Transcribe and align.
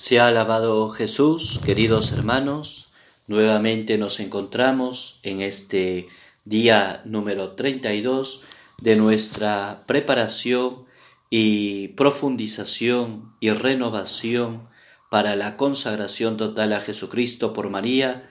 Se 0.00 0.20
ha 0.20 0.28
alabado 0.28 0.90
Jesús, 0.90 1.58
queridos 1.64 2.12
hermanos. 2.12 2.86
Nuevamente 3.26 3.98
nos 3.98 4.20
encontramos 4.20 5.18
en 5.24 5.40
este 5.42 6.06
día 6.44 7.02
número 7.04 7.56
32 7.56 8.42
de 8.80 8.94
nuestra 8.94 9.82
preparación 9.88 10.84
y 11.30 11.88
profundización 11.88 13.34
y 13.40 13.50
renovación 13.50 14.68
para 15.10 15.34
la 15.34 15.56
consagración 15.56 16.36
total 16.36 16.74
a 16.74 16.80
Jesucristo 16.80 17.52
por 17.52 17.68
María 17.68 18.30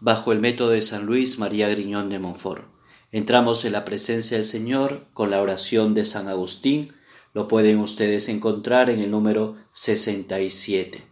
bajo 0.00 0.32
el 0.32 0.40
método 0.40 0.70
de 0.70 0.82
San 0.82 1.06
Luis 1.06 1.38
María 1.38 1.68
Griñón 1.68 2.08
de 2.08 2.18
Montfort. 2.18 2.64
Entramos 3.12 3.64
en 3.64 3.74
la 3.74 3.84
presencia 3.84 4.38
del 4.38 4.44
Señor 4.44 5.06
con 5.12 5.30
la 5.30 5.40
oración 5.40 5.94
de 5.94 6.04
San 6.04 6.26
Agustín, 6.26 6.95
lo 7.36 7.48
pueden 7.48 7.80
ustedes 7.80 8.30
encontrar 8.30 8.88
en 8.88 9.00
el 9.00 9.10
número 9.10 9.56
67. 9.72 11.02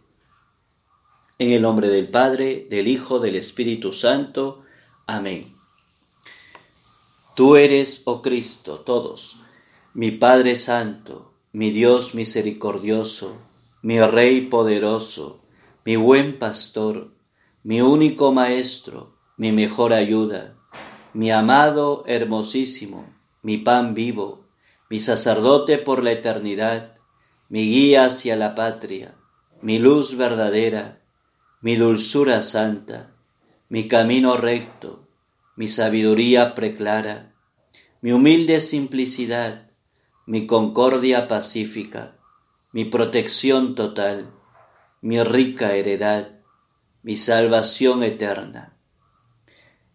En 1.37 1.51
el 1.51 1.61
nombre 1.61 1.87
del 1.87 2.07
Padre, 2.07 2.65
del 2.67 2.87
Hijo, 2.87 3.19
del 3.19 3.35
Espíritu 3.35 3.93
Santo. 3.93 4.63
Amén. 5.05 5.53
Tú 7.35 7.57
eres, 7.57 8.01
oh 8.05 8.23
Cristo, 8.23 8.79
todos, 8.79 9.37
mi 9.93 10.09
Padre 10.09 10.55
Santo, 10.55 11.31
mi 11.51 11.69
Dios 11.69 12.15
misericordioso, 12.15 13.37
mi 13.83 14.01
Rey 14.01 14.47
poderoso, 14.47 15.41
mi 15.85 15.95
buen 15.95 16.39
pastor, 16.39 17.11
mi 17.61 17.81
único 17.81 18.31
Maestro, 18.31 19.15
mi 19.37 19.51
mejor 19.51 19.93
ayuda, 19.93 20.55
mi 21.13 21.29
amado 21.29 22.03
hermosísimo, 22.07 23.13
mi 23.43 23.59
pan 23.59 23.93
vivo, 23.93 24.44
mi 24.89 24.99
sacerdote 24.99 25.77
por 25.77 26.03
la 26.03 26.11
eternidad, 26.11 26.95
mi 27.49 27.65
guía 27.65 28.05
hacia 28.05 28.35
la 28.35 28.55
patria, 28.55 29.15
mi 29.61 29.79
luz 29.79 30.15
verdadera, 30.15 31.01
mi 31.61 31.75
dulzura 31.75 32.41
santa, 32.41 33.11
mi 33.69 33.87
camino 33.87 34.37
recto, 34.37 35.07
mi 35.55 35.67
sabiduría 35.67 36.53
preclara, 36.53 37.33
mi 38.01 38.11
humilde 38.11 38.59
simplicidad, 38.59 39.71
mi 40.27 40.45
concordia 40.45 41.27
pacífica, 41.27 42.17
mi 42.71 42.85
protección 42.85 43.73
total, 43.73 44.31
mi 45.01 45.23
rica 45.23 45.75
heredad, 45.75 46.39
mi 47.01 47.15
salvación 47.15 48.03
eterna. 48.03 48.77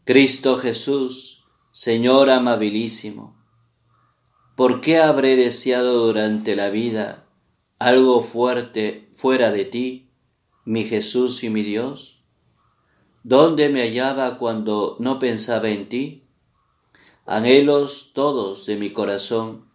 Cristo 0.04 0.56
Jesús, 0.56 1.44
Señor 1.70 2.30
amabilísimo, 2.30 3.39
¿Por 4.60 4.82
qué 4.82 4.98
habré 4.98 5.36
deseado 5.36 6.04
durante 6.04 6.54
la 6.54 6.68
vida 6.68 7.24
algo 7.78 8.20
fuerte 8.20 9.08
fuera 9.10 9.50
de 9.50 9.64
ti, 9.64 10.10
mi 10.66 10.84
Jesús 10.84 11.42
y 11.44 11.48
mi 11.48 11.62
Dios? 11.62 12.22
¿Dónde 13.22 13.70
me 13.70 13.80
hallaba 13.80 14.36
cuando 14.36 14.98
no 15.00 15.18
pensaba 15.18 15.70
en 15.70 15.88
ti? 15.88 16.28
Anhelos 17.24 18.10
todos 18.12 18.66
de 18.66 18.76
mi 18.76 18.90
corazón, 18.90 19.70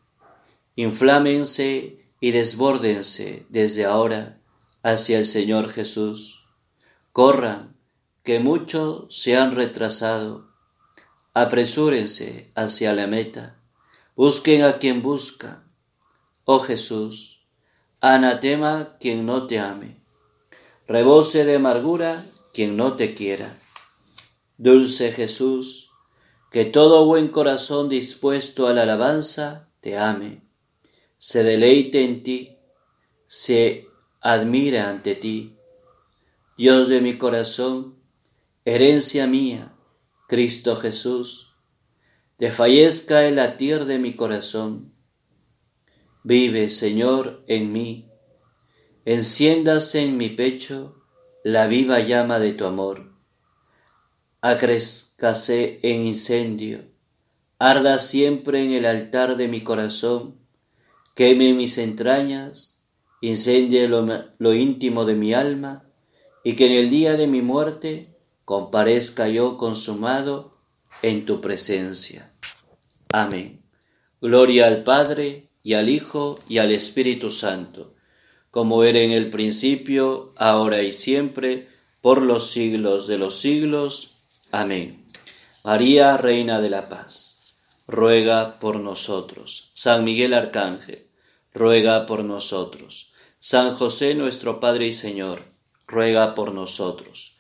inflámense 0.76 2.06
y 2.20 2.30
desbórdense 2.30 3.48
desde 3.50 3.86
ahora 3.86 4.40
hacia 4.84 5.18
el 5.18 5.26
Señor 5.26 5.70
Jesús. 5.70 6.46
Corran, 7.12 7.76
que 8.22 8.40
muchos 8.40 9.08
se 9.10 9.36
han 9.36 9.56
retrasado. 9.56 10.52
Apresúrense 11.34 12.52
hacia 12.54 12.94
la 12.94 13.08
meta 13.08 13.65
Busquen 14.16 14.64
a 14.64 14.78
quien 14.78 15.02
busca. 15.02 15.66
Oh 16.46 16.60
Jesús, 16.60 17.42
anatema 18.00 18.96
quien 18.98 19.26
no 19.26 19.46
te 19.46 19.60
ame. 19.60 19.98
Rebose 20.88 21.44
de 21.44 21.56
amargura 21.56 22.26
quien 22.54 22.78
no 22.78 22.94
te 22.94 23.14
quiera. 23.14 23.58
Dulce 24.58 25.12
Jesús, 25.12 25.92
que 26.50 26.64
todo 26.64 27.06
buen 27.06 27.28
corazón 27.28 27.90
dispuesto 27.90 28.68
a 28.68 28.74
la 28.74 28.84
alabanza 28.84 29.68
te 29.82 29.98
ame, 29.98 30.44
se 31.18 31.44
deleite 31.44 32.06
en 32.06 32.24
ti, 32.24 32.58
se 33.26 33.90
admire 34.22 34.80
ante 34.80 35.16
ti. 35.16 35.58
Dios 36.58 36.88
de 36.88 37.02
mi 37.02 37.18
corazón, 37.18 38.00
herencia 38.64 39.28
mía, 39.28 39.76
Cristo 40.30 40.78
Jesús, 40.78 41.45
desfallezca 42.38 43.26
el 43.26 43.38
latir 43.38 43.86
de 43.86 43.98
mi 43.98 44.14
corazón. 44.14 44.94
Vive, 46.24 46.70
Señor, 46.70 47.44
en 47.48 47.72
mí, 47.72 48.10
enciéndase 49.06 50.02
en 50.02 50.18
mi 50.18 50.30
pecho 50.30 51.02
la 51.44 51.68
viva 51.68 52.00
llama 52.00 52.40
de 52.40 52.54
tu 52.54 52.66
amor. 52.66 53.14
Acrezcase 54.42 55.80
en 55.84 56.08
incendio, 56.08 56.86
arda 57.58 58.00
siempre 58.00 58.64
en 58.64 58.74
el 58.74 58.86
altar 58.86 59.38
de 59.38 59.48
mi 59.48 59.64
corazón, 59.64 60.36
queme 61.14 61.54
mis 61.54 61.78
entrañas, 61.78 62.84
incendie 63.22 63.88
lo 63.88 64.54
íntimo 64.54 65.06
de 65.06 65.16
mi 65.16 65.34
alma, 65.34 65.86
y 66.44 66.56
que 66.56 66.68
en 66.68 66.74
el 66.74 66.90
día 66.90 67.16
de 67.16 67.28
mi 67.28 67.42
muerte 67.42 68.14
comparezca 68.44 69.30
yo 69.30 69.58
consumado 69.58 70.55
en 71.02 71.26
tu 71.26 71.42
presencia. 71.42 72.32
Amén. 73.12 73.64
Gloria 74.22 74.68
al 74.68 74.84
Padre, 74.84 75.50
y 75.66 75.74
al 75.74 75.90
Hijo, 75.90 76.40
y 76.48 76.60
al 76.60 76.72
Espíritu 76.72 77.32
Santo, 77.32 77.96
como 78.52 78.84
era 78.84 79.00
en 79.00 79.12
el 79.12 79.32
principio, 79.32 80.34
ahora 80.38 80.84
y 80.84 80.92
siempre, 80.92 81.70
por 82.02 82.22
los 82.22 82.52
siglos 82.52 83.08
de 83.08 83.18
los 83.18 83.40
siglos. 83.40 84.18
Amén. 84.52 85.08
María, 85.64 86.18
Reina 86.18 86.62
de 86.62 86.70
la 86.70 86.88
Paz, 86.88 87.56
ruega 87.88 88.60
por 88.60 88.80
nosotros. 88.80 89.72
San 89.74 90.04
Miguel 90.04 90.36
Arcángel, 90.36 91.08
ruega 91.52 92.06
por 92.06 92.24
nosotros. 92.24 93.12
San 93.40 93.74
José, 93.74 94.14
nuestro 94.14 94.60
Padre 94.60 94.86
y 94.86 94.92
Señor, 94.92 95.42
ruega 95.88 96.36
por 96.36 96.54
nosotros. 96.54 97.38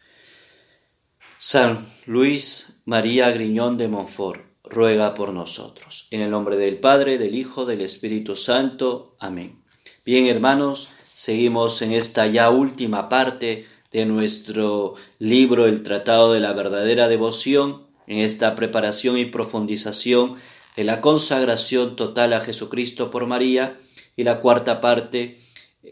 San 1.37 1.87
Luis 2.07 2.74
María 2.87 3.31
Griñón 3.31 3.77
de 3.77 3.87
Montfort, 3.87 4.41
ruega 4.63 5.15
por 5.15 5.33
nosotros. 5.33 6.05
En 6.11 6.21
el 6.21 6.29
nombre 6.29 6.55
del 6.55 6.75
Padre, 6.75 7.17
del 7.17 7.33
Hijo, 7.33 7.65
del 7.65 7.81
Espíritu 7.81 8.35
Santo. 8.35 9.15
Amén. 9.17 9.59
Bien, 10.05 10.27
hermanos, 10.27 10.89
seguimos 11.15 11.81
en 11.81 11.93
esta 11.93 12.27
ya 12.27 12.51
última 12.51 13.09
parte 13.09 13.65
de 13.91 14.05
nuestro 14.05 14.93
libro, 15.17 15.65
el 15.65 15.81
Tratado 15.81 16.31
de 16.31 16.39
la 16.39 16.53
Verdadera 16.53 17.07
Devoción, 17.07 17.87
en 18.05 18.19
esta 18.19 18.53
preparación 18.53 19.17
y 19.17 19.25
profundización 19.25 20.35
de 20.75 20.83
la 20.83 21.01
consagración 21.01 21.95
total 21.95 22.33
a 22.33 22.41
Jesucristo 22.41 23.09
por 23.09 23.25
María, 23.25 23.79
y 24.15 24.25
la 24.25 24.41
cuarta 24.41 24.79
parte 24.79 25.39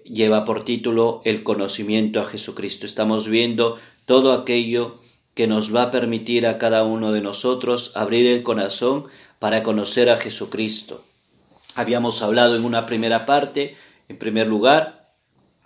lleva 0.05 0.45
por 0.45 0.63
título 0.63 1.23
El 1.25 1.41
conocimiento 1.41 2.21
a 2.21 2.25
Jesucristo. 2.25 2.85
Estamos 2.85 3.27
viendo 3.27 3.79
todo 4.05 4.31
aquello 4.31 4.99
que 4.99 5.12
nos 5.47 5.75
va 5.75 5.83
a 5.83 5.91
permitir 5.91 6.45
a 6.45 6.57
cada 6.57 6.83
uno 6.83 7.11
de 7.11 7.21
nosotros 7.21 7.91
abrir 7.95 8.27
el 8.27 8.43
corazón 8.43 9.05
para 9.39 9.63
conocer 9.63 10.09
a 10.09 10.17
Jesucristo. 10.17 11.03
Habíamos 11.75 12.21
hablado 12.21 12.55
en 12.55 12.65
una 12.65 12.85
primera 12.85 13.25
parte, 13.25 13.75
en 14.07 14.17
primer 14.17 14.47
lugar, 14.47 15.09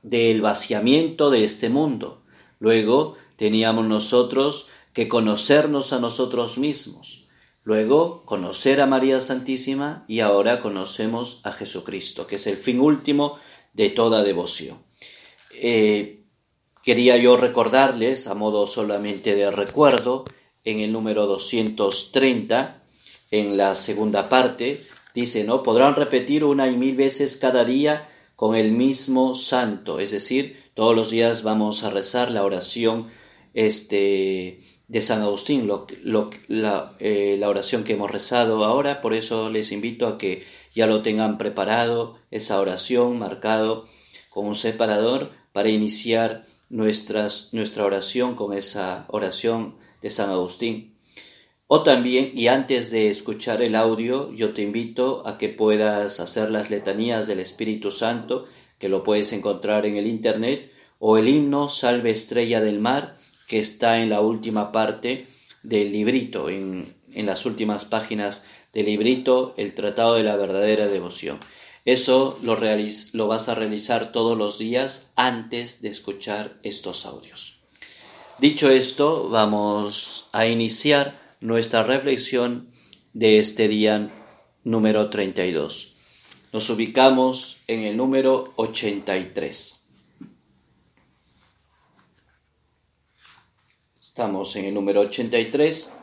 del 0.03 0.41
vaciamiento 0.41 1.29
de 1.29 1.43
este 1.43 1.69
mundo. 1.69 2.21
Luego 2.59 3.17
teníamos 3.35 3.85
nosotros 3.85 4.67
que 4.93 5.07
conocernos 5.07 5.93
a 5.93 5.99
nosotros 5.99 6.57
mismos. 6.57 7.25
Luego 7.63 8.23
conocer 8.23 8.79
a 8.79 8.85
María 8.85 9.19
Santísima 9.19 10.05
y 10.07 10.21
ahora 10.21 10.61
conocemos 10.61 11.41
a 11.43 11.51
Jesucristo, 11.51 12.25
que 12.25 12.37
es 12.37 12.47
el 12.47 12.55
fin 12.55 12.79
último 12.79 13.37
de 13.73 13.89
toda 13.89 14.23
devoción. 14.23 14.77
Eh, 15.53 16.16
Quería 16.87 17.17
yo 17.17 17.35
recordarles, 17.35 18.27
a 18.27 18.33
modo 18.33 18.65
solamente 18.65 19.35
de 19.35 19.51
recuerdo, 19.51 20.23
en 20.63 20.79
el 20.79 20.93
número 20.93 21.25
230, 21.27 22.81
en 23.29 23.57
la 23.57 23.75
segunda 23.75 24.29
parte, 24.29 24.81
dice, 25.13 25.43
¿no? 25.43 25.63
Podrán 25.63 25.95
repetir 25.95 26.45
una 26.45 26.69
y 26.69 26.77
mil 26.77 26.95
veces 26.95 27.35
cada 27.35 27.65
día 27.65 28.07
con 28.37 28.55
el 28.55 28.71
mismo 28.71 29.35
santo, 29.35 29.99
es 29.99 30.11
decir, 30.11 30.63
todos 30.75 30.95
los 30.95 31.09
días 31.09 31.43
vamos 31.43 31.83
a 31.83 31.89
rezar 31.89 32.31
la 32.31 32.45
oración 32.45 33.07
este, 33.53 34.61
de 34.87 35.01
San 35.01 35.21
Agustín, 35.21 35.69
la, 36.47 36.95
eh, 36.99 37.35
la 37.37 37.49
oración 37.49 37.83
que 37.83 37.95
hemos 37.95 38.11
rezado 38.11 38.63
ahora, 38.63 39.01
por 39.01 39.13
eso 39.13 39.49
les 39.49 39.73
invito 39.73 40.07
a 40.07 40.17
que 40.17 40.41
ya 40.73 40.87
lo 40.87 41.01
tengan 41.01 41.37
preparado, 41.37 42.15
esa 42.31 42.61
oración 42.61 43.19
marcado 43.19 43.83
con 44.29 44.45
un 44.45 44.55
separador 44.55 45.31
para 45.51 45.67
iniciar 45.67 46.45
nuestras, 46.69 47.49
nuestra 47.53 47.85
oración 47.85 48.35
con 48.35 48.53
esa 48.53 49.05
oración 49.09 49.75
de 50.01 50.09
San 50.09 50.29
Agustín. 50.29 50.97
O 51.67 51.83
también, 51.83 52.31
y 52.33 52.47
antes 52.47 52.91
de 52.91 53.09
escuchar 53.09 53.61
el 53.61 53.75
audio, 53.75 54.31
yo 54.33 54.53
te 54.53 54.61
invito 54.61 55.27
a 55.27 55.37
que 55.37 55.49
puedas 55.49 56.21
hacer 56.21 56.49
las 56.49 56.69
letanías 56.69 57.27
del 57.27 57.39
Espíritu 57.39 57.91
Santo, 57.91 58.45
que 58.79 58.87
lo 58.87 59.03
puedes 59.03 59.33
encontrar 59.33 59.85
en 59.85 59.97
el 59.97 60.07
Internet, 60.07 60.71
o 60.99 61.17
el 61.17 61.27
himno 61.27 61.67
Salve 61.67 62.11
Estrella 62.11 62.61
del 62.61 62.79
Mar, 62.79 63.17
que 63.47 63.59
está 63.59 64.01
en 64.01 64.09
la 64.09 64.21
última 64.21 64.71
parte 64.71 65.27
del 65.63 65.91
librito, 65.91 66.49
en, 66.49 66.95
las 67.13 67.45
últimas 67.45 67.83
páginas 67.83 68.45
del 68.71 68.85
librito, 68.85 69.53
el 69.57 69.73
Tratado 69.73 70.15
de 70.15 70.23
la 70.23 70.35
Verdadera 70.37 70.87
Devoción. 70.87 71.39
Eso 71.87 72.37
lo, 72.41 73.27
vas 73.27 73.47
a 73.47 73.55
realizar 73.55 74.11
todos 74.11 74.37
los 74.37 74.57
días 74.57 75.13
antes 75.15 75.81
de 75.81 75.87
escuchar 75.87 76.59
estos 76.61 77.05
audios. 77.05 77.59
Dicho 78.39 78.69
esto, 78.69 79.29
vamos 79.29 80.27
a 80.33 80.47
iniciar 80.47 81.17
nuestra 81.39 81.83
reflexión 81.83 82.73
de 83.13 83.39
este 83.39 83.69
día 83.69 84.11
número 84.65 85.09
32. 85.09 85.93
Nos 86.51 86.69
ubicamos 86.69 87.59
en 87.67 87.83
el 87.83 87.95
número 87.95 88.53
83. 88.57 89.81
Estamos 94.01 94.57
en 94.57 94.65
el 94.65 94.73
número 94.73 94.99
83 94.99 95.93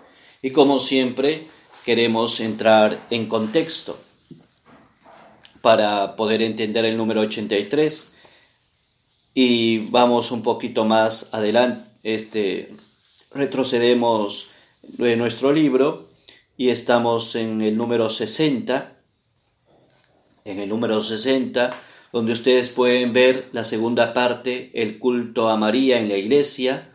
y 0.40 0.50
como 0.50 0.78
siempre 0.78 1.46
queremos 1.84 2.40
entrar 2.40 3.06
en 3.10 3.26
contexto 3.26 3.98
para 5.64 6.14
poder 6.14 6.42
entender 6.42 6.84
el 6.84 6.98
número 6.98 7.22
83 7.22 8.12
y 9.32 9.78
vamos 9.86 10.30
un 10.30 10.42
poquito 10.42 10.84
más 10.84 11.32
adelante, 11.32 11.88
este, 12.02 12.74
retrocedemos 13.30 14.48
de 14.82 15.16
nuestro 15.16 15.54
libro 15.54 16.10
y 16.58 16.68
estamos 16.68 17.34
en 17.34 17.62
el 17.62 17.78
número 17.78 18.10
60, 18.10 18.94
en 20.44 20.60
el 20.60 20.68
número 20.68 21.00
60, 21.02 21.70
donde 22.12 22.32
ustedes 22.34 22.68
pueden 22.68 23.14
ver 23.14 23.48
la 23.52 23.64
segunda 23.64 24.12
parte, 24.12 24.70
el 24.74 24.98
culto 24.98 25.48
a 25.48 25.56
María 25.56 25.98
en 25.98 26.10
la 26.10 26.18
iglesia, 26.18 26.90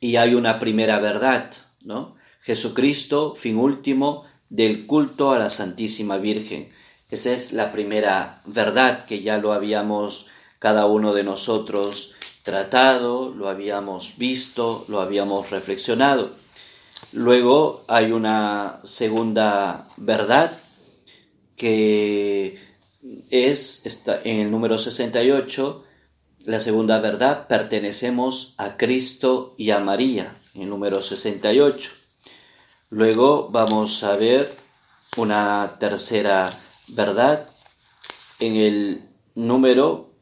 y 0.00 0.16
hay 0.16 0.34
una 0.34 0.58
primera 0.58 0.98
verdad, 0.98 1.52
¿no? 1.84 2.16
Jesucristo, 2.40 3.36
fin 3.36 3.56
último 3.56 4.24
del 4.48 4.84
culto 4.86 5.30
a 5.30 5.38
la 5.38 5.48
Santísima 5.48 6.18
Virgen. 6.18 6.70
Esa 7.10 7.32
es 7.32 7.52
la 7.52 7.72
primera 7.72 8.40
verdad 8.44 9.04
que 9.04 9.20
ya 9.20 9.38
lo 9.38 9.52
habíamos 9.52 10.26
cada 10.58 10.86
uno 10.86 11.12
de 11.12 11.24
nosotros 11.24 12.14
tratado, 12.42 13.30
lo 13.30 13.48
habíamos 13.48 14.16
visto, 14.16 14.84
lo 14.88 15.00
habíamos 15.00 15.50
reflexionado. 15.50 16.30
Luego 17.12 17.84
hay 17.88 18.12
una 18.12 18.80
segunda 18.84 19.86
verdad 19.96 20.52
que 21.56 22.58
es 23.30 23.82
en 24.24 24.40
el 24.40 24.50
número 24.50 24.78
68, 24.78 25.84
la 26.44 26.60
segunda 26.60 27.00
verdad, 27.00 27.48
pertenecemos 27.48 28.54
a 28.56 28.76
Cristo 28.76 29.54
y 29.58 29.70
a 29.70 29.78
María, 29.78 30.36
en 30.54 30.62
el 30.62 30.70
número 30.70 31.02
68. 31.02 31.90
Luego 32.90 33.48
vamos 33.50 34.02
a 34.04 34.16
ver 34.16 34.50
una 35.16 35.76
tercera 35.78 36.50
verdad 36.94 37.48
en 38.38 38.56
el 38.56 39.10
número, 39.34 40.14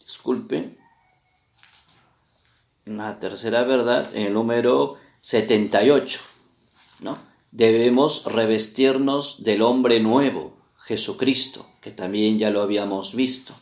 disculpe, 0.00 0.78
una 2.86 3.18
tercera 3.18 3.62
verdad 3.62 4.14
en 4.14 4.26
el 4.26 4.34
número 4.34 4.96
78, 5.20 6.20
¿no? 7.00 7.16
Debemos 7.50 8.24
revestirnos 8.24 9.42
del 9.44 9.62
hombre 9.62 10.00
nuevo, 10.00 10.56
Jesucristo, 10.76 11.66
que 11.80 11.90
también 11.92 12.38
ya 12.38 12.50
lo 12.50 12.62
habíamos 12.62 13.14
visto. 13.14 13.54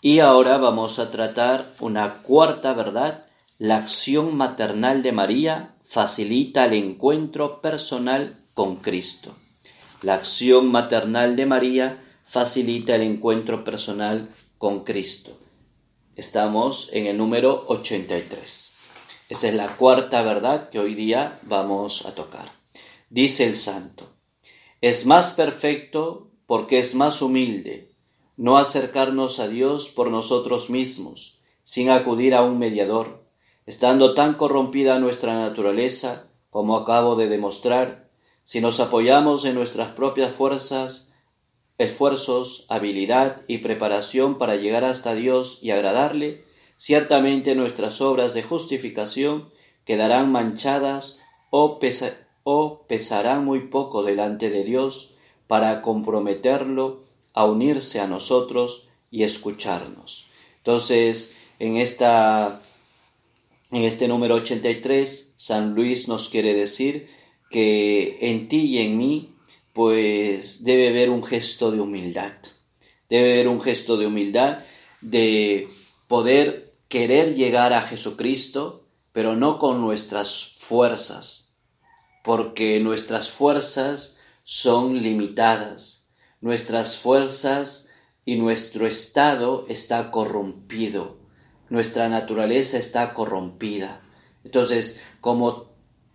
Y 0.00 0.20
ahora 0.20 0.58
vamos 0.58 0.98
a 0.98 1.10
tratar 1.10 1.74
una 1.80 2.22
cuarta 2.22 2.72
verdad. 2.72 3.28
La 3.58 3.76
acción 3.76 4.36
maternal 4.36 5.02
de 5.02 5.12
María 5.12 5.76
facilita 5.84 6.64
el 6.64 6.72
encuentro 6.74 7.60
personal 7.60 8.41
con 8.54 8.76
Cristo. 8.76 9.34
La 10.02 10.14
acción 10.14 10.70
maternal 10.70 11.36
de 11.36 11.46
María 11.46 12.02
facilita 12.24 12.94
el 12.96 13.02
encuentro 13.02 13.64
personal 13.64 14.30
con 14.58 14.84
Cristo. 14.84 15.38
Estamos 16.16 16.88
en 16.92 17.06
el 17.06 17.16
número 17.16 17.64
83. 17.68 18.74
Esa 19.28 19.48
es 19.48 19.54
la 19.54 19.76
cuarta 19.76 20.22
verdad 20.22 20.68
que 20.68 20.78
hoy 20.78 20.94
día 20.94 21.38
vamos 21.42 22.04
a 22.06 22.14
tocar. 22.14 22.50
Dice 23.08 23.44
el 23.44 23.56
santo, 23.56 24.12
es 24.80 25.06
más 25.06 25.32
perfecto 25.32 26.30
porque 26.46 26.78
es 26.78 26.94
más 26.94 27.22
humilde 27.22 27.92
no 28.36 28.58
acercarnos 28.58 29.38
a 29.40 29.48
Dios 29.48 29.88
por 29.88 30.10
nosotros 30.10 30.70
mismos, 30.70 31.40
sin 31.62 31.90
acudir 31.90 32.34
a 32.34 32.42
un 32.42 32.58
mediador, 32.58 33.24
estando 33.66 34.14
tan 34.14 34.34
corrompida 34.34 34.98
nuestra 34.98 35.34
naturaleza, 35.34 36.28
como 36.50 36.76
acabo 36.76 37.14
de 37.14 37.28
demostrar, 37.28 38.10
si 38.44 38.60
nos 38.60 38.80
apoyamos 38.80 39.44
en 39.44 39.54
nuestras 39.54 39.90
propias 39.92 40.32
fuerzas, 40.32 41.14
esfuerzos, 41.78 42.66
habilidad 42.68 43.42
y 43.48 43.58
preparación 43.58 44.38
para 44.38 44.56
llegar 44.56 44.84
hasta 44.84 45.14
Dios 45.14 45.58
y 45.62 45.70
agradarle, 45.70 46.44
ciertamente 46.76 47.54
nuestras 47.54 48.00
obras 48.00 48.34
de 48.34 48.42
justificación 48.42 49.50
quedarán 49.84 50.30
manchadas 50.32 51.20
o, 51.50 51.78
o 52.44 52.82
pesarán 52.86 53.44
muy 53.44 53.60
poco 53.60 54.02
delante 54.02 54.50
de 54.50 54.64
Dios 54.64 55.14
para 55.46 55.82
comprometerlo 55.82 57.02
a 57.34 57.44
unirse 57.44 58.00
a 58.00 58.06
nosotros 58.06 58.88
y 59.10 59.24
escucharnos. 59.24 60.26
Entonces, 60.58 61.36
en 61.58 61.76
esta 61.76 62.60
en 63.72 63.84
este 63.84 64.06
número 64.06 64.34
83, 64.34 65.32
San 65.36 65.74
Luis 65.74 66.06
nos 66.06 66.28
quiere 66.28 66.52
decir 66.52 67.08
que 67.52 68.18
en 68.22 68.48
ti 68.48 68.62
y 68.62 68.78
en 68.78 68.98
mí 68.98 69.36
pues 69.72 70.64
debe 70.64 70.88
haber 70.88 71.10
un 71.10 71.22
gesto 71.22 71.70
de 71.70 71.80
humildad. 71.80 72.32
Debe 73.08 73.34
haber 73.34 73.48
un 73.48 73.60
gesto 73.60 73.96
de 73.96 74.06
humildad 74.06 74.58
de 75.00 75.68
poder 76.08 76.74
querer 76.88 77.34
llegar 77.34 77.72
a 77.72 77.82
Jesucristo, 77.82 78.86
pero 79.12 79.36
no 79.36 79.58
con 79.58 79.80
nuestras 79.80 80.54
fuerzas, 80.56 81.56
porque 82.24 82.80
nuestras 82.80 83.30
fuerzas 83.30 84.18
son 84.42 85.02
limitadas. 85.02 86.10
Nuestras 86.40 86.98
fuerzas 86.98 87.90
y 88.24 88.36
nuestro 88.36 88.86
estado 88.86 89.66
está 89.68 90.10
corrompido. 90.10 91.18
Nuestra 91.68 92.08
naturaleza 92.08 92.78
está 92.78 93.14
corrompida. 93.14 94.00
Entonces, 94.44 95.00
como 95.20 95.71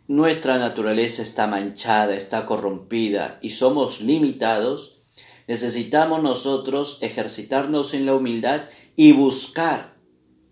nuestra 0.08 0.58
naturaleza 0.58 1.22
está 1.22 1.48
manchada, 1.48 2.16
está 2.16 2.46
corrompida 2.46 3.40
y 3.42 3.50
somos 3.50 4.00
limitados, 4.00 5.02
necesitamos 5.48 6.24
nosotros 6.24 7.00
ejercitarnos 7.02 7.94
en 7.94 8.06
la 8.06 8.16
humildad 8.16 8.64
y 8.96 9.12
buscar 9.12 9.98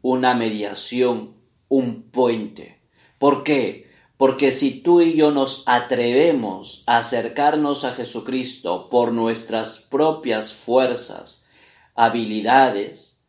una 0.01 0.33
mediación, 0.33 1.35
un 1.69 2.03
puente. 2.11 2.81
¿Por 3.17 3.43
qué? 3.43 3.89
Porque 4.17 4.51
si 4.51 4.81
tú 4.81 5.01
y 5.01 5.13
yo 5.13 5.31
nos 5.31 5.63
atrevemos 5.65 6.83
a 6.85 6.97
acercarnos 6.97 7.85
a 7.85 7.93
Jesucristo 7.93 8.89
por 8.89 9.11
nuestras 9.13 9.79
propias 9.79 10.53
fuerzas, 10.53 11.47
habilidades, 11.95 13.25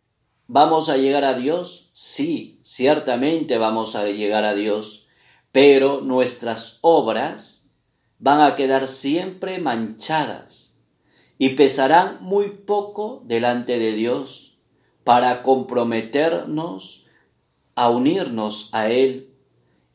¿vamos 0.48 0.88
a 0.88 0.96
llegar 0.96 1.24
a 1.24 1.34
Dios? 1.34 1.90
Sí, 1.92 2.60
ciertamente 2.62 3.58
vamos 3.58 3.94
a 3.94 4.04
llegar 4.06 4.44
a 4.44 4.54
Dios 4.54 5.05
pero 5.56 6.02
nuestras 6.02 6.80
obras 6.82 7.70
van 8.18 8.42
a 8.42 8.56
quedar 8.56 8.86
siempre 8.88 9.58
manchadas 9.58 10.82
y 11.38 11.54
pesarán 11.54 12.18
muy 12.20 12.50
poco 12.50 13.22
delante 13.24 13.78
de 13.78 13.92
Dios 13.92 14.58
para 15.02 15.42
comprometernos 15.42 17.06
a 17.74 17.88
unirnos 17.88 18.68
a 18.74 18.90
Él. 18.90 19.30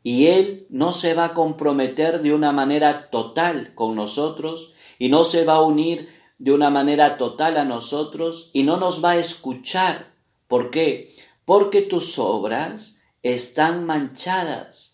Y 0.01 0.25
Él 0.29 0.65
no 0.71 0.93
se 0.93 1.13
va 1.13 1.25
a 1.25 1.33
comprometer 1.35 2.23
de 2.23 2.33
una 2.33 2.51
manera 2.51 3.11
total 3.11 3.75
con 3.75 3.95
nosotros 3.95 4.73
y 4.97 5.09
no 5.09 5.23
se 5.23 5.45
va 5.45 5.57
a 5.57 5.61
unir 5.61 6.09
de 6.39 6.53
una 6.53 6.71
manera 6.71 7.17
total 7.17 7.57
a 7.57 7.65
nosotros 7.65 8.49
y 8.51 8.63
no 8.63 8.77
nos 8.77 9.05
va 9.05 9.11
a 9.11 9.17
escuchar. 9.17 10.11
¿Por 10.47 10.71
qué? 10.71 11.15
Porque 11.45 11.83
tus 11.83 12.17
obras 12.17 13.03
están 13.21 13.85
manchadas 13.85 14.90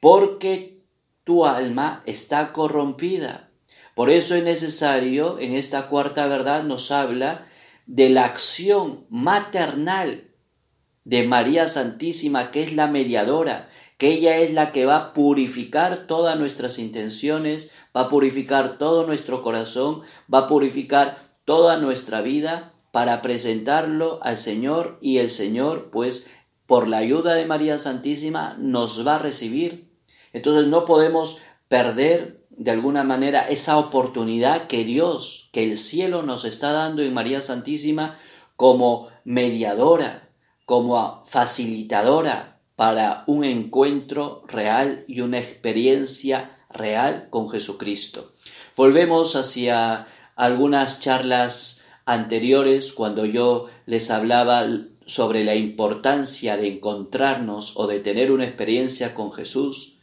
porque 0.00 0.82
tu 1.24 1.46
alma 1.46 2.02
está 2.06 2.52
corrompida. 2.52 3.50
Por 3.94 4.10
eso 4.10 4.34
es 4.34 4.44
necesario, 4.44 5.38
en 5.38 5.54
esta 5.54 5.88
cuarta 5.88 6.26
verdad 6.26 6.62
nos 6.62 6.90
habla 6.90 7.46
de 7.86 8.10
la 8.10 8.24
acción 8.24 9.06
maternal 9.08 10.30
de 11.04 11.26
María 11.26 11.68
Santísima, 11.68 12.50
que 12.50 12.62
es 12.62 12.72
la 12.72 12.88
mediadora, 12.88 13.68
que 13.96 14.08
ella 14.08 14.38
es 14.38 14.52
la 14.52 14.72
que 14.72 14.84
va 14.84 14.96
a 14.96 15.12
purificar 15.14 16.06
todas 16.06 16.38
nuestras 16.38 16.78
intenciones, 16.78 17.70
va 17.96 18.02
a 18.02 18.08
purificar 18.08 18.76
todo 18.76 19.06
nuestro 19.06 19.40
corazón, 19.40 20.02
va 20.32 20.40
a 20.40 20.46
purificar 20.48 21.16
toda 21.44 21.78
nuestra 21.78 22.20
vida 22.20 22.74
para 22.90 23.22
presentarlo 23.22 24.18
al 24.22 24.36
Señor 24.36 24.98
y 25.00 25.18
el 25.18 25.30
Señor, 25.30 25.90
pues, 25.90 26.28
por 26.66 26.88
la 26.88 26.98
ayuda 26.98 27.34
de 27.34 27.46
María 27.46 27.78
Santísima, 27.78 28.56
nos 28.58 29.06
va 29.06 29.16
a 29.16 29.18
recibir. 29.20 29.85
Entonces 30.32 30.66
no 30.66 30.84
podemos 30.84 31.40
perder 31.68 32.46
de 32.50 32.70
alguna 32.70 33.04
manera 33.04 33.48
esa 33.48 33.76
oportunidad 33.76 34.66
que 34.66 34.84
Dios, 34.84 35.50
que 35.52 35.62
el 35.62 35.76
cielo 35.76 36.22
nos 36.22 36.44
está 36.44 36.72
dando 36.72 37.02
en 37.02 37.12
María 37.12 37.40
Santísima 37.40 38.16
como 38.56 39.08
mediadora, 39.24 40.30
como 40.64 41.22
facilitadora 41.26 42.60
para 42.74 43.24
un 43.26 43.44
encuentro 43.44 44.42
real 44.48 45.04
y 45.06 45.20
una 45.20 45.38
experiencia 45.38 46.58
real 46.70 47.28
con 47.30 47.48
Jesucristo. 47.48 48.32
Volvemos 48.76 49.36
hacia 49.36 50.06
algunas 50.34 51.00
charlas 51.00 51.84
anteriores 52.04 52.92
cuando 52.92 53.24
yo 53.24 53.66
les 53.86 54.10
hablaba 54.10 54.66
sobre 55.06 55.44
la 55.44 55.54
importancia 55.54 56.56
de 56.56 56.68
encontrarnos 56.68 57.76
o 57.76 57.86
de 57.86 58.00
tener 58.00 58.32
una 58.32 58.44
experiencia 58.44 59.14
con 59.14 59.32
Jesús 59.32 59.95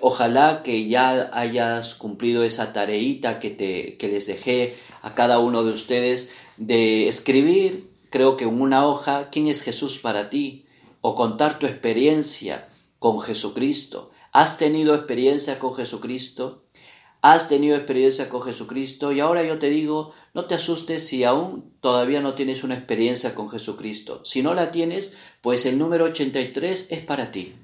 Ojalá 0.00 0.62
que 0.62 0.86
ya 0.86 1.30
hayas 1.32 1.94
cumplido 1.94 2.44
esa 2.44 2.72
tareita 2.72 3.40
que, 3.40 3.50
te, 3.50 3.96
que 3.96 4.08
les 4.08 4.26
dejé 4.26 4.76
a 5.02 5.14
cada 5.14 5.38
uno 5.38 5.64
de 5.64 5.72
ustedes 5.72 6.32
de 6.56 7.08
escribir, 7.08 7.90
creo 8.10 8.36
que 8.36 8.44
en 8.44 8.60
una 8.60 8.86
hoja, 8.86 9.28
quién 9.30 9.48
es 9.48 9.62
Jesús 9.62 9.98
para 9.98 10.30
ti, 10.30 10.66
o 11.00 11.14
contar 11.14 11.58
tu 11.58 11.66
experiencia 11.66 12.68
con 12.98 13.20
Jesucristo. 13.20 14.10
¿Has 14.32 14.58
tenido 14.58 14.94
experiencia 14.94 15.58
con 15.58 15.74
Jesucristo? 15.74 16.64
¿Has 17.22 17.48
tenido 17.48 17.76
experiencia 17.76 18.28
con 18.28 18.42
Jesucristo? 18.42 19.12
Y 19.12 19.20
ahora 19.20 19.42
yo 19.42 19.58
te 19.58 19.68
digo, 19.68 20.12
no 20.34 20.44
te 20.44 20.54
asustes 20.54 21.06
si 21.06 21.24
aún 21.24 21.72
todavía 21.80 22.20
no 22.20 22.34
tienes 22.34 22.62
una 22.62 22.74
experiencia 22.74 23.34
con 23.34 23.48
Jesucristo. 23.48 24.24
Si 24.24 24.42
no 24.42 24.54
la 24.54 24.70
tienes, 24.70 25.16
pues 25.40 25.66
el 25.66 25.78
número 25.78 26.04
83 26.04 26.88
es 26.90 27.04
para 27.04 27.30
ti. 27.30 27.54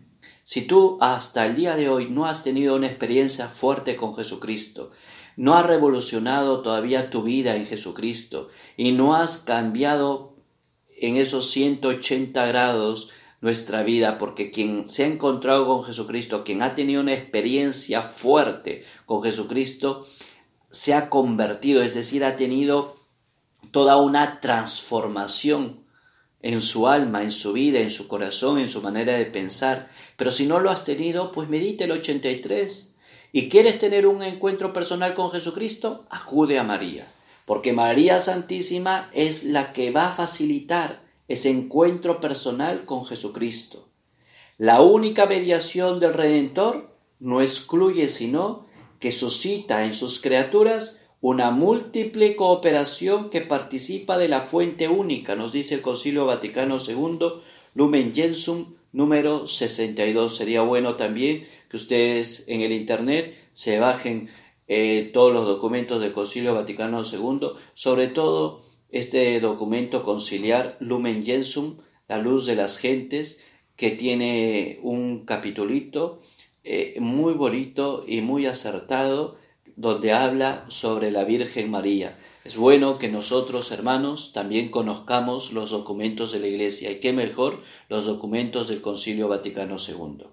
Si 0.44 0.62
tú 0.62 0.98
hasta 1.00 1.46
el 1.46 1.56
día 1.56 1.76
de 1.76 1.88
hoy 1.88 2.08
no 2.10 2.26
has 2.26 2.42
tenido 2.42 2.74
una 2.74 2.88
experiencia 2.88 3.46
fuerte 3.46 3.96
con 3.96 4.14
Jesucristo, 4.14 4.90
no 5.36 5.54
has 5.54 5.64
revolucionado 5.66 6.62
todavía 6.62 7.10
tu 7.10 7.22
vida 7.22 7.56
en 7.56 7.64
Jesucristo 7.64 8.48
y 8.76 8.92
no 8.92 9.14
has 9.14 9.38
cambiado 9.38 10.36
en 11.00 11.16
esos 11.16 11.50
180 11.50 12.46
grados 12.46 13.10
nuestra 13.40 13.82
vida, 13.82 14.18
porque 14.18 14.50
quien 14.50 14.88
se 14.88 15.04
ha 15.04 15.06
encontrado 15.08 15.66
con 15.66 15.84
Jesucristo, 15.84 16.44
quien 16.44 16.62
ha 16.62 16.74
tenido 16.74 17.00
una 17.00 17.12
experiencia 17.12 18.02
fuerte 18.02 18.84
con 19.04 19.22
Jesucristo, 19.22 20.06
se 20.70 20.94
ha 20.94 21.10
convertido, 21.10 21.82
es 21.82 21.94
decir, 21.94 22.24
ha 22.24 22.36
tenido 22.36 22.96
toda 23.72 23.96
una 23.96 24.40
transformación 24.40 25.81
en 26.42 26.60
su 26.60 26.88
alma, 26.88 27.22
en 27.22 27.30
su 27.30 27.52
vida, 27.52 27.80
en 27.80 27.90
su 27.90 28.08
corazón, 28.08 28.58
en 28.58 28.68
su 28.68 28.82
manera 28.82 29.16
de 29.16 29.26
pensar. 29.26 29.88
Pero 30.16 30.30
si 30.30 30.46
no 30.46 30.58
lo 30.60 30.70
has 30.70 30.84
tenido, 30.84 31.32
pues 31.32 31.48
medite 31.48 31.84
el 31.84 31.92
83. 31.92 32.94
¿Y 33.32 33.48
quieres 33.48 33.78
tener 33.78 34.06
un 34.06 34.22
encuentro 34.22 34.72
personal 34.72 35.14
con 35.14 35.30
Jesucristo? 35.30 36.04
Acude 36.10 36.58
a 36.58 36.64
María, 36.64 37.06
porque 37.46 37.72
María 37.72 38.20
Santísima 38.20 39.08
es 39.12 39.44
la 39.44 39.72
que 39.72 39.90
va 39.90 40.08
a 40.08 40.12
facilitar 40.12 41.00
ese 41.28 41.48
encuentro 41.48 42.20
personal 42.20 42.84
con 42.84 43.06
Jesucristo. 43.06 43.88
La 44.58 44.82
única 44.82 45.26
mediación 45.26 45.98
del 45.98 46.12
Redentor 46.12 46.94
no 47.20 47.40
excluye 47.40 48.08
sino 48.08 48.66
que 49.00 49.12
suscita 49.12 49.84
en 49.84 49.94
sus 49.94 50.20
criaturas 50.20 51.00
una 51.22 51.52
múltiple 51.52 52.34
cooperación 52.34 53.30
que 53.30 53.42
participa 53.42 54.18
de 54.18 54.26
la 54.26 54.40
fuente 54.40 54.88
única, 54.88 55.36
nos 55.36 55.52
dice 55.52 55.76
el 55.76 55.80
Concilio 55.80 56.26
Vaticano 56.26 56.78
II, 56.84 57.18
Lumen 57.76 58.12
Gentium 58.12 58.74
número 58.90 59.46
62. 59.46 60.36
Sería 60.36 60.62
bueno 60.62 60.96
también 60.96 61.46
que 61.68 61.76
ustedes 61.76 62.44
en 62.48 62.60
el 62.62 62.72
Internet 62.72 63.36
se 63.52 63.78
bajen 63.78 64.30
eh, 64.66 65.10
todos 65.14 65.32
los 65.32 65.46
documentos 65.46 66.00
del 66.00 66.12
Concilio 66.12 66.56
Vaticano 66.56 67.04
II, 67.04 67.52
sobre 67.72 68.08
todo 68.08 68.64
este 68.90 69.38
documento 69.38 70.02
conciliar 70.02 70.76
Lumen 70.80 71.24
Gentium, 71.24 71.78
la 72.08 72.18
luz 72.18 72.46
de 72.46 72.56
las 72.56 72.78
gentes, 72.78 73.44
que 73.76 73.92
tiene 73.92 74.80
un 74.82 75.24
capitulito 75.24 76.18
eh, 76.64 76.96
muy 76.98 77.34
bonito 77.34 78.04
y 78.08 78.22
muy 78.22 78.46
acertado 78.46 79.40
donde 79.76 80.12
habla 80.12 80.64
sobre 80.68 81.10
la 81.10 81.24
Virgen 81.24 81.70
María. 81.70 82.16
Es 82.44 82.56
bueno 82.56 82.98
que 82.98 83.08
nosotros, 83.08 83.70
hermanos, 83.70 84.32
también 84.32 84.70
conozcamos 84.70 85.52
los 85.52 85.70
documentos 85.70 86.32
de 86.32 86.40
la 86.40 86.48
Iglesia 86.48 86.90
y 86.90 87.00
qué 87.00 87.12
mejor 87.12 87.60
los 87.88 88.04
documentos 88.04 88.68
del 88.68 88.80
Concilio 88.80 89.28
Vaticano 89.28 89.76
II. 89.76 90.26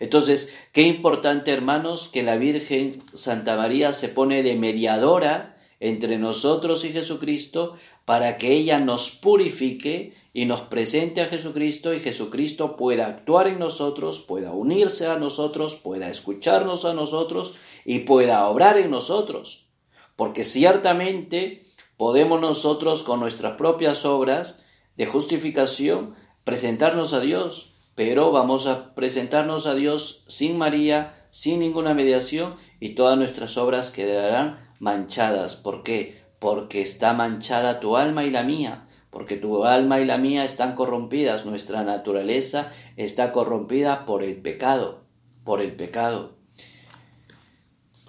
Entonces, 0.00 0.54
qué 0.72 0.82
importante, 0.82 1.50
hermanos, 1.52 2.08
que 2.12 2.22
la 2.22 2.36
Virgen 2.36 3.00
Santa 3.12 3.56
María 3.56 3.92
se 3.92 4.08
pone 4.08 4.42
de 4.42 4.56
mediadora 4.56 5.56
entre 5.80 6.18
nosotros 6.18 6.84
y 6.84 6.90
Jesucristo 6.92 7.74
para 8.04 8.38
que 8.38 8.52
ella 8.52 8.78
nos 8.78 9.10
purifique 9.10 10.14
y 10.32 10.46
nos 10.46 10.62
presente 10.62 11.20
a 11.20 11.26
Jesucristo 11.26 11.94
y 11.94 12.00
Jesucristo 12.00 12.76
pueda 12.76 13.06
actuar 13.06 13.46
en 13.46 13.60
nosotros, 13.60 14.20
pueda 14.20 14.52
unirse 14.52 15.06
a 15.06 15.16
nosotros, 15.16 15.74
pueda 15.74 16.08
escucharnos 16.08 16.84
a 16.84 16.92
nosotros 16.92 17.54
y 17.84 18.00
pueda 18.00 18.46
obrar 18.48 18.78
en 18.78 18.90
nosotros. 18.90 19.68
Porque 20.16 20.44
ciertamente 20.44 21.66
podemos 21.96 22.40
nosotros 22.40 23.02
con 23.02 23.20
nuestras 23.20 23.56
propias 23.56 24.04
obras 24.04 24.64
de 24.96 25.06
justificación 25.06 26.14
presentarnos 26.44 27.12
a 27.12 27.20
Dios, 27.20 27.72
pero 27.94 28.32
vamos 28.32 28.66
a 28.66 28.94
presentarnos 28.94 29.66
a 29.66 29.74
Dios 29.74 30.24
sin 30.26 30.58
María, 30.58 31.14
sin 31.30 31.60
ninguna 31.60 31.94
mediación 31.94 32.56
y 32.80 32.90
todas 32.90 33.16
nuestras 33.16 33.56
obras 33.56 33.90
quedarán 33.90 34.58
manchadas. 34.78 35.56
¿Por 35.56 35.82
qué? 35.82 36.22
Porque 36.38 36.82
está 36.82 37.12
manchada 37.12 37.80
tu 37.80 37.96
alma 37.96 38.24
y 38.24 38.30
la 38.30 38.42
mía, 38.42 38.86
porque 39.10 39.36
tu 39.36 39.64
alma 39.64 40.00
y 40.00 40.04
la 40.04 40.18
mía 40.18 40.44
están 40.44 40.74
corrompidas, 40.74 41.46
nuestra 41.46 41.82
naturaleza 41.82 42.70
está 42.96 43.32
corrompida 43.32 44.06
por 44.06 44.22
el 44.22 44.36
pecado, 44.42 45.00
por 45.44 45.60
el 45.60 45.74
pecado. 45.74 46.36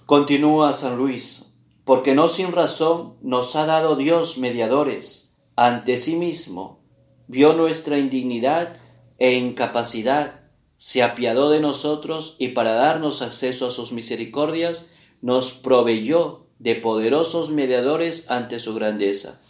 Continúa 0.05 0.71
San 0.73 0.97
Luis, 0.97 1.55
porque 1.83 2.13
no 2.13 2.27
sin 2.27 2.51
razón 2.51 3.15
nos 3.23 3.55
ha 3.55 3.65
dado 3.65 3.95
Dios 3.95 4.37
mediadores 4.37 5.35
ante 5.55 5.97
sí 5.97 6.15
mismo, 6.15 6.83
vio 7.27 7.53
nuestra 7.53 7.97
indignidad 7.97 8.77
e 9.17 9.33
incapacidad, 9.33 10.41
se 10.77 11.01
apiadó 11.01 11.49
de 11.49 11.59
nosotros 11.59 12.35
y 12.37 12.49
para 12.49 12.73
darnos 12.73 13.23
acceso 13.23 13.65
a 13.65 13.71
sus 13.71 13.93
misericordias, 13.93 14.91
nos 15.23 15.53
proveyó 15.53 16.45
de 16.59 16.75
poderosos 16.75 17.49
mediadores 17.49 18.29
ante 18.29 18.59
su 18.59 18.75
grandeza. 18.75 19.41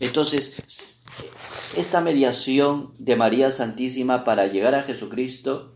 Entonces, 0.00 1.00
esta 1.78 2.02
mediación 2.02 2.92
de 2.98 3.16
María 3.16 3.50
Santísima 3.50 4.22
para 4.22 4.48
llegar 4.48 4.74
a 4.74 4.82
Jesucristo 4.82 5.72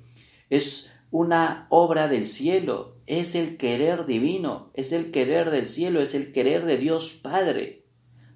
es 0.51 0.93
una 1.11 1.67
obra 1.71 2.09
del 2.09 2.27
cielo, 2.27 2.98
es 3.09 3.35
el 3.35 3.57
querer 3.57 4.05
divino, 4.05 4.71
es 4.75 4.93
el 4.93 5.11
querer 5.11 5.51
del 5.51 5.67
cielo, 5.67 6.03
es 6.03 6.15
el 6.15 6.31
querer 6.31 6.67
de 6.67 6.77
Dios 6.77 7.19
Padre. 7.23 7.87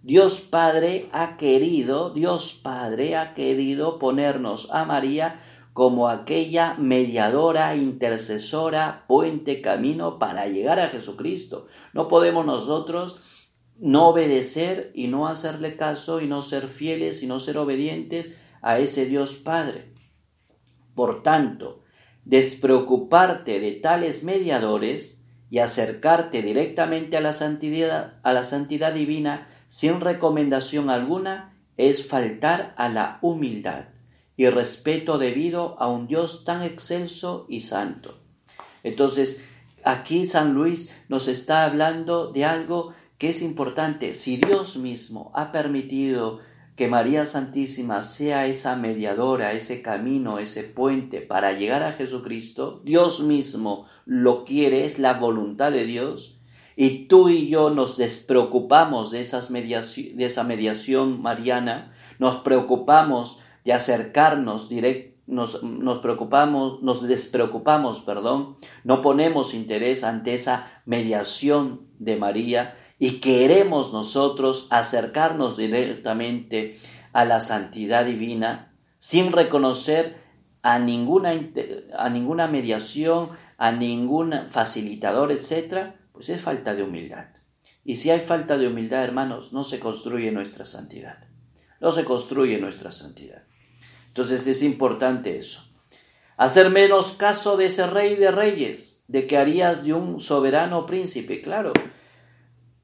Dios 0.02 0.40
Padre 0.40 1.10
ha 1.12 1.36
querido, 1.36 2.10
Dios 2.10 2.54
Padre 2.54 3.16
ha 3.16 3.34
querido 3.34 3.98
ponernos 3.98 4.70
a 4.70 4.86
María 4.86 5.38
como 5.74 6.08
aquella 6.08 6.74
mediadora, 6.74 7.76
intercesora, 7.76 9.04
puente, 9.08 9.60
camino 9.60 10.18
para 10.18 10.46
llegar 10.46 10.80
a 10.80 10.88
Jesucristo. 10.88 11.66
No 11.92 12.08
podemos 12.08 12.46
nosotros 12.46 13.20
no 13.78 14.08
obedecer 14.08 14.90
y 14.94 15.08
no 15.08 15.28
hacerle 15.28 15.76
caso 15.76 16.22
y 16.22 16.26
no 16.26 16.40
ser 16.40 16.66
fieles 16.66 17.22
y 17.22 17.26
no 17.26 17.40
ser 17.40 17.58
obedientes 17.58 18.40
a 18.62 18.78
ese 18.78 19.04
Dios 19.04 19.34
Padre. 19.34 19.92
Por 20.94 21.22
tanto, 21.22 21.81
despreocuparte 22.24 23.60
de 23.60 23.72
tales 23.72 24.24
mediadores 24.24 25.24
y 25.50 25.58
acercarte 25.58 26.42
directamente 26.42 27.16
a 27.16 27.20
la 27.20 27.32
santidad, 27.32 28.14
a 28.22 28.32
la 28.32 28.44
santidad 28.44 28.94
divina 28.94 29.48
sin 29.68 30.00
recomendación 30.00 30.88
alguna 30.88 31.54
es 31.76 32.06
faltar 32.06 32.74
a 32.76 32.88
la 32.88 33.18
humildad 33.22 33.84
y 34.36 34.48
respeto 34.48 35.18
debido 35.18 35.76
a 35.80 35.88
un 35.88 36.06
Dios 36.06 36.44
tan 36.44 36.62
excelso 36.62 37.46
y 37.48 37.60
santo. 37.60 38.18
Entonces, 38.82 39.44
aquí 39.84 40.26
San 40.26 40.54
Luis 40.54 40.90
nos 41.08 41.28
está 41.28 41.64
hablando 41.64 42.32
de 42.32 42.44
algo 42.44 42.94
que 43.18 43.28
es 43.28 43.42
importante. 43.42 44.14
Si 44.14 44.36
Dios 44.36 44.76
mismo 44.76 45.30
ha 45.34 45.52
permitido 45.52 46.40
que 46.76 46.88
María 46.88 47.26
Santísima 47.26 48.02
sea 48.02 48.46
esa 48.46 48.76
mediadora, 48.76 49.52
ese 49.52 49.82
camino, 49.82 50.38
ese 50.38 50.64
puente 50.64 51.20
para 51.20 51.52
llegar 51.52 51.82
a 51.82 51.92
Jesucristo, 51.92 52.80
Dios 52.84 53.20
mismo 53.20 53.86
lo 54.06 54.44
quiere, 54.44 54.86
es 54.86 54.98
la 54.98 55.14
voluntad 55.14 55.72
de 55.72 55.84
Dios, 55.84 56.38
y 56.74 57.06
tú 57.06 57.28
y 57.28 57.48
yo 57.48 57.70
nos 57.70 57.98
despreocupamos 57.98 59.10
de, 59.10 59.20
esa 59.20 60.44
mediación 60.44 61.20
mariana, 61.20 61.92
nos 62.18 62.36
preocupamos 62.36 63.40
de 63.64 63.74
acercarnos 63.74 64.68
directamente 64.68 65.12
nos, 65.24 65.62
nos, 65.62 66.00
preocupamos, 66.00 66.82
nos 66.82 67.06
despreocupamos, 67.06 68.00
perdón, 68.00 68.56
no 68.82 69.02
ponemos 69.02 69.54
interés 69.54 70.02
ante 70.02 70.34
esa 70.34 70.82
mediación 70.84 71.82
de 71.98 72.16
María 72.16 72.74
y 73.02 73.18
queremos 73.18 73.92
nosotros 73.92 74.68
acercarnos 74.70 75.56
directamente 75.56 76.78
a 77.12 77.24
la 77.24 77.40
santidad 77.40 78.06
divina 78.06 78.76
sin 79.00 79.32
reconocer 79.32 80.18
a 80.62 80.78
ninguna, 80.78 81.32
a 81.98 82.10
ninguna 82.10 82.46
mediación, 82.46 83.30
a 83.58 83.72
ningún 83.72 84.46
facilitador, 84.50 85.32
etc., 85.32 85.94
pues 86.12 86.28
es 86.28 86.40
falta 86.42 86.76
de 86.76 86.84
humildad. 86.84 87.26
Y 87.84 87.96
si 87.96 88.10
hay 88.10 88.20
falta 88.20 88.56
de 88.56 88.68
humildad, 88.68 89.02
hermanos, 89.02 89.52
no 89.52 89.64
se 89.64 89.80
construye 89.80 90.30
nuestra 90.30 90.64
santidad. 90.64 91.24
No 91.80 91.90
se 91.90 92.04
construye 92.04 92.60
nuestra 92.60 92.92
santidad. 92.92 93.42
Entonces 94.06 94.46
es 94.46 94.62
importante 94.62 95.40
eso. 95.40 95.64
Hacer 96.36 96.70
menos 96.70 97.14
caso 97.14 97.56
de 97.56 97.64
ese 97.64 97.84
rey 97.84 98.14
de 98.14 98.30
reyes, 98.30 99.02
de 99.08 99.26
que 99.26 99.38
harías 99.38 99.82
de 99.82 99.92
un 99.92 100.20
soberano 100.20 100.86
príncipe, 100.86 101.42
claro. 101.42 101.72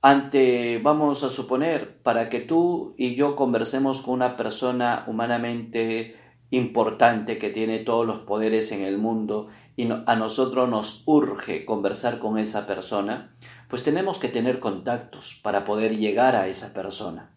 Ante, 0.00 0.78
vamos 0.78 1.24
a 1.24 1.30
suponer, 1.30 2.00
para 2.02 2.28
que 2.28 2.38
tú 2.38 2.94
y 2.96 3.16
yo 3.16 3.34
conversemos 3.34 4.02
con 4.02 4.14
una 4.14 4.36
persona 4.36 5.04
humanamente 5.08 6.14
importante 6.50 7.36
que 7.36 7.50
tiene 7.50 7.80
todos 7.80 8.06
los 8.06 8.20
poderes 8.20 8.70
en 8.70 8.82
el 8.82 8.96
mundo 8.96 9.48
y 9.76 9.88
a 9.90 10.16
nosotros 10.16 10.68
nos 10.68 11.02
urge 11.06 11.64
conversar 11.64 12.20
con 12.20 12.38
esa 12.38 12.66
persona, 12.66 13.36
pues 13.68 13.82
tenemos 13.82 14.18
que 14.18 14.28
tener 14.28 14.60
contactos 14.60 15.38
para 15.42 15.64
poder 15.64 15.96
llegar 15.96 16.36
a 16.36 16.46
esa 16.46 16.72
persona. 16.72 17.32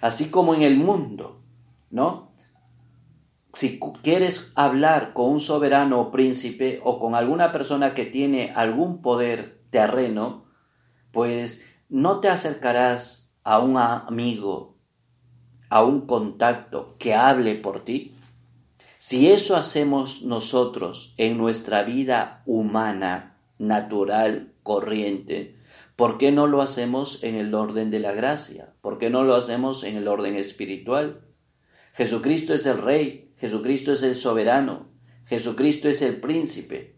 Así 0.00 0.30
como 0.30 0.54
en 0.54 0.62
el 0.62 0.76
mundo, 0.76 1.42
¿no? 1.90 2.32
Si 3.52 3.78
quieres 4.02 4.52
hablar 4.54 5.12
con 5.14 5.30
un 5.30 5.40
soberano 5.40 6.00
o 6.00 6.10
príncipe 6.10 6.80
o 6.84 6.98
con 6.98 7.14
alguna 7.14 7.52
persona 7.52 7.94
que 7.94 8.06
tiene 8.06 8.52
algún 8.54 9.02
poder 9.02 9.62
terreno, 9.70 10.46
pues 11.12 11.73
no 11.94 12.18
te 12.18 12.28
acercarás 12.28 13.36
a 13.44 13.60
un 13.60 13.76
amigo, 13.76 14.80
a 15.68 15.84
un 15.84 16.08
contacto 16.08 16.96
que 16.98 17.14
hable 17.14 17.54
por 17.54 17.84
ti, 17.84 18.16
si 18.98 19.30
eso 19.30 19.54
hacemos 19.54 20.22
nosotros 20.22 21.14
en 21.18 21.38
nuestra 21.38 21.84
vida 21.84 22.42
humana, 22.46 23.38
natural, 23.58 24.54
corriente, 24.64 25.56
¿por 25.94 26.18
qué 26.18 26.32
no 26.32 26.48
lo 26.48 26.62
hacemos 26.62 27.22
en 27.22 27.36
el 27.36 27.54
orden 27.54 27.92
de 27.92 28.00
la 28.00 28.10
gracia? 28.10 28.74
¿Por 28.80 28.98
qué 28.98 29.08
no 29.08 29.22
lo 29.22 29.36
hacemos 29.36 29.84
en 29.84 29.96
el 29.96 30.08
orden 30.08 30.34
espiritual? 30.34 31.20
Jesucristo 31.92 32.54
es 32.54 32.66
el 32.66 32.82
Rey, 32.82 33.32
Jesucristo 33.36 33.92
es 33.92 34.02
el 34.02 34.16
soberano, 34.16 34.88
Jesucristo 35.26 35.88
es 35.88 36.02
el 36.02 36.16
príncipe. 36.16 36.93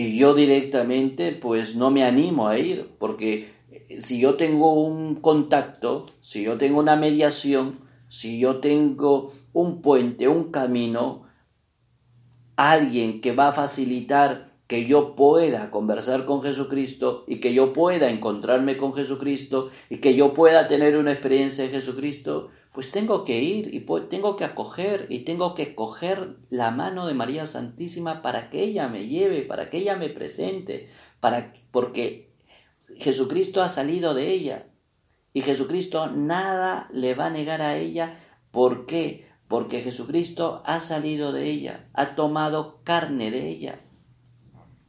Y 0.00 0.16
yo 0.16 0.32
directamente 0.32 1.32
pues 1.32 1.74
no 1.74 1.90
me 1.90 2.04
animo 2.04 2.46
a 2.46 2.56
ir, 2.56 2.88
porque 3.00 3.50
si 3.98 4.20
yo 4.20 4.36
tengo 4.36 4.74
un 4.74 5.16
contacto, 5.16 6.06
si 6.20 6.44
yo 6.44 6.56
tengo 6.56 6.78
una 6.78 6.94
mediación, 6.94 7.80
si 8.08 8.38
yo 8.38 8.58
tengo 8.58 9.32
un 9.52 9.82
puente, 9.82 10.28
un 10.28 10.52
camino, 10.52 11.24
alguien 12.54 13.20
que 13.20 13.32
va 13.32 13.48
a 13.48 13.52
facilitar 13.52 14.52
que 14.68 14.86
yo 14.86 15.16
pueda 15.16 15.72
conversar 15.72 16.26
con 16.26 16.42
Jesucristo 16.44 17.24
y 17.26 17.40
que 17.40 17.52
yo 17.52 17.72
pueda 17.72 18.08
encontrarme 18.08 18.76
con 18.76 18.94
Jesucristo 18.94 19.70
y 19.90 19.96
que 19.96 20.14
yo 20.14 20.32
pueda 20.32 20.68
tener 20.68 20.96
una 20.96 21.10
experiencia 21.10 21.64
de 21.64 21.70
Jesucristo, 21.70 22.50
pues 22.78 22.92
tengo 22.92 23.24
que 23.24 23.42
ir 23.42 23.74
y 23.74 23.80
tengo 24.08 24.36
que 24.36 24.44
acoger 24.44 25.08
y 25.08 25.24
tengo 25.24 25.56
que 25.56 25.74
coger 25.74 26.36
la 26.48 26.70
mano 26.70 27.08
de 27.08 27.14
María 27.14 27.44
Santísima 27.44 28.22
para 28.22 28.50
que 28.50 28.62
ella 28.62 28.86
me 28.86 29.08
lleve, 29.08 29.42
para 29.42 29.68
que 29.68 29.78
ella 29.78 29.96
me 29.96 30.10
presente, 30.10 30.88
para 31.18 31.52
porque 31.72 32.30
Jesucristo 32.96 33.62
ha 33.62 33.68
salido 33.68 34.14
de 34.14 34.30
ella 34.30 34.68
y 35.32 35.42
Jesucristo 35.42 36.06
nada 36.06 36.88
le 36.92 37.16
va 37.16 37.26
a 37.26 37.30
negar 37.30 37.62
a 37.62 37.76
ella. 37.76 38.20
¿Por 38.52 38.86
qué? 38.86 39.26
porque 39.48 39.80
Jesucristo 39.80 40.62
ha 40.64 40.78
salido 40.78 41.32
de 41.32 41.50
ella, 41.50 41.88
ha 41.94 42.14
tomado 42.14 42.78
carne 42.84 43.32
de 43.32 43.48
ella. 43.48 43.80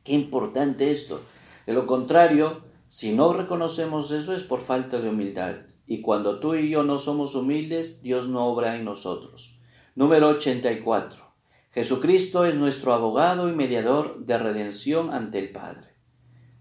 Qué 0.03 0.13
importante 0.13 0.91
esto. 0.91 1.21
De 1.65 1.73
lo 1.73 1.87
contrario, 1.87 2.61
si 2.87 3.13
no 3.13 3.33
reconocemos 3.33 4.11
eso 4.11 4.35
es 4.35 4.43
por 4.43 4.61
falta 4.61 4.99
de 4.99 5.09
humildad. 5.09 5.68
Y 5.89 5.99
cuando 5.99 6.39
tú 6.39 6.55
y 6.55 6.69
yo 6.69 6.83
no 6.83 6.99
somos 6.99 7.35
humildes, 7.35 8.01
Dios 8.01 8.29
no 8.29 8.45
obra 8.45 8.77
en 8.77 8.85
nosotros. 8.85 9.59
Número 9.95 10.29
84. 10.29 11.25
Jesucristo 11.71 12.45
es 12.45 12.55
nuestro 12.55 12.93
abogado 12.93 13.49
y 13.49 13.53
mediador 13.53 14.25
de 14.25 14.37
redención 14.37 15.11
ante 15.11 15.39
el 15.39 15.51
Padre. 15.51 15.89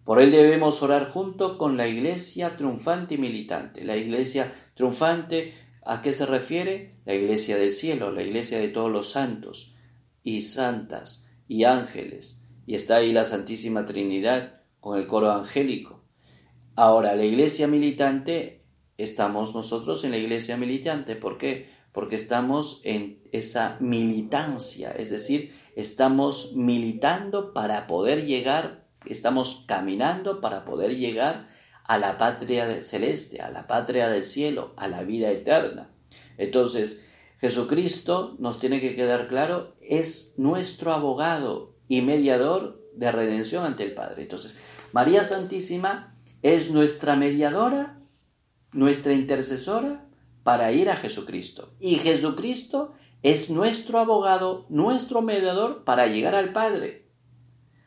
Por 0.02 0.20
él 0.20 0.32
debemos 0.32 0.82
orar 0.82 1.10
junto 1.10 1.58
con 1.58 1.76
la 1.76 1.86
iglesia 1.86 2.56
triunfante 2.56 3.14
y 3.14 3.18
militante. 3.18 3.84
La 3.84 3.96
iglesia 3.96 4.52
triunfante 4.74 5.54
¿A 5.88 6.02
qué 6.02 6.12
se 6.12 6.26
refiere? 6.26 6.96
La 7.06 7.14
iglesia 7.14 7.56
del 7.56 7.70
cielo, 7.70 8.12
la 8.12 8.22
iglesia 8.22 8.58
de 8.58 8.68
todos 8.68 8.92
los 8.92 9.10
santos 9.10 9.74
y 10.22 10.42
santas 10.42 11.30
y 11.48 11.64
ángeles. 11.64 12.44
Y 12.66 12.74
está 12.74 12.96
ahí 12.96 13.10
la 13.10 13.24
Santísima 13.24 13.86
Trinidad 13.86 14.60
con 14.80 14.98
el 14.98 15.06
coro 15.06 15.30
angélico. 15.32 16.04
Ahora, 16.76 17.16
la 17.16 17.24
iglesia 17.24 17.68
militante, 17.68 18.57
estamos 18.98 19.54
nosotros 19.54 20.04
en 20.04 20.10
la 20.10 20.18
iglesia 20.18 20.56
militante. 20.56 21.16
¿Por 21.16 21.38
qué? 21.38 21.70
Porque 21.92 22.16
estamos 22.16 22.80
en 22.84 23.22
esa 23.32 23.78
militancia, 23.80 24.90
es 24.90 25.10
decir, 25.10 25.54
estamos 25.74 26.52
militando 26.54 27.54
para 27.54 27.86
poder 27.86 28.26
llegar, 28.26 28.84
estamos 29.06 29.64
caminando 29.66 30.40
para 30.40 30.64
poder 30.64 30.96
llegar 30.96 31.48
a 31.84 31.96
la 31.96 32.18
patria 32.18 32.82
celeste, 32.82 33.40
a 33.40 33.50
la 33.50 33.66
patria 33.66 34.08
del 34.08 34.24
cielo, 34.24 34.74
a 34.76 34.88
la 34.88 35.02
vida 35.02 35.30
eterna. 35.30 35.90
Entonces, 36.36 37.08
Jesucristo, 37.40 38.36
nos 38.38 38.58
tiene 38.58 38.80
que 38.80 38.94
quedar 38.94 39.28
claro, 39.28 39.76
es 39.80 40.34
nuestro 40.38 40.92
abogado 40.92 41.74
y 41.88 42.02
mediador 42.02 42.84
de 42.94 43.12
redención 43.12 43.64
ante 43.64 43.84
el 43.84 43.94
Padre. 43.94 44.22
Entonces, 44.22 44.60
María 44.92 45.24
Santísima 45.24 46.14
es 46.42 46.70
nuestra 46.70 47.16
mediadora, 47.16 47.97
nuestra 48.72 49.12
intercesora 49.12 50.06
para 50.42 50.72
ir 50.72 50.90
a 50.90 50.96
Jesucristo. 50.96 51.74
Y 51.80 51.96
Jesucristo 51.96 52.92
es 53.22 53.50
nuestro 53.50 53.98
abogado, 53.98 54.66
nuestro 54.68 55.22
mediador 55.22 55.84
para 55.84 56.06
llegar 56.06 56.34
al 56.34 56.52
Padre. 56.52 57.08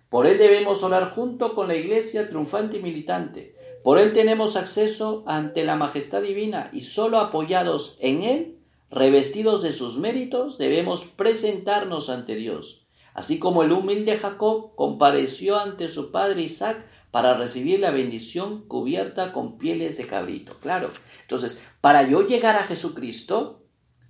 Por 0.10 0.28
él 0.28 0.38
debemos 0.38 0.84
orar 0.84 1.12
junto 1.12 1.56
con 1.56 1.70
la 1.70 1.76
iglesia 1.76 2.28
triunfante 2.28 2.78
y 2.78 2.84
militante, 2.84 3.56
por 3.84 3.98
Él 3.98 4.14
tenemos 4.14 4.56
acceso 4.58 5.24
ante 5.26 5.64
la 5.64 5.76
majestad 5.76 6.22
divina 6.22 6.70
y 6.72 6.82
solo 6.82 7.20
apoyados 7.20 7.98
en 8.00 8.22
Él, 8.22 8.60
revestidos 8.92 9.64
de 9.64 9.72
sus 9.72 9.98
méritos, 9.98 10.58
debemos 10.60 11.06
presentarnos 11.06 12.10
ante 12.10 12.36
Dios. 12.36 12.86
Así 13.14 13.40
como 13.40 13.64
el 13.64 13.72
humilde 13.72 14.18
Jacob 14.18 14.76
compareció 14.76 15.60
ante 15.60 15.88
su 15.88 16.12
padre 16.12 16.44
Isaac 16.44 16.86
para 17.12 17.36
recibir 17.36 17.80
la 17.80 17.92
bendición 17.92 18.68
cubierta 18.68 19.34
con 19.34 19.58
pieles 19.58 19.98
de 19.98 20.06
cabrito. 20.06 20.58
Claro. 20.60 20.90
Entonces, 21.22 21.64
para 21.82 22.08
yo 22.08 22.26
llegar 22.26 22.56
a 22.56 22.64
Jesucristo, 22.64 23.66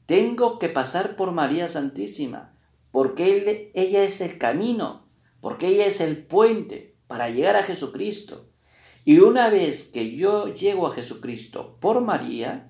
tengo 0.06 0.60
que 0.60 0.70
pasar 0.70 1.16
por 1.16 1.32
María 1.32 1.68
Santísima, 1.68 2.54
porque 2.92 3.72
ella 3.74 4.04
es 4.04 4.22
el 4.22 4.38
camino, 4.38 5.08
porque 5.40 5.68
ella 5.68 5.86
es 5.86 6.02
el 6.02 6.18
puente 6.18 6.96
para 7.08 7.30
llegar 7.30 7.56
a 7.56 7.64
Jesucristo. 7.64 8.48
Y 9.04 9.20
una 9.20 9.50
vez 9.50 9.90
que 9.92 10.16
yo 10.16 10.54
llego 10.54 10.86
a 10.86 10.94
Jesucristo 10.94 11.78
por 11.80 12.02
María, 12.02 12.70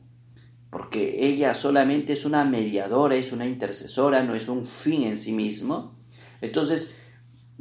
porque 0.70 1.28
ella 1.28 1.54
solamente 1.54 2.14
es 2.14 2.24
una 2.24 2.46
mediadora, 2.46 3.16
es 3.16 3.34
una 3.34 3.46
intercesora, 3.46 4.24
no 4.24 4.36
es 4.36 4.48
un 4.48 4.66
fin 4.66 5.04
en 5.04 5.18
sí 5.18 5.34
mismo, 5.34 5.98
entonces 6.40 6.96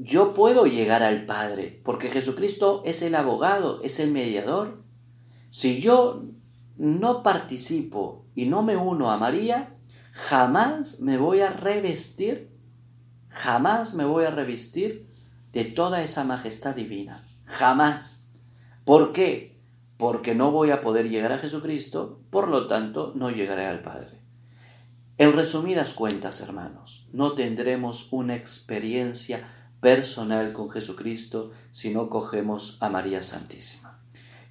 yo 0.03 0.33
puedo 0.33 0.65
llegar 0.65 1.03
al 1.03 1.27
Padre, 1.27 1.79
porque 1.85 2.09
Jesucristo 2.09 2.83
es 2.87 3.03
el 3.03 3.15
abogado, 3.15 3.83
es 3.83 4.01
el 4.01 4.11
mediador. 4.11 4.83
Si 5.51 5.83
yo 5.83 6.25
no 6.79 7.23
participo 7.23 8.25
y 8.35 8.47
no 8.47 8.63
me 8.63 8.79
uno 8.79 9.11
a 9.11 9.19
María, 9.19 9.75
jamás 10.13 11.01
me 11.01 11.19
voy 11.19 11.41
a 11.41 11.51
revestir, 11.51 12.51
jamás 13.29 13.95
me 13.95 14.07
voy 14.07 14.25
a 14.25 14.31
revestir 14.31 15.07
de 15.53 15.65
toda 15.65 16.03
esa 16.03 16.25
majestad 16.25 16.75
divina, 16.75 17.23
jamás. 17.45 18.31
¿Por 18.87 19.13
qué? 19.13 19.61
Porque 19.99 20.35
no 20.35 20.51
voy 20.51 20.71
a 20.71 20.81
poder 20.81 21.11
llegar 21.11 21.33
a 21.33 21.39
Jesucristo, 21.39 22.23
por 22.31 22.49
lo 22.49 22.69
tanto 22.69 23.13
no 23.15 23.31
llegaré 23.31 23.67
al 23.67 23.83
Padre. 23.83 24.19
En 25.19 25.35
resumidas 25.35 25.93
cuentas, 25.93 26.41
hermanos, 26.41 27.07
no 27.13 27.33
tendremos 27.33 28.11
una 28.11 28.35
experiencia 28.35 29.47
personal 29.81 30.53
con 30.53 30.71
Jesucristo 30.71 31.53
si 31.73 31.91
no 31.91 32.09
cogemos 32.09 32.79
a 32.81 32.89
María 32.89 33.23
Santísima. 33.23 33.99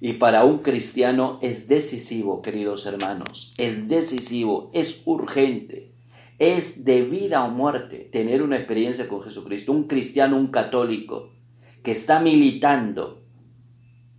Y 0.00 0.14
para 0.14 0.44
un 0.44 0.58
cristiano 0.58 1.38
es 1.42 1.68
decisivo, 1.68 2.40
queridos 2.40 2.86
hermanos, 2.86 3.52
es 3.58 3.88
decisivo, 3.88 4.70
es 4.72 5.02
urgente, 5.04 5.92
es 6.38 6.86
de 6.86 7.02
vida 7.02 7.44
o 7.44 7.50
muerte 7.50 8.08
tener 8.10 8.42
una 8.42 8.56
experiencia 8.56 9.08
con 9.08 9.22
Jesucristo. 9.22 9.72
Un 9.72 9.84
cristiano, 9.84 10.38
un 10.38 10.48
católico, 10.48 11.34
que 11.82 11.92
está 11.92 12.18
militando 12.18 13.22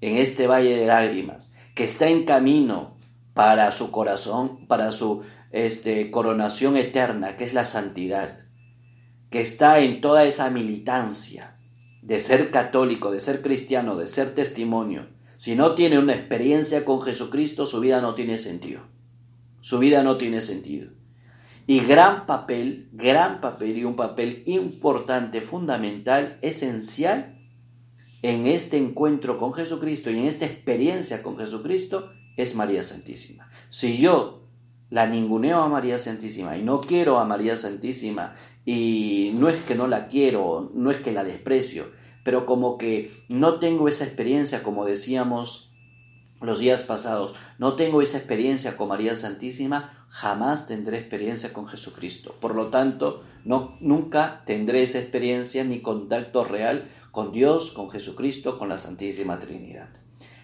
en 0.01 0.17
este 0.17 0.45
valle 0.45 0.75
de 0.75 0.85
lágrimas, 0.85 1.55
que 1.73 1.83
está 1.83 2.09
en 2.09 2.25
camino 2.25 2.95
para 3.33 3.71
su 3.71 3.91
corazón, 3.91 4.67
para 4.67 4.91
su 4.91 5.23
este, 5.51 6.11
coronación 6.11 6.77
eterna, 6.77 7.37
que 7.37 7.43
es 7.43 7.55
la 7.55 7.65
santidad, 7.65 8.40
que 9.31 9.41
está 9.41 9.79
en 9.79 10.01
toda 10.01 10.25
esa 10.25 10.51
militancia 10.51 11.55
de 12.03 12.19
ser 12.19 12.51
católico, 12.51 13.11
de 13.11 13.19
ser 13.19 13.41
cristiano, 13.41 13.95
de 13.95 14.07
ser 14.07 14.35
testimonio, 14.35 15.07
si 15.37 15.55
no 15.55 15.73
tiene 15.73 15.97
una 15.97 16.13
experiencia 16.13 16.85
con 16.85 17.01
Jesucristo, 17.01 17.65
su 17.65 17.79
vida 17.79 17.99
no 17.99 18.13
tiene 18.13 18.37
sentido. 18.37 18.81
Su 19.61 19.79
vida 19.79 20.03
no 20.03 20.17
tiene 20.17 20.39
sentido. 20.39 20.91
Y 21.65 21.79
gran 21.79 22.27
papel, 22.27 22.89
gran 22.91 23.41
papel 23.41 23.77
y 23.77 23.83
un 23.83 23.95
papel 23.95 24.43
importante, 24.45 25.41
fundamental, 25.41 26.37
esencial 26.43 27.39
en 28.21 28.45
este 28.45 28.77
encuentro 28.77 29.39
con 29.39 29.53
Jesucristo 29.53 30.11
y 30.11 30.19
en 30.19 30.25
esta 30.25 30.45
experiencia 30.45 31.23
con 31.23 31.37
Jesucristo 31.37 32.11
es 32.37 32.55
María 32.55 32.83
Santísima. 32.83 33.49
Si 33.69 33.97
yo 33.97 34.43
la 34.91 35.07
ninguneo 35.07 35.61
a 35.61 35.69
María 35.69 35.97
Santísima 35.97 36.57
y 36.57 36.63
no 36.63 36.81
quiero 36.81 37.17
a 37.17 37.25
María 37.25 37.57
Santísima 37.57 38.35
y 38.65 39.31
no 39.35 39.49
es 39.49 39.59
que 39.61 39.75
no 39.75 39.87
la 39.87 40.07
quiero, 40.07 40.71
no 40.73 40.91
es 40.91 40.97
que 40.97 41.11
la 41.11 41.23
desprecio, 41.23 41.91
pero 42.23 42.45
como 42.45 42.77
que 42.77 43.11
no 43.29 43.59
tengo 43.59 43.87
esa 43.87 44.05
experiencia, 44.05 44.63
como 44.63 44.85
decíamos 44.85 45.71
los 46.41 46.59
días 46.59 46.83
pasados, 46.83 47.35
no 47.59 47.75
tengo 47.75 48.01
esa 48.01 48.17
experiencia 48.17 48.75
con 48.75 48.89
María 48.89 49.15
Santísima, 49.15 50.05
jamás 50.09 50.67
tendré 50.67 50.97
experiencia 50.97 51.53
con 51.53 51.67
Jesucristo. 51.67 52.35
Por 52.39 52.55
lo 52.55 52.67
tanto, 52.67 53.23
no, 53.45 53.77
nunca 53.79 54.43
tendré 54.45 54.83
esa 54.83 54.99
experiencia 54.99 55.63
ni 55.63 55.81
contacto 55.81 56.43
real 56.43 56.89
con 57.11 57.31
Dios, 57.31 57.71
con 57.71 57.89
Jesucristo, 57.89 58.57
con 58.57 58.69
la 58.69 58.77
Santísima 58.77 59.39
Trinidad. 59.39 59.89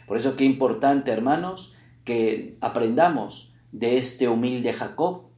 Por 0.08 0.18
eso 0.18 0.38
qué 0.38 0.46
importante, 0.46 1.12
hermanos, 1.12 1.76
que 2.06 2.58
aprendamos 2.62 3.54
de 3.72 3.98
este 3.98 4.30
humilde 4.30 4.72
Jacob, 4.74 5.30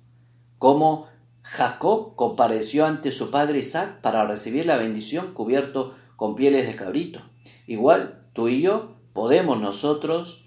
cómo 0.60 1.08
Jacob 1.52 2.16
compareció 2.16 2.86
ante 2.86 3.12
su 3.12 3.32
padre 3.32 3.58
Isaac 3.58 4.02
para 4.02 4.24
recibir 4.24 4.68
la 4.68 4.78
bendición 4.78 5.34
cubierto 5.34 5.96
con 6.16 6.36
pieles 6.36 6.68
de 6.68 6.76
cabrito. 6.76 7.22
Igual 7.66 8.28
tú 8.34 8.50
y 8.50 8.62
yo 8.62 8.98
podemos 9.14 9.60
nosotros 9.60 10.46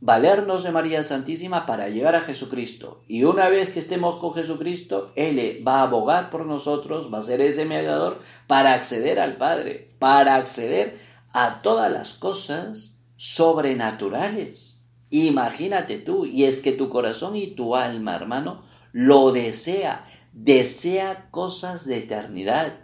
valernos 0.00 0.64
de 0.64 0.72
María 0.72 1.04
Santísima 1.04 1.66
para 1.66 1.88
llegar 1.88 2.16
a 2.16 2.20
Jesucristo. 2.20 3.04
Y 3.06 3.22
una 3.22 3.48
vez 3.48 3.70
que 3.70 3.78
estemos 3.78 4.16
con 4.16 4.34
Jesucristo, 4.34 5.12
Él 5.14 5.62
va 5.66 5.78
a 5.78 5.82
abogar 5.84 6.30
por 6.30 6.46
nosotros, 6.46 7.14
va 7.14 7.18
a 7.18 7.22
ser 7.22 7.40
ese 7.40 7.64
mediador 7.64 8.18
para 8.48 8.74
acceder 8.74 9.20
al 9.20 9.36
Padre, 9.36 9.94
para 10.00 10.34
acceder 10.34 10.98
a 11.32 11.62
todas 11.62 11.92
las 11.92 12.14
cosas 12.14 13.00
sobrenaturales. 13.16 14.84
Imagínate 15.10 15.98
tú, 15.98 16.26
y 16.26 16.44
es 16.44 16.58
que 16.58 16.72
tu 16.72 16.88
corazón 16.88 17.36
y 17.36 17.46
tu 17.46 17.76
alma, 17.76 18.16
hermano, 18.16 18.64
lo 18.90 19.32
desea, 19.32 20.04
desea 20.34 21.28
cosas 21.30 21.86
de 21.86 21.98
eternidad. 21.98 22.80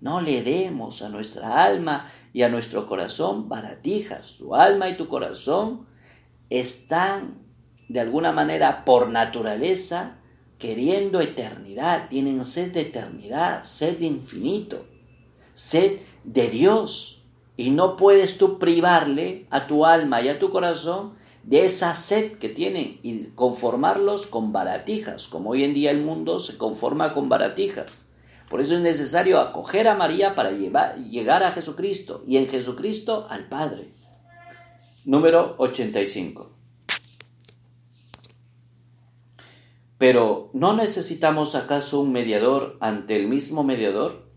No 0.00 0.20
le 0.20 0.42
demos 0.42 1.02
a 1.02 1.08
nuestra 1.08 1.64
alma 1.64 2.06
y 2.32 2.42
a 2.42 2.48
nuestro 2.48 2.86
corazón 2.86 3.48
baratijas. 3.48 4.36
Tu 4.38 4.54
alma 4.54 4.88
y 4.88 4.96
tu 4.96 5.08
corazón 5.08 5.86
están 6.48 7.38
de 7.88 8.00
alguna 8.00 8.32
manera 8.32 8.84
por 8.84 9.08
naturaleza 9.08 10.16
queriendo 10.58 11.20
eternidad, 11.20 12.08
tienen 12.08 12.44
sed 12.44 12.72
de 12.72 12.82
eternidad, 12.82 13.62
sed 13.62 13.98
de 13.98 14.06
infinito, 14.06 14.86
sed 15.54 16.00
de 16.22 16.48
Dios. 16.48 17.24
Y 17.56 17.70
no 17.70 17.96
puedes 17.96 18.38
tú 18.38 18.58
privarle 18.58 19.46
a 19.50 19.66
tu 19.66 19.84
alma 19.84 20.22
y 20.22 20.28
a 20.28 20.38
tu 20.38 20.50
corazón 20.50 21.14
de 21.42 21.64
esa 21.64 21.94
sed 21.94 22.32
que 22.32 22.48
tienen 22.48 23.00
y 23.02 23.24
conformarlos 23.34 24.26
con 24.26 24.52
baratijas, 24.52 25.28
como 25.28 25.50
hoy 25.50 25.64
en 25.64 25.74
día 25.74 25.90
el 25.90 26.02
mundo 26.02 26.38
se 26.40 26.58
conforma 26.58 27.14
con 27.14 27.28
baratijas. 27.28 28.08
Por 28.48 28.60
eso 28.60 28.74
es 28.74 28.80
necesario 28.80 29.40
acoger 29.40 29.88
a 29.88 29.94
María 29.94 30.34
para 30.34 30.50
llegar 30.50 31.44
a 31.44 31.52
Jesucristo 31.52 32.24
y 32.26 32.36
en 32.36 32.48
Jesucristo 32.48 33.26
al 33.30 33.48
Padre. 33.48 33.94
Número 35.04 35.54
85. 35.58 36.50
Pero 39.98 40.50
¿no 40.52 40.74
necesitamos 40.74 41.54
acaso 41.54 42.00
un 42.00 42.10
mediador 42.10 42.76
ante 42.80 43.16
el 43.16 43.28
mismo 43.28 43.62
mediador? 43.62 44.30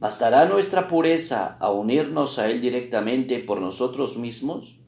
¿Bastará 0.00 0.46
nuestra 0.46 0.88
pureza 0.88 1.56
a 1.60 1.70
unirnos 1.70 2.38
a 2.38 2.48
Él 2.50 2.60
directamente 2.60 3.40
por 3.40 3.60
nosotros 3.60 4.16
mismos? 4.16 4.78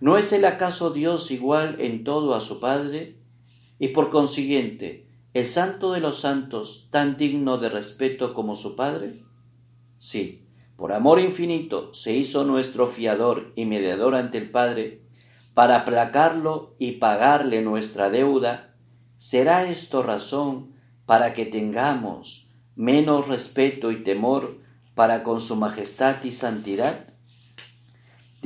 ¿No 0.00 0.18
es 0.18 0.32
Él 0.32 0.44
acaso 0.44 0.90
Dios 0.90 1.30
igual 1.30 1.76
en 1.80 2.04
todo 2.04 2.34
a 2.34 2.40
su 2.40 2.60
Padre? 2.60 3.18
Y 3.78 3.88
por 3.88 4.10
consiguiente, 4.10 5.06
¿El 5.36 5.46
santo 5.46 5.92
de 5.92 6.00
los 6.00 6.20
santos 6.20 6.88
tan 6.90 7.18
digno 7.18 7.58
de 7.58 7.68
respeto 7.68 8.32
como 8.32 8.56
su 8.56 8.74
Padre? 8.74 9.22
Sí, 9.98 10.46
por 10.76 10.94
amor 10.94 11.20
infinito 11.20 11.92
se 11.92 12.14
hizo 12.14 12.44
nuestro 12.44 12.86
fiador 12.86 13.52
y 13.54 13.66
mediador 13.66 14.14
ante 14.14 14.38
el 14.38 14.50
Padre, 14.50 15.02
para 15.52 15.76
aplacarlo 15.76 16.74
y 16.78 16.92
pagarle 16.92 17.60
nuestra 17.60 18.08
deuda, 18.08 18.76
¿será 19.16 19.68
esto 19.68 20.02
razón 20.02 20.72
para 21.04 21.34
que 21.34 21.44
tengamos 21.44 22.48
menos 22.74 23.28
respeto 23.28 23.90
y 23.90 24.02
temor 24.02 24.62
para 24.94 25.22
con 25.22 25.42
su 25.42 25.56
majestad 25.56 26.24
y 26.24 26.32
santidad? 26.32 27.08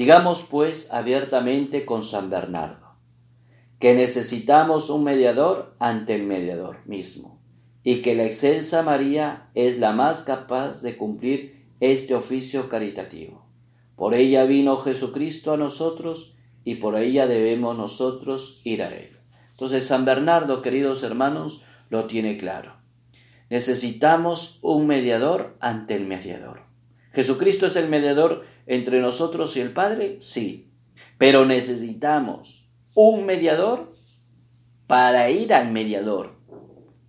Digamos 0.00 0.40
pues 0.40 0.94
abiertamente 0.94 1.84
con 1.84 2.04
San 2.04 2.30
Bernardo 2.30 2.96
que 3.78 3.92
necesitamos 3.92 4.88
un 4.88 5.04
mediador 5.04 5.76
ante 5.78 6.14
el 6.14 6.22
mediador 6.22 6.78
mismo, 6.86 7.38
y 7.84 7.96
que 7.96 8.14
la 8.14 8.24
excelsa 8.24 8.82
María 8.82 9.50
es 9.54 9.78
la 9.78 9.92
más 9.92 10.22
capaz 10.22 10.80
de 10.80 10.96
cumplir 10.96 11.66
este 11.80 12.14
oficio 12.14 12.70
caritativo. 12.70 13.44
Por 13.94 14.14
ella 14.14 14.44
vino 14.44 14.78
Jesucristo 14.78 15.52
a 15.52 15.58
nosotros 15.58 16.34
y 16.64 16.76
por 16.76 16.96
ella 16.96 17.26
debemos 17.26 17.76
nosotros 17.76 18.62
ir 18.64 18.82
a 18.82 18.88
Él. 18.88 19.18
Entonces 19.50 19.86
San 19.86 20.06
Bernardo, 20.06 20.62
queridos 20.62 21.02
hermanos, 21.02 21.60
lo 21.90 22.06
tiene 22.06 22.38
claro. 22.38 22.72
Necesitamos 23.50 24.60
un 24.62 24.86
mediador 24.86 25.58
ante 25.60 25.94
el 25.94 26.06
mediador. 26.06 26.70
¿Jesucristo 27.12 27.66
es 27.66 27.76
el 27.76 27.90
mediador 27.90 28.44
entre 28.70 29.00
nosotros 29.00 29.56
y 29.56 29.60
el 29.60 29.72
Padre? 29.72 30.18
Sí, 30.20 30.70
pero 31.18 31.44
necesitamos 31.44 32.70
un 32.94 33.26
mediador 33.26 33.96
para 34.86 35.28
ir 35.28 35.52
al 35.52 35.72
mediador. 35.72 36.38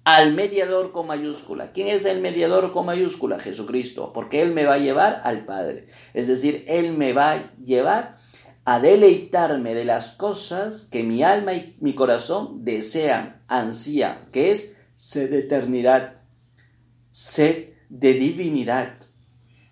Al 0.03 0.33
mediador 0.33 0.91
con 0.91 1.05
mayúscula. 1.05 1.71
¿Quién 1.71 1.89
es 1.89 2.05
el 2.05 2.19
mediador 2.19 2.71
con 2.71 2.87
mayúscula? 2.87 3.37
Jesucristo, 3.37 4.11
porque 4.11 4.41
Él 4.41 4.55
me 4.55 4.65
va 4.65 4.73
a 4.73 4.79
llevar 4.79 5.21
al 5.23 5.45
Padre. 5.45 5.87
Es 6.15 6.27
decir, 6.27 6.65
Él 6.67 6.97
me 6.97 7.13
va 7.13 7.33
a 7.33 7.53
llevar 7.63 8.17
a 8.65 8.79
deleitarme 8.79 9.75
de 9.75 9.85
las 9.85 10.13
cosas 10.13 10.89
que 10.91 11.03
mi 11.03 11.21
alma 11.21 11.53
y 11.53 11.77
mi 11.79 11.93
corazón 11.93 12.65
desean, 12.65 13.43
ansían, 13.47 14.29
que 14.31 14.51
es 14.51 14.81
sed 14.95 15.29
de 15.29 15.39
eternidad, 15.39 16.21
sed 17.11 17.73
de 17.89 18.13
divinidad, 18.13 18.95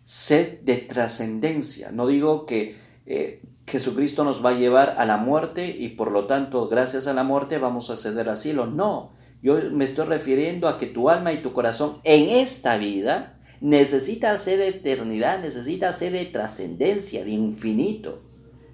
sed 0.10 0.62
de 0.62 0.78
trascendencia. 0.78 1.92
No 1.92 2.08
digo 2.08 2.48
que 2.48 2.76
eh, 3.06 3.44
Jesucristo 3.68 4.24
nos 4.24 4.44
va 4.44 4.50
a 4.50 4.58
llevar 4.58 4.96
a 4.98 5.06
la 5.06 5.18
muerte 5.18 5.68
y 5.68 5.90
por 5.90 6.12
lo 6.12 6.26
tanto, 6.26 6.68
gracias 6.68 7.06
a 7.06 7.14
la 7.14 7.24
muerte, 7.24 7.60
vamos 7.60 7.92
a 7.92 7.94
acceder 7.94 8.28
al 8.28 8.36
cielo. 8.36 8.66
No, 8.66 9.14
yo 9.44 9.60
me 9.72 9.86
estoy 9.86 10.08
refiriendo 10.08 10.68
a 10.68 10.80
que 10.80 10.88
tu 10.88 11.12
alma 11.12 11.32
y 11.32 11.44
tu 11.44 11.54
corazón 11.54 12.00
en 12.06 12.28
esta 12.28 12.80
vida 12.80 13.40
necesita 13.62 14.36
ser 14.40 14.58
de 14.58 14.70
eternidad, 14.70 15.44
necesita 15.44 15.94
ser 15.94 16.14
de 16.14 16.26
trascendencia, 16.26 17.24
de 17.24 17.30
infinito. 17.30 18.24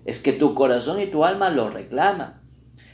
Es 0.05 0.21
que 0.21 0.31
tu 0.31 0.55
corazón 0.55 1.01
y 1.01 1.07
tu 1.07 1.25
alma 1.25 1.49
lo 1.49 1.69
reclaman. 1.69 2.39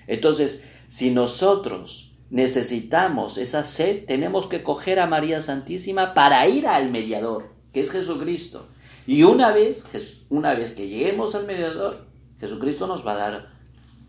Entonces, 0.08 0.68
si 0.88 1.12
nosotros 1.12 2.18
necesitamos 2.32 3.38
esa 3.38 3.68
sed, 3.68 4.06
tenemos 4.08 4.48
que 4.48 4.64
coger 4.64 5.00
a 5.00 5.06
María 5.06 5.42
Santísima 5.42 6.16
para 6.16 6.48
ir 6.48 6.66
al 6.66 6.90
mediador, 6.90 7.61
que 7.74 7.82
es 7.82 7.92
Jesucristo. 7.92 8.68
Y 9.08 9.24
una 9.24 9.52
vez, 9.52 9.86
una 10.30 10.54
vez 10.54 10.76
que 10.76 10.88
lleguemos 10.88 11.36
al 11.36 11.46
mediador, 11.46 12.08
Jesucristo 12.40 12.88
nos 12.88 13.06
va 13.06 13.14
a 13.14 13.18
dar 13.18 13.52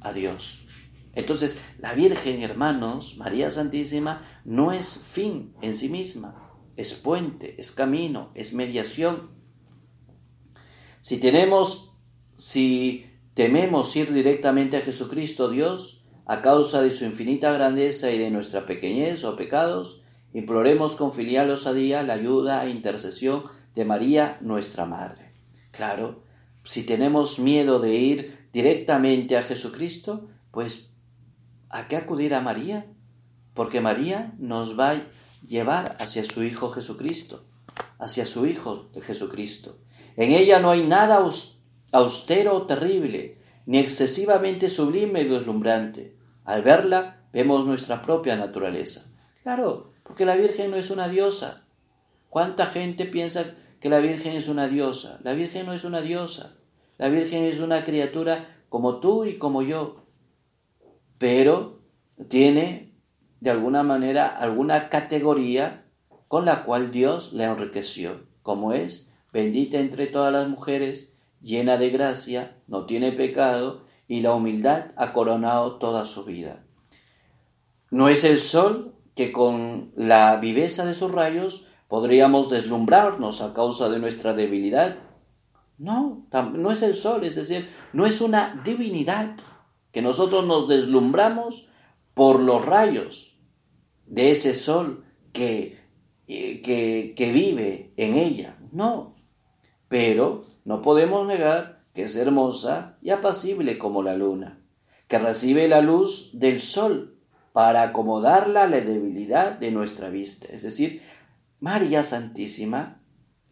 a 0.00 0.12
Dios. 0.12 0.62
Entonces, 1.14 1.62
la 1.78 1.92
Virgen, 1.94 2.42
hermanos, 2.42 3.16
María 3.18 3.50
Santísima, 3.50 4.22
no 4.44 4.72
es 4.72 5.04
fin 5.10 5.54
en 5.60 5.74
sí 5.74 5.88
misma. 5.88 6.48
es 6.74 6.94
puente, 6.94 7.54
es 7.58 7.70
camino, 7.70 8.30
es 8.34 8.54
mediación. 8.54 9.30
Si 11.02 11.18
tenemos, 11.18 11.96
si 12.34 13.10
tememos 13.34 13.94
ir 13.94 14.12
directamente 14.12 14.78
a 14.78 14.80
Jesucristo 14.80 15.50
Dios, 15.50 16.04
a 16.24 16.40
causa 16.40 16.80
de 16.80 16.90
su 16.90 17.04
infinita 17.04 17.52
grandeza 17.52 18.10
y 18.10 18.18
de 18.18 18.30
nuestra 18.30 18.64
pequeñez 18.64 19.22
o 19.24 19.36
pecados, 19.36 20.01
imploremos 20.34 20.96
con 20.96 21.12
filial 21.12 21.50
osadía 21.50 22.02
la 22.02 22.14
ayuda 22.14 22.64
e 22.64 22.70
intercesión 22.70 23.44
de 23.74 23.84
María, 23.84 24.38
nuestra 24.40 24.86
Madre. 24.86 25.32
Claro, 25.70 26.22
si 26.64 26.84
tenemos 26.84 27.38
miedo 27.38 27.80
de 27.80 27.94
ir 27.94 28.48
directamente 28.52 29.36
a 29.36 29.42
Jesucristo, 29.42 30.28
pues 30.50 30.92
¿a 31.70 31.88
qué 31.88 31.96
acudir 31.96 32.34
a 32.34 32.40
María? 32.40 32.86
Porque 33.54 33.80
María 33.80 34.34
nos 34.38 34.78
va 34.78 34.90
a 34.90 35.02
llevar 35.46 35.96
hacia 35.98 36.24
su 36.24 36.42
Hijo 36.42 36.70
Jesucristo, 36.70 37.44
hacia 37.98 38.26
su 38.26 38.46
Hijo 38.46 38.90
de 38.92 39.00
Jesucristo. 39.00 39.78
En 40.16 40.32
ella 40.32 40.60
no 40.60 40.70
hay 40.70 40.86
nada 40.86 41.24
austero 41.92 42.54
o 42.54 42.66
terrible, 42.66 43.38
ni 43.66 43.78
excesivamente 43.78 44.68
sublime 44.68 45.22
y 45.22 45.28
deslumbrante. 45.28 46.16
Al 46.44 46.62
verla, 46.62 47.24
vemos 47.32 47.66
nuestra 47.66 48.02
propia 48.02 48.36
naturaleza. 48.36 49.10
Claro, 49.42 49.91
porque 50.12 50.26
la 50.26 50.36
Virgen 50.36 50.70
no 50.70 50.76
es 50.76 50.90
una 50.90 51.08
diosa. 51.08 51.64
¿Cuánta 52.28 52.66
gente 52.66 53.06
piensa 53.06 53.54
que 53.80 53.88
la 53.88 53.98
Virgen 53.98 54.36
es 54.36 54.46
una 54.46 54.68
diosa? 54.68 55.18
La 55.24 55.32
Virgen 55.32 55.64
no 55.64 55.72
es 55.72 55.84
una 55.84 56.02
diosa. 56.02 56.58
La 56.98 57.08
Virgen 57.08 57.44
es 57.44 57.60
una 57.60 57.82
criatura 57.82 58.62
como 58.68 59.00
tú 59.00 59.24
y 59.24 59.38
como 59.38 59.62
yo. 59.62 60.04
Pero 61.16 61.80
tiene, 62.28 62.92
de 63.40 63.50
alguna 63.52 63.82
manera, 63.84 64.26
alguna 64.26 64.90
categoría 64.90 65.86
con 66.28 66.44
la 66.44 66.64
cual 66.64 66.92
Dios 66.92 67.32
le 67.32 67.44
enriqueció, 67.44 68.26
como 68.42 68.74
es 68.74 69.14
bendita 69.32 69.78
entre 69.78 70.08
todas 70.08 70.30
las 70.30 70.46
mujeres, 70.46 71.16
llena 71.40 71.78
de 71.78 71.88
gracia, 71.88 72.58
no 72.66 72.84
tiene 72.84 73.12
pecado, 73.12 73.86
y 74.08 74.20
la 74.20 74.34
humildad 74.34 74.88
ha 74.96 75.14
coronado 75.14 75.76
toda 75.76 76.04
su 76.04 76.26
vida. 76.26 76.66
No 77.90 78.10
es 78.10 78.24
el 78.24 78.40
sol 78.40 78.92
que 79.14 79.32
con 79.32 79.92
la 79.96 80.36
viveza 80.36 80.84
de 80.84 80.94
sus 80.94 81.12
rayos 81.12 81.66
podríamos 81.88 82.50
deslumbrarnos 82.50 83.42
a 83.42 83.52
causa 83.52 83.88
de 83.88 83.98
nuestra 83.98 84.32
debilidad. 84.32 84.96
No, 85.78 86.26
no 86.54 86.70
es 86.70 86.82
el 86.82 86.94
sol, 86.94 87.24
es 87.24 87.34
decir, 87.34 87.68
no 87.92 88.06
es 88.06 88.20
una 88.20 88.62
divinidad 88.64 89.36
que 89.90 90.00
nosotros 90.00 90.46
nos 90.46 90.68
deslumbramos 90.68 91.68
por 92.14 92.40
los 92.40 92.64
rayos 92.64 93.36
de 94.06 94.30
ese 94.30 94.54
sol 94.54 95.04
que, 95.32 95.78
eh, 96.28 96.62
que, 96.62 97.14
que 97.16 97.32
vive 97.32 97.92
en 97.96 98.14
ella. 98.14 98.58
No, 98.70 99.14
pero 99.88 100.42
no 100.64 100.80
podemos 100.80 101.26
negar 101.26 101.84
que 101.94 102.04
es 102.04 102.16
hermosa 102.16 102.96
y 103.02 103.10
apacible 103.10 103.76
como 103.76 104.02
la 104.02 104.14
luna, 104.14 104.62
que 105.08 105.18
recibe 105.18 105.68
la 105.68 105.82
luz 105.82 106.30
del 106.38 106.62
sol 106.62 107.11
para 107.52 107.82
acomodarla 107.82 108.62
a 108.64 108.68
la 108.68 108.80
debilidad 108.80 109.58
de 109.58 109.70
nuestra 109.70 110.08
vista. 110.08 110.48
Es 110.50 110.62
decir, 110.62 111.02
María 111.60 112.02
Santísima 112.02 113.00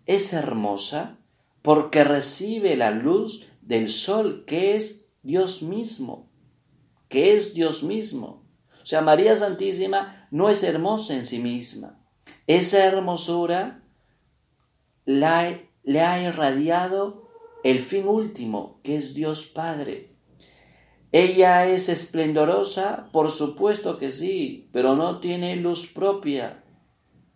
es 0.06 0.32
hermosa 0.32 1.18
porque 1.62 2.04
recibe 2.04 2.76
la 2.76 2.90
luz 2.90 3.48
del 3.60 3.90
sol 3.90 4.44
que 4.46 4.76
es 4.76 5.12
Dios 5.22 5.62
mismo, 5.62 6.28
que 7.08 7.34
es 7.34 7.54
Dios 7.54 7.82
mismo. 7.82 8.44
O 8.82 8.86
sea, 8.86 9.02
María 9.02 9.36
Santísima 9.36 10.26
no 10.30 10.48
es 10.48 10.62
hermosa 10.62 11.14
en 11.14 11.26
sí 11.26 11.38
misma. 11.38 12.00
Esa 12.46 12.84
hermosura 12.84 13.82
la, 15.04 15.60
le 15.84 16.00
ha 16.00 16.22
irradiado 16.22 17.28
el 17.62 17.80
fin 17.80 18.08
último, 18.08 18.80
que 18.82 18.96
es 18.96 19.14
Dios 19.14 19.46
Padre. 19.46 20.09
Ella 21.12 21.66
es 21.66 21.88
esplendorosa, 21.88 23.08
por 23.12 23.32
supuesto 23.32 23.98
que 23.98 24.12
sí, 24.12 24.68
pero 24.72 24.94
no 24.94 25.18
tiene 25.18 25.56
luz 25.56 25.92
propia. 25.92 26.62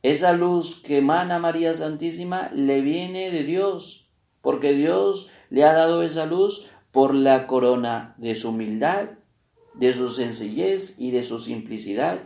Esa 0.02 0.32
luz 0.32 0.80
que 0.80 0.98
emana 0.98 1.40
María 1.40 1.74
Santísima 1.74 2.50
le 2.54 2.82
viene 2.82 3.32
de 3.32 3.42
Dios, 3.42 4.12
porque 4.42 4.74
Dios 4.74 5.30
le 5.50 5.64
ha 5.64 5.72
dado 5.72 6.04
esa 6.04 6.26
luz 6.26 6.70
por 6.92 7.14
la 7.14 7.48
corona 7.48 8.14
de 8.18 8.36
su 8.36 8.50
humildad, 8.50 9.08
de 9.74 9.92
su 9.92 10.08
sencillez 10.08 11.00
y 11.00 11.10
de 11.10 11.24
su 11.24 11.40
simplicidad. 11.40 12.18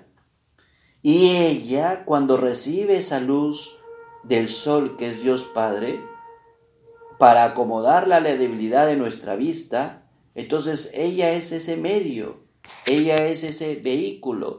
Y 1.01 1.31
ella, 1.31 2.05
cuando 2.05 2.37
recibe 2.37 2.99
esa 2.99 3.21
luz 3.21 3.79
del 4.23 4.51
sol 4.51 4.97
que 4.99 5.09
es 5.09 5.23
Dios 5.23 5.45
Padre, 5.55 6.01
para 7.19 7.45
acomodarla 7.45 8.17
a 8.17 8.21
la 8.21 8.37
debilidad 8.37 8.87
de 8.87 8.97
nuestra 8.97 9.35
vista, 9.35 10.08
entonces 10.39 10.93
ella 10.95 11.33
es 11.33 11.51
ese 11.51 11.77
medio, 11.77 12.37
ella 12.87 13.27
es 13.27 13.43
ese 13.43 13.75
vehículo 13.75 14.59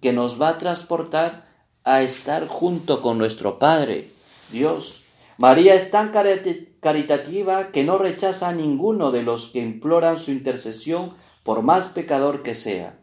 que 0.00 0.12
nos 0.12 0.42
va 0.42 0.48
a 0.48 0.58
transportar 0.58 1.46
a 1.84 2.02
estar 2.02 2.48
junto 2.48 3.00
con 3.00 3.16
nuestro 3.16 3.60
Padre, 3.60 4.08
Dios. 4.50 5.02
María 5.38 5.76
es 5.76 5.92
tan 5.92 6.10
caritativa 6.10 7.70
que 7.70 7.84
no 7.84 7.96
rechaza 7.96 8.48
a 8.48 8.54
ninguno 8.54 9.12
de 9.12 9.22
los 9.22 9.52
que 9.52 9.60
imploran 9.60 10.18
su 10.18 10.32
intercesión 10.32 11.14
por 11.44 11.62
más 11.62 11.90
pecador 11.90 12.42
que 12.42 12.56
sea. 12.56 12.98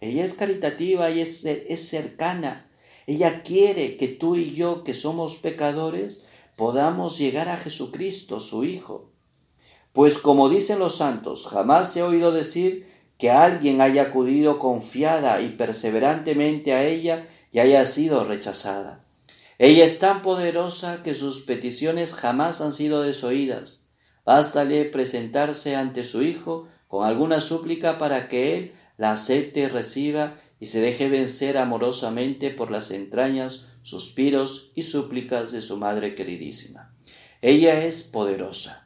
Ella 0.00 0.24
es 0.24 0.34
caritativa 0.34 1.10
y 1.10 1.20
es, 1.20 1.44
es 1.44 1.88
cercana. 1.88 2.70
Ella 3.08 3.42
quiere 3.42 3.96
que 3.96 4.06
tú 4.06 4.36
y 4.36 4.54
yo, 4.54 4.84
que 4.84 4.94
somos 4.94 5.38
pecadores, 5.38 6.28
podamos 6.54 7.18
llegar 7.18 7.48
a 7.48 7.56
Jesucristo, 7.56 8.38
su 8.38 8.62
Hijo. 8.62 9.11
Pues 9.92 10.16
como 10.18 10.48
dicen 10.48 10.78
los 10.78 10.96
santos, 10.96 11.46
jamás 11.46 11.94
he 11.96 12.02
oído 12.02 12.32
decir 12.32 12.90
que 13.18 13.30
alguien 13.30 13.80
haya 13.80 14.02
acudido 14.02 14.58
confiada 14.58 15.42
y 15.42 15.50
perseverantemente 15.50 16.72
a 16.72 16.84
ella 16.84 17.28
y 17.52 17.58
haya 17.58 17.84
sido 17.86 18.24
rechazada. 18.24 19.04
Ella 19.58 19.84
es 19.84 19.98
tan 19.98 20.22
poderosa 20.22 21.02
que 21.02 21.14
sus 21.14 21.42
peticiones 21.42 22.14
jamás 22.14 22.60
han 22.60 22.72
sido 22.72 23.02
desoídas. 23.02 23.90
Bástale 24.24 24.86
presentarse 24.86 25.76
ante 25.76 26.04
su 26.04 26.22
Hijo 26.22 26.68
con 26.88 27.06
alguna 27.06 27.40
súplica 27.40 27.98
para 27.98 28.28
que 28.28 28.56
Él 28.56 28.72
la 28.96 29.12
acepte 29.12 29.60
y 29.60 29.66
reciba 29.66 30.36
y 30.58 30.66
se 30.66 30.80
deje 30.80 31.08
vencer 31.08 31.58
amorosamente 31.58 32.50
por 32.50 32.70
las 32.70 32.90
entrañas 32.90 33.66
suspiros 33.82 34.72
y 34.74 34.84
súplicas 34.84 35.52
de 35.52 35.60
su 35.60 35.76
Madre 35.76 36.14
queridísima. 36.14 36.94
Ella 37.40 37.84
es 37.84 38.04
poderosa, 38.04 38.81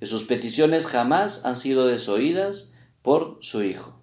y 0.00 0.06
sus 0.06 0.24
peticiones 0.24 0.86
jamás 0.86 1.44
han 1.44 1.56
sido 1.56 1.86
desoídas 1.86 2.74
por 3.02 3.38
su 3.40 3.62
Hijo. 3.62 4.00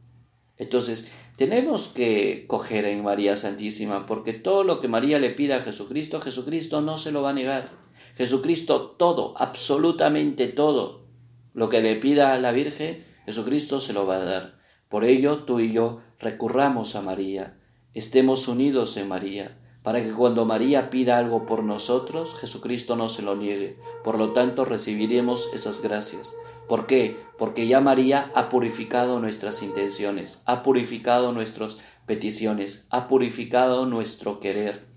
Entonces, 0.57 1.11
tenemos 1.35 1.89
que 1.89 2.45
coger 2.47 2.85
en 2.85 3.03
María 3.03 3.35
Santísima, 3.35 4.05
porque 4.05 4.33
todo 4.33 4.63
lo 4.63 4.79
que 4.79 4.87
María 4.87 5.19
le 5.19 5.31
pida 5.31 5.57
a 5.57 5.61
Jesucristo, 5.61 6.21
Jesucristo 6.21 6.79
no 6.81 6.97
se 6.97 7.11
lo 7.11 7.21
va 7.21 7.31
a 7.31 7.33
negar. 7.33 7.71
Jesucristo 8.15 8.95
todo, 8.97 9.33
absolutamente 9.37 10.47
todo, 10.47 11.05
lo 11.53 11.69
que 11.69 11.81
le 11.81 11.95
pida 11.97 12.33
a 12.33 12.39
la 12.39 12.51
Virgen, 12.51 13.05
Jesucristo 13.25 13.81
se 13.81 13.93
lo 13.93 14.05
va 14.05 14.15
a 14.15 14.25
dar. 14.25 14.59
Por 14.87 15.03
ello, 15.03 15.39
tú 15.39 15.59
y 15.59 15.73
yo 15.73 16.01
recurramos 16.19 16.95
a 16.95 17.01
María, 17.01 17.57
estemos 17.93 18.47
unidos 18.47 18.95
en 18.97 19.09
María, 19.09 19.57
para 19.85 20.03
que 20.03 20.11
cuando 20.11 20.45
María 20.45 20.89
pida 20.89 21.19
algo 21.19 21.45
por 21.45 21.63
nosotros, 21.63 22.35
Jesucristo 22.39 22.95
no 22.95 23.07
se 23.07 23.21
lo 23.21 23.35
niegue. 23.35 23.77
Por 24.03 24.17
lo 24.17 24.33
tanto, 24.33 24.65
recibiremos 24.65 25.47
esas 25.53 25.83
gracias. 25.83 26.35
¿Por 26.67 26.87
qué? 26.87 27.19
Porque 27.37 27.67
ya 27.67 27.81
María 27.81 28.31
ha 28.33 28.49
purificado 28.49 29.19
nuestras 29.19 29.61
intenciones, 29.61 30.41
ha 30.47 30.63
purificado 30.63 31.31
nuestras 31.33 31.77
peticiones, 32.07 32.87
ha 32.89 33.07
purificado 33.07 33.85
nuestro 33.85 34.39
querer. 34.39 34.87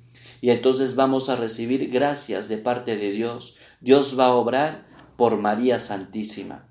Y 0.40 0.48
entonces 0.52 0.96
vamos 0.96 1.28
a 1.28 1.36
recibir 1.36 1.90
gracias 1.90 2.48
de 2.48 2.56
parte 2.56 2.96
de 2.96 3.10
Dios. 3.10 3.58
Dios 3.82 4.18
va 4.18 4.28
a 4.28 4.34
obrar 4.34 4.86
por 5.16 5.36
María 5.36 5.80
Santísima. 5.80 6.66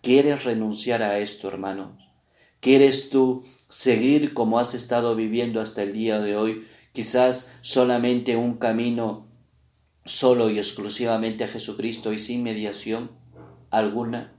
¿Quieres 0.00 0.44
renunciar 0.44 1.02
a 1.02 1.18
esto, 1.18 1.46
hermanos? 1.48 1.90
¿Quieres 2.60 3.10
tú 3.10 3.44
seguir 3.68 4.32
como 4.32 4.58
has 4.58 4.74
estado 4.74 5.14
viviendo 5.14 5.60
hasta 5.60 5.82
el 5.82 5.92
día 5.92 6.20
de 6.20 6.34
hoy, 6.34 6.66
quizás 6.92 7.52
solamente 7.62 8.36
un 8.36 8.58
camino 8.58 9.26
solo 10.04 10.50
y 10.50 10.58
exclusivamente 10.58 11.44
a 11.44 11.48
Jesucristo 11.48 12.12
y 12.12 12.18
sin 12.18 12.42
mediación 12.42 13.10
alguna. 13.70 14.32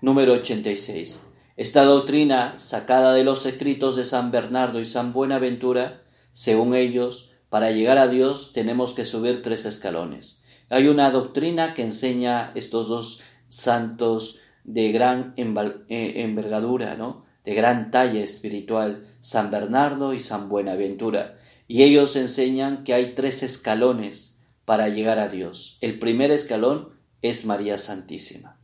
Número 0.00 0.34
86. 0.34 1.26
Esta 1.56 1.84
doctrina, 1.84 2.54
sacada 2.58 3.14
de 3.14 3.24
los 3.24 3.46
escritos 3.46 3.96
de 3.96 4.04
San 4.04 4.30
Bernardo 4.30 4.80
y 4.80 4.84
San 4.84 5.12
Buenaventura, 5.12 6.02
según 6.32 6.74
ellos, 6.74 7.30
para 7.48 7.70
llegar 7.70 7.98
a 7.98 8.08
Dios 8.08 8.52
tenemos 8.52 8.94
que 8.94 9.04
subir 9.04 9.42
tres 9.42 9.64
escalones. 9.64 10.42
Hay 10.68 10.88
una 10.88 11.10
doctrina 11.10 11.74
que 11.74 11.82
enseña 11.82 12.50
estos 12.54 12.88
dos 12.88 13.22
santos 13.48 14.40
de 14.64 14.90
gran 14.90 15.34
eh, 15.36 16.12
envergadura, 16.16 16.96
¿no? 16.96 17.24
de 17.44 17.54
gran 17.54 17.90
talla 17.90 18.20
espiritual, 18.22 19.06
San 19.20 19.50
Bernardo 19.50 20.14
y 20.14 20.20
San 20.20 20.48
Buenaventura. 20.48 21.38
Y 21.66 21.82
ellos 21.82 22.16
enseñan 22.16 22.84
que 22.84 22.94
hay 22.94 23.14
tres 23.14 23.42
escalones 23.42 24.40
para 24.64 24.88
llegar 24.88 25.18
a 25.18 25.28
Dios. 25.28 25.78
El 25.80 25.98
primer 25.98 26.30
escalón 26.30 26.90
es 27.22 27.46
María 27.46 27.78
Santísima. 27.78 28.60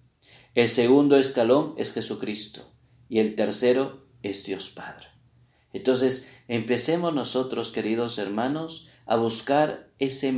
El 0.54 0.68
segundo 0.68 1.16
escalón 1.16 1.74
es 1.76 1.92
Jesucristo. 1.92 2.72
Y 3.08 3.18
el 3.20 3.34
tercero 3.34 4.06
es 4.22 4.44
Dios 4.44 4.70
Padre. 4.70 5.06
Entonces, 5.72 6.30
empecemos 6.48 7.14
nosotros, 7.14 7.70
queridos 7.72 8.18
hermanos, 8.18 8.88
a 9.06 9.16
buscar 9.16 9.88
ese 9.98 10.32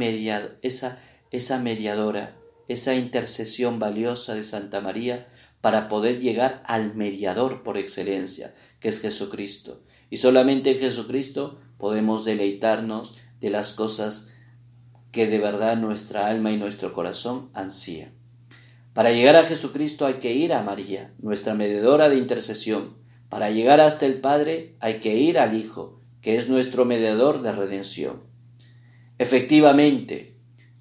esa, 0.63 1.03
esa 1.31 1.59
mediadora, 1.59 2.37
esa 2.69 2.95
intercesión 2.95 3.79
valiosa 3.79 4.35
de 4.35 4.45
Santa 4.45 4.81
María 4.81 5.29
para 5.61 5.89
poder 5.89 6.21
llegar 6.21 6.63
al 6.67 6.95
mediador 6.95 7.63
por 7.63 7.79
excelencia, 7.79 8.55
que 8.81 8.89
es 8.89 9.01
Jesucristo. 9.01 9.83
Y 10.11 10.19
solamente 10.19 10.73
en 10.73 10.81
Jesucristo 10.81 11.61
podemos 11.83 12.25
deleitarnos 12.25 13.17
de 13.41 13.51
las 13.51 13.73
cosas 13.73 14.33
que 15.11 15.27
de 15.27 15.41
verdad 15.41 15.77
nuestra 15.77 16.29
alma 16.29 16.53
y 16.53 16.57
nuestro 16.57 16.93
corazón 16.93 17.51
ansían. 17.55 18.13
Para 18.95 19.11
llegar 19.11 19.35
a 19.35 19.43
Jesucristo 19.47 20.07
hay 20.07 20.15
que 20.15 20.33
ir 20.33 20.53
a 20.53 20.63
María, 20.63 21.13
nuestra 21.19 21.55
mediadora 21.55 22.09
de 22.09 22.19
intercesión. 22.19 22.95
Para 23.29 23.51
llegar 23.51 23.81
hasta 23.81 24.07
el 24.07 24.21
Padre 24.21 24.77
hay 24.79 25.01
que 25.01 25.17
ir 25.17 25.41
al 25.41 25.59
Hijo, 25.59 25.99
que 26.21 26.37
es 26.37 26.49
nuestro 26.49 26.85
mediador 26.85 27.43
de 27.43 27.51
redención. 27.51 28.23
Efectivamente, 29.19 30.37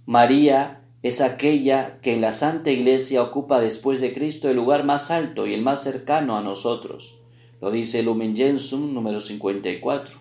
María 0.05 0.83
es 1.01 1.19
aquella 1.19 1.99
que 2.01 2.13
en 2.13 2.21
la 2.21 2.31
Santa 2.31 2.69
Iglesia 2.69 3.23
ocupa 3.23 3.59
después 3.59 4.01
de 4.01 4.13
Cristo 4.13 4.51
el 4.51 4.57
lugar 4.57 4.83
más 4.83 5.09
alto 5.09 5.47
y 5.47 5.55
el 5.55 5.63
más 5.63 5.81
cercano 5.81 6.37
a 6.37 6.43
nosotros. 6.43 7.17
Lo 7.59 7.71
dice 7.71 8.03
Lumen 8.03 8.37
Gentium 8.37 8.93
número 8.93 9.19
54. 9.19 10.20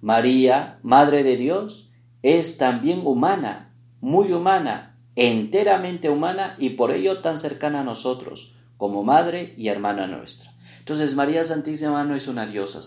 María, 0.00 0.78
Madre 0.82 1.22
de 1.24 1.36
Dios, 1.36 1.90
es 2.22 2.58
también 2.58 3.00
humana, 3.04 3.74
muy 4.00 4.32
humana, 4.32 4.96
enteramente 5.16 6.10
humana 6.10 6.54
y 6.58 6.70
por 6.70 6.92
ello 6.92 7.20
tan 7.20 7.38
cercana 7.38 7.80
a 7.80 7.84
nosotros, 7.84 8.54
como 8.76 9.02
madre 9.02 9.54
y 9.56 9.68
hermana 9.68 10.06
nuestra. 10.06 10.52
Entonces 10.78 11.14
María 11.14 11.42
Santísima 11.44 12.04
no 12.04 12.14
es 12.14 12.28
una 12.28 12.46
diosa, 12.46 12.80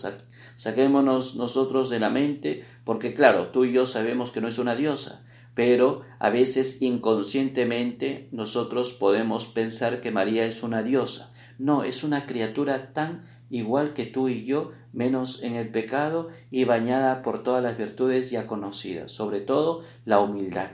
saquémonos 0.56 1.36
nosotros 1.36 1.90
de 1.90 2.00
la 2.00 2.10
mente, 2.10 2.64
porque 2.84 3.14
claro, 3.14 3.48
tú 3.48 3.64
y 3.64 3.72
yo 3.72 3.86
sabemos 3.86 4.30
que 4.30 4.40
no 4.40 4.48
es 4.48 4.58
una 4.58 4.74
diosa, 4.74 5.24
pero 5.54 6.02
a 6.18 6.30
veces 6.30 6.80
inconscientemente 6.80 8.28
nosotros 8.32 8.92
podemos 8.92 9.46
pensar 9.46 10.00
que 10.00 10.10
María 10.10 10.46
es 10.46 10.62
una 10.62 10.82
diosa. 10.82 11.34
No, 11.58 11.84
es 11.84 12.02
una 12.02 12.26
criatura 12.26 12.92
tan 12.92 13.24
igual 13.52 13.92
que 13.92 14.06
tú 14.06 14.28
y 14.28 14.44
yo, 14.46 14.72
menos 14.94 15.42
en 15.42 15.56
el 15.56 15.68
pecado 15.68 16.30
y 16.50 16.64
bañada 16.64 17.22
por 17.22 17.42
todas 17.42 17.62
las 17.62 17.76
virtudes 17.76 18.30
ya 18.30 18.46
conocidas, 18.46 19.12
sobre 19.12 19.40
todo 19.40 19.82
la 20.06 20.20
humildad. 20.20 20.70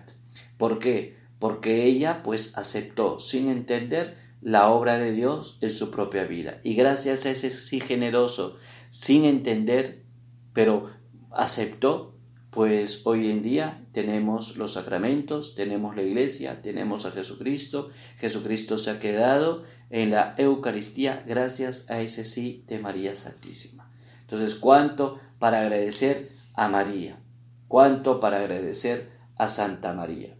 ¿Por 0.57 0.79
qué? 0.79 1.17
Porque 1.41 1.85
ella 1.85 2.23
pues 2.23 2.57
aceptó 2.57 3.19
sin 3.19 3.49
entender 3.49 4.17
la 4.41 4.69
obra 4.71 4.97
de 4.97 5.11
Dios 5.11 5.59
en 5.61 5.71
su 5.71 5.91
propia 5.91 6.25
vida. 6.25 6.61
Y 6.63 6.75
gracias 6.75 7.27
a 7.27 7.31
ese 7.31 7.51
sí 7.51 7.81
generoso, 7.81 8.57
sin 8.91 9.25
entender, 9.25 10.05
pero 10.53 10.91
aceptó, 11.33 12.15
pues 12.51 13.05
hoy 13.07 13.29
en 13.29 13.43
día 13.43 13.85
tenemos 13.99 14.57
los 14.57 14.75
sacramentos, 14.75 15.57
tenemos 15.57 15.97
la 15.97 16.03
iglesia, 16.03 16.63
tenemos 16.63 17.05
a 17.05 17.11
Jesucristo. 17.11 17.91
Jesucristo 18.21 18.79
se 18.79 18.93
ha 18.93 19.01
quedado 19.01 19.65
en 19.91 20.13
la 20.13 20.37
Eucaristía 20.39 21.25
gracias 21.27 21.91
a 21.91 22.01
ese 22.01 22.25
sí 22.25 22.63
de 22.69 22.79
María 22.79 23.17
Santísima. 23.17 23.91
Entonces, 24.21 24.55
¿cuánto 24.55 25.19
para 25.41 25.63
agradecer 25.63 26.31
a 26.55 26.69
María? 26.69 27.19
¿Cuánto 27.67 28.21
para 28.21 28.39
agradecer 28.39 29.11
a 29.37 29.49
Santa 29.49 29.93
María? 29.93 30.37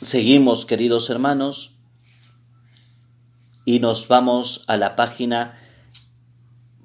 Seguimos, 0.00 0.64
queridos 0.64 1.10
hermanos, 1.10 1.76
y 3.66 3.80
nos 3.80 4.08
vamos 4.08 4.64
a 4.66 4.78
la 4.78 4.96
página, 4.96 5.58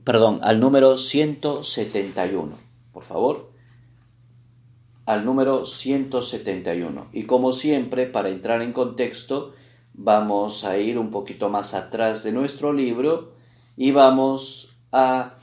perdón, 0.03 0.41
al 0.43 0.59
número 0.59 0.97
171 0.97 2.67
por 2.97 3.03
favor, 3.03 3.51
al 5.07 5.23
número 5.23 5.65
171. 5.65 7.07
Y 7.13 7.23
como 7.23 7.53
siempre, 7.53 8.05
para 8.07 8.27
entrar 8.27 8.61
en 8.61 8.73
contexto, 8.73 9.53
vamos 9.93 10.65
a 10.65 10.77
ir 10.77 10.99
un 10.99 11.11
poquito 11.11 11.49
más 11.49 11.73
atrás 11.73 12.23
de 12.23 12.33
nuestro 12.33 12.73
libro 12.73 13.31
y 13.77 13.91
vamos 13.91 14.77
a 14.91 15.35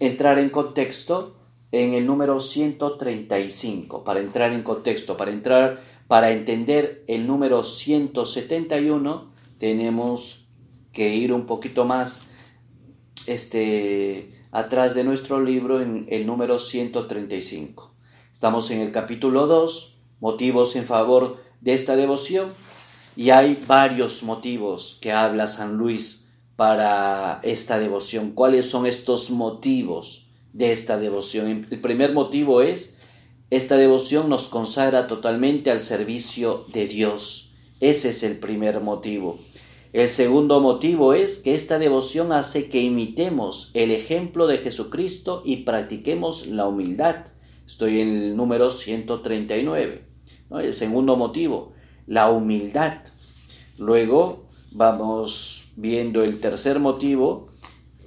entrar 0.00 0.38
en 0.38 0.48
contexto 0.48 1.36
en 1.70 1.92
el 1.92 2.06
número 2.06 2.40
135. 2.40 4.04
Para 4.04 4.20
entrar 4.20 4.52
en 4.52 4.62
contexto, 4.62 5.18
para 5.18 5.30
entrar, 5.30 5.80
para 6.08 6.32
entender 6.32 7.04
el 7.08 7.26
número 7.26 7.62
171, 7.62 9.30
tenemos 9.58 10.46
que 10.94 11.14
ir 11.14 11.30
un 11.34 11.44
poquito 11.44 11.84
más 11.84 12.32
este, 13.26 14.41
atrás 14.52 14.94
de 14.94 15.02
nuestro 15.02 15.42
libro 15.42 15.80
en 15.80 16.06
el 16.10 16.26
número 16.26 16.58
135. 16.58 17.90
Estamos 18.32 18.70
en 18.70 18.80
el 18.80 18.92
capítulo 18.92 19.46
2, 19.46 19.96
motivos 20.20 20.76
en 20.76 20.84
favor 20.84 21.38
de 21.62 21.72
esta 21.72 21.96
devoción, 21.96 22.50
y 23.16 23.30
hay 23.30 23.60
varios 23.66 24.22
motivos 24.22 24.98
que 25.00 25.12
habla 25.12 25.48
San 25.48 25.78
Luis 25.78 26.28
para 26.54 27.40
esta 27.42 27.78
devoción. 27.78 28.32
¿Cuáles 28.32 28.68
son 28.68 28.86
estos 28.86 29.30
motivos 29.30 30.26
de 30.52 30.72
esta 30.72 30.98
devoción? 30.98 31.66
El 31.70 31.80
primer 31.80 32.12
motivo 32.12 32.60
es, 32.60 32.98
esta 33.48 33.76
devoción 33.76 34.28
nos 34.28 34.48
consagra 34.48 35.06
totalmente 35.06 35.70
al 35.70 35.80
servicio 35.80 36.66
de 36.72 36.86
Dios. 36.86 37.52
Ese 37.80 38.10
es 38.10 38.22
el 38.22 38.38
primer 38.38 38.80
motivo. 38.80 39.38
El 39.92 40.08
segundo 40.08 40.60
motivo 40.60 41.12
es 41.12 41.36
que 41.36 41.54
esta 41.54 41.78
devoción 41.78 42.32
hace 42.32 42.70
que 42.70 42.80
imitemos 42.80 43.70
el 43.74 43.90
ejemplo 43.90 44.46
de 44.46 44.56
Jesucristo 44.56 45.42
y 45.44 45.64
practiquemos 45.64 46.46
la 46.46 46.66
humildad. 46.66 47.26
Estoy 47.66 48.00
en 48.00 48.08
el 48.08 48.36
número 48.36 48.70
139. 48.70 50.02
El 50.50 50.72
segundo 50.72 51.16
motivo, 51.16 51.74
la 52.06 52.30
humildad. 52.30 53.00
Luego 53.76 54.46
vamos 54.70 55.66
viendo 55.76 56.24
el 56.24 56.40
tercer 56.40 56.78
motivo 56.78 57.48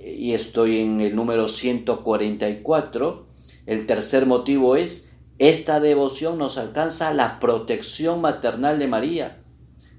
y 0.03 0.33
estoy 0.33 0.79
en 0.79 1.01
el 1.01 1.15
número 1.15 1.47
144. 1.47 3.27
El 3.67 3.85
tercer 3.85 4.25
motivo 4.25 4.75
es, 4.75 5.11
esta 5.37 5.79
devoción 5.79 6.39
nos 6.39 6.57
alcanza 6.57 7.13
la 7.13 7.39
protección 7.39 8.21
maternal 8.21 8.79
de 8.79 8.87
María 8.87 9.44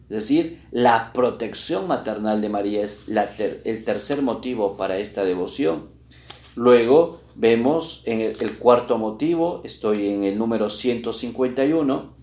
es 0.09 0.16
decir, 0.16 0.62
la 0.71 1.12
protección 1.12 1.88
maternal 1.88 2.40
de 2.40 2.49
María 2.49 2.83
es 2.83 3.07
el 3.64 3.85
tercer 3.85 4.23
motivo 4.23 4.77
para 4.77 4.99
esta 4.99 5.25
devoción. 5.25 5.88
Luego 6.55 7.21
vemos 7.35 8.03
en 8.07 8.21
el, 8.21 8.59
cuarto 8.59 8.99
motivo, 8.99 9.62
estoy 9.64 10.07
en 10.07 10.25
el 10.25 10.38
número 10.38 10.71
151, 10.71 12.14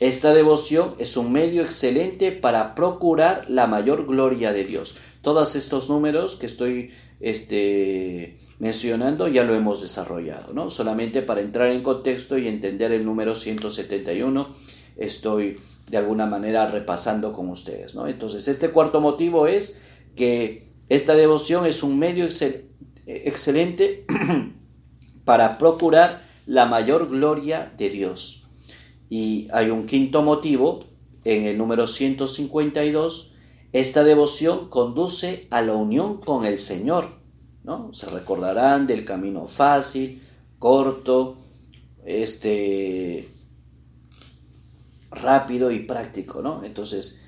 esta 0.00 0.34
devoción 0.34 0.94
es 0.98 1.16
un 1.16 1.32
medio 1.32 1.62
excelente 1.62 2.32
para 2.32 2.74
procurar 2.74 3.48
la 3.48 3.66
mayor 3.66 4.06
gloria 4.06 4.52
de 4.52 4.64
Dios. 4.64 4.96
Todos 5.22 5.56
estos 5.56 5.88
números 5.88 6.36
que 6.36 6.46
estoy 6.46 6.90
este, 7.20 8.36
mencionando 8.58 9.28
ya 9.28 9.44
lo 9.44 9.54
hemos 9.54 9.80
desarrollado, 9.80 10.52
¿no? 10.52 10.70
Solamente 10.70 11.22
para 11.22 11.40
entrar 11.40 11.70
en 11.70 11.82
contexto 11.82 12.36
y 12.36 12.48
entender 12.48 12.92
el 12.92 13.04
número 13.04 13.34
171 13.34 14.54
estoy 14.98 15.58
de 15.90 15.96
alguna 15.96 16.26
manera 16.26 16.70
repasando 16.70 17.32
con 17.32 17.48
ustedes. 17.48 17.94
¿no? 17.94 18.06
Entonces, 18.06 18.46
este 18.48 18.70
cuarto 18.70 19.00
motivo 19.00 19.46
es 19.46 19.80
que 20.16 20.68
esta 20.88 21.14
devoción 21.14 21.66
es 21.66 21.82
un 21.82 21.98
medio 21.98 22.28
excelente 23.06 24.06
para 25.24 25.58
procurar 25.58 26.22
la 26.46 26.66
mayor 26.66 27.08
gloria 27.08 27.72
de 27.76 27.90
Dios. 27.90 28.46
Y 29.10 29.48
hay 29.52 29.70
un 29.70 29.86
quinto 29.86 30.22
motivo, 30.22 30.78
en 31.24 31.44
el 31.44 31.58
número 31.58 31.86
152, 31.86 33.34
esta 33.72 34.02
devoción 34.02 34.68
conduce 34.70 35.46
a 35.50 35.60
la 35.60 35.74
unión 35.74 36.20
con 36.20 36.46
el 36.46 36.58
Señor. 36.58 37.08
¿no? 37.64 37.92
Se 37.92 38.06
recordarán 38.08 38.86
del 38.86 39.04
camino 39.04 39.46
fácil, 39.46 40.22
corto, 40.58 41.36
este, 42.04 43.28
rápido 45.10 45.70
y 45.70 45.80
práctico, 45.80 46.42
¿no? 46.42 46.64
Entonces, 46.64 47.24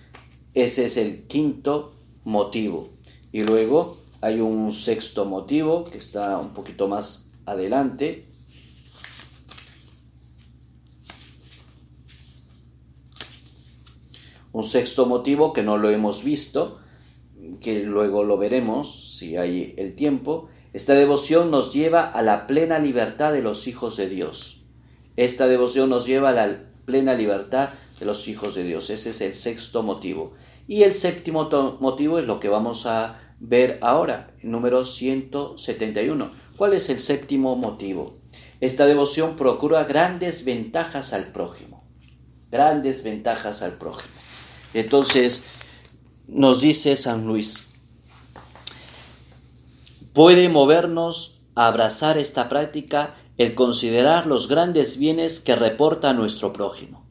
ese 0.54 0.86
es 0.86 0.96
el 0.96 1.26
quinto 1.26 1.94
motivo. 2.24 2.90
Y 3.32 3.44
luego 3.44 3.98
hay 4.20 4.40
un 4.40 4.72
sexto 4.72 5.24
motivo 5.24 5.84
que 5.84 5.98
está 5.98 6.38
un 6.38 6.50
poquito 6.50 6.88
más 6.88 7.32
adelante. 7.46 8.26
Un 14.52 14.64
sexto 14.64 15.06
motivo 15.06 15.52
que 15.52 15.62
no 15.62 15.78
lo 15.78 15.90
hemos 15.90 16.24
visto, 16.24 16.80
que 17.60 17.84
luego 17.84 18.24
lo 18.24 18.36
veremos 18.36 19.16
si 19.16 19.36
hay 19.36 19.74
el 19.76 19.94
tiempo, 19.94 20.48
Esta 20.72 20.94
devoción 20.94 21.50
nos 21.50 21.72
lleva 21.72 22.08
a 22.08 22.22
la 22.22 22.46
plena 22.46 22.78
libertad 22.78 23.32
de 23.32 23.42
los 23.42 23.66
hijos 23.66 23.96
de 23.96 24.08
Dios. 24.08 24.62
Esta 25.16 25.48
devoción 25.48 25.90
nos 25.90 26.06
lleva 26.06 26.30
a 26.30 26.32
la 26.32 26.69
plena 26.90 27.14
libertad 27.14 27.70
de 28.00 28.04
los 28.04 28.26
hijos 28.26 28.56
de 28.56 28.64
Dios. 28.64 28.90
Ese 28.90 29.10
es 29.10 29.20
el 29.20 29.36
sexto 29.36 29.84
motivo. 29.84 30.32
Y 30.66 30.82
el 30.82 30.92
séptimo 30.92 31.48
motivo 31.78 32.18
es 32.18 32.26
lo 32.26 32.40
que 32.40 32.48
vamos 32.48 32.84
a 32.86 33.20
ver 33.38 33.78
ahora, 33.80 34.32
número 34.42 34.84
171. 34.84 36.32
¿Cuál 36.56 36.74
es 36.74 36.90
el 36.90 36.98
séptimo 36.98 37.54
motivo? 37.54 38.18
Esta 38.60 38.86
devoción 38.86 39.36
procura 39.36 39.84
grandes 39.84 40.44
ventajas 40.44 41.12
al 41.12 41.26
prójimo. 41.26 41.84
Grandes 42.50 43.04
ventajas 43.04 43.62
al 43.62 43.74
prójimo. 43.74 44.12
Entonces, 44.74 45.46
nos 46.26 46.60
dice 46.60 46.96
San 46.96 47.24
Luis, 47.24 47.68
puede 50.12 50.48
movernos 50.48 51.40
a 51.54 51.68
abrazar 51.68 52.18
esta 52.18 52.48
práctica 52.48 53.14
el 53.40 53.54
considerar 53.54 54.26
los 54.26 54.48
grandes 54.48 54.98
bienes 54.98 55.40
que 55.40 55.56
reporta 55.56 56.12
nuestro 56.12 56.52
prójimo. 56.52 57.06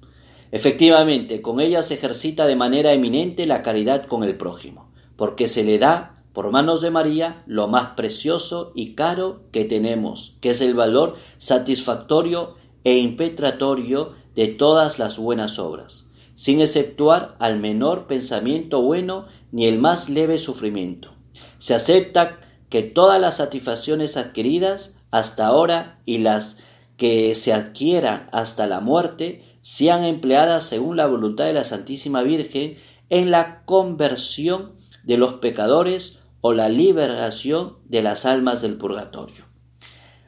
Efectivamente, 0.51 1.41
con 1.41 1.59
ella 1.59 1.81
se 1.81 1.95
ejercita 1.95 2.45
de 2.45 2.55
manera 2.55 2.93
eminente 2.93 3.47
la 3.47 3.63
caridad 3.63 4.05
con 4.05 4.23
el 4.23 4.37
prójimo, 4.37 4.91
porque 5.15 5.47
se 5.47 5.63
le 5.63 5.79
da, 5.79 6.21
por 6.31 6.51
manos 6.51 6.81
de 6.81 6.91
María, 6.91 7.41
lo 7.47 7.67
más 7.67 7.95
precioso 7.95 8.71
y 8.75 8.93
caro 8.93 9.41
que 9.51 9.65
tenemos, 9.65 10.37
que 10.39 10.51
es 10.51 10.61
el 10.61 10.75
valor 10.75 11.15
satisfactorio 11.39 12.57
e 12.83 12.97
impetratorio 12.97 14.13
de 14.35 14.49
todas 14.49 14.99
las 14.99 15.17
buenas 15.17 15.57
obras, 15.57 16.11
sin 16.35 16.61
exceptuar 16.61 17.37
al 17.39 17.57
menor 17.57 18.05
pensamiento 18.05 18.83
bueno 18.83 19.25
ni 19.51 19.65
el 19.65 19.79
más 19.79 20.09
leve 20.09 20.37
sufrimiento. 20.37 21.09
Se 21.57 21.73
acepta 21.73 22.39
que 22.69 22.83
todas 22.83 23.19
las 23.19 23.37
satisfacciones 23.37 24.15
adquiridas 24.15 24.98
hasta 25.11 25.47
ahora 25.47 25.99
y 26.05 26.19
las 26.19 26.63
que 26.97 27.33
se 27.35 27.53
adquieran 27.53 28.29
hasta 28.31 28.67
la 28.67 28.79
muerte 28.79 29.43
sean 29.61 30.03
empleadas 30.03 30.65
según 30.65 30.97
la 30.97 31.07
voluntad 31.07 31.45
de 31.45 31.53
la 31.53 31.63
Santísima 31.63 32.23
Virgen 32.23 32.77
en 33.09 33.31
la 33.31 33.63
conversión 33.65 34.73
de 35.03 35.17
los 35.17 35.35
pecadores 35.35 36.19
o 36.41 36.53
la 36.53 36.69
liberación 36.69 37.77
de 37.85 38.01
las 38.01 38.25
almas 38.25 38.61
del 38.61 38.77
purgatorio. 38.77 39.45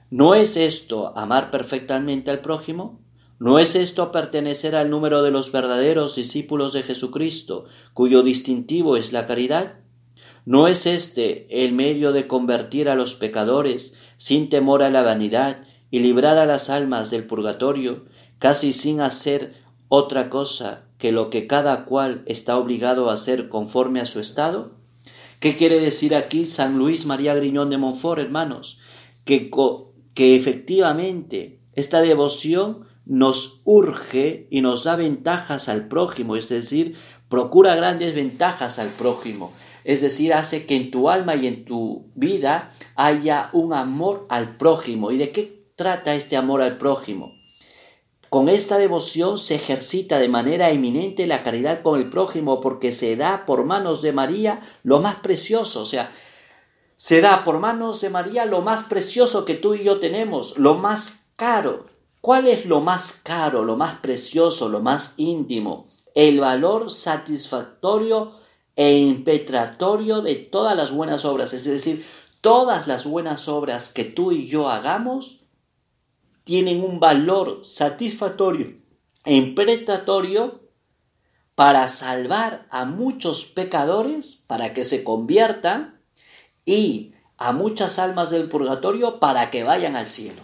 ¿No 0.10 0.36
es 0.36 0.58
esto 0.58 1.18
amar 1.18 1.52
perfectamente 1.52 2.32
al 2.32 2.42
prójimo? 2.42 3.00
¿No 3.40 3.60
es 3.60 3.76
esto 3.76 4.12
pertenecer 4.12 4.76
al 4.76 4.90
número 4.90 5.24
de 5.24 5.32
los 5.32 5.52
verdaderos 5.52 6.16
discípulos 6.16 6.74
de 6.74 6.84
Jesucristo, 6.84 7.66
cuyo 7.94 8.22
distintivo 8.22 8.98
es 8.98 9.14
la 9.14 9.26
caridad? 9.26 9.76
¿No 10.46 10.68
es 10.68 10.86
este 10.86 11.48
el 11.64 11.74
medio 11.74 12.12
de 12.14 12.28
convertir 12.28 12.90
a 12.90 12.96
los 12.96 13.14
pecadores 13.14 13.96
sin 14.18 14.50
temor 14.50 14.82
a 14.82 14.90
la 14.90 15.04
vanidad 15.04 15.64
y 15.92 16.00
librar 16.00 16.38
a 16.38 16.46
las 16.46 16.70
almas 16.70 17.12
del 17.12 17.26
purgatorio, 17.26 18.06
casi 18.40 18.74
sin 18.74 19.02
hacer 19.02 19.54
otra 19.88 20.30
cosa 20.30 20.86
que 20.98 21.12
lo 21.12 21.30
que 21.30 21.48
cada 21.48 21.86
cual 21.86 22.24
está 22.26 22.58
obligado 22.58 23.10
a 23.10 23.14
hacer 23.14 23.50
conforme 23.50 24.00
a 24.00 24.06
su 24.06 24.20
estado? 24.20 24.72
¿Qué 25.40 25.58
quiere 25.58 25.80
decir 25.80 26.16
aquí 26.16 26.46
San 26.46 26.78
Luis 26.78 27.06
María 27.06 27.36
Griñón 27.36 27.70
de 27.70 27.78
Montfort, 27.78 28.22
hermanos? 28.22 28.80
Que, 29.26 29.52
que 30.14 30.36
efectivamente 30.36 31.60
esta 31.74 32.02
devoción 32.02 32.86
nos 33.06 33.62
urge 33.66 34.48
y 34.50 34.62
nos 34.62 34.84
da 34.84 34.96
ventajas 34.96 35.68
al 35.70 35.88
prójimo, 35.88 36.36
es 36.36 36.50
decir, 36.50 36.96
procura 37.28 37.76
grandes 37.76 38.14
ventajas 38.16 38.78
al 38.80 38.90
prójimo. 38.90 39.52
Es 39.84 40.02
decir, 40.02 40.34
hace 40.34 40.66
que 40.66 40.76
en 40.76 40.92
tu 40.92 41.10
alma 41.10 41.36
y 41.36 41.48
en 41.48 41.66
tu 41.66 42.12
vida 42.16 42.74
haya 42.96 43.50
un 43.54 43.74
amor 43.74 44.26
al 44.30 44.58
prójimo. 44.58 45.12
¿Y 45.12 45.18
de 45.18 45.32
qué 45.32 45.66
trata 45.76 46.16
este 46.16 46.38
amor 46.38 46.62
al 46.62 46.78
prójimo? 46.78 47.34
Con 48.30 48.48
esta 48.48 48.78
devoción 48.78 49.38
se 49.38 49.56
ejercita 49.56 50.18
de 50.18 50.30
manera 50.30 50.70
eminente 50.70 51.28
la 51.28 51.44
caridad 51.44 51.82
con 51.82 52.00
el 52.00 52.10
prójimo 52.10 52.62
porque 52.62 52.94
se 52.94 53.18
da 53.18 53.46
por 53.46 53.66
manos 53.66 54.02
de 54.02 54.14
María 54.14 54.62
lo 54.84 55.02
más 55.02 55.18
precioso, 55.18 55.82
o 55.82 55.86
sea, 55.86 56.12
se 56.96 57.20
da 57.20 57.44
por 57.44 57.60
manos 57.60 58.00
de 58.00 58.10
María 58.10 58.46
lo 58.46 58.62
más 58.62 58.84
precioso 58.84 59.44
que 59.44 59.56
tú 59.56 59.74
y 59.74 59.84
yo 59.84 60.00
tenemos, 60.00 60.58
lo 60.58 60.76
más 60.76 61.26
caro. 61.36 61.88
¿Cuál 62.22 62.48
es 62.48 62.68
lo 62.68 62.80
más 62.80 63.20
caro, 63.24 63.66
lo 63.66 63.76
más 63.76 63.96
precioso, 63.96 64.70
lo 64.70 64.80
más 64.80 65.16
íntimo? 65.18 65.88
El 66.14 66.40
valor 66.40 66.92
satisfactorio 66.92 68.32
e 68.76 68.98
impetratorio 68.98 70.22
de 70.22 70.36
todas 70.36 70.76
las 70.76 70.92
buenas 70.92 71.26
obras. 71.26 71.54
Es 71.54 71.66
decir, 71.66 72.06
todas 72.42 72.88
las 72.88 73.06
buenas 73.06 73.48
obras 73.48 73.90
que 73.90 74.04
tú 74.04 74.32
y 74.32 74.48
yo 74.48 74.70
hagamos 74.70 75.42
tienen 76.44 76.84
un 76.84 77.00
valor 77.00 77.62
satisfactorio 77.64 78.78
e 79.24 79.36
impetratorio 79.36 80.62
para 81.56 81.88
salvar 81.88 82.66
a 82.72 82.86
muchos 82.86 83.46
pecadores, 83.46 84.44
para 84.48 84.74
que 84.74 84.84
se 84.84 85.04
conviertan, 85.04 86.02
y 86.66 87.14
a 87.38 87.52
muchas 87.52 88.00
almas 88.00 88.30
del 88.30 88.50
purgatorio 88.50 89.20
para 89.20 89.50
que 89.52 89.64
vayan 89.64 89.96
al 89.96 90.08
cielo. 90.08 90.42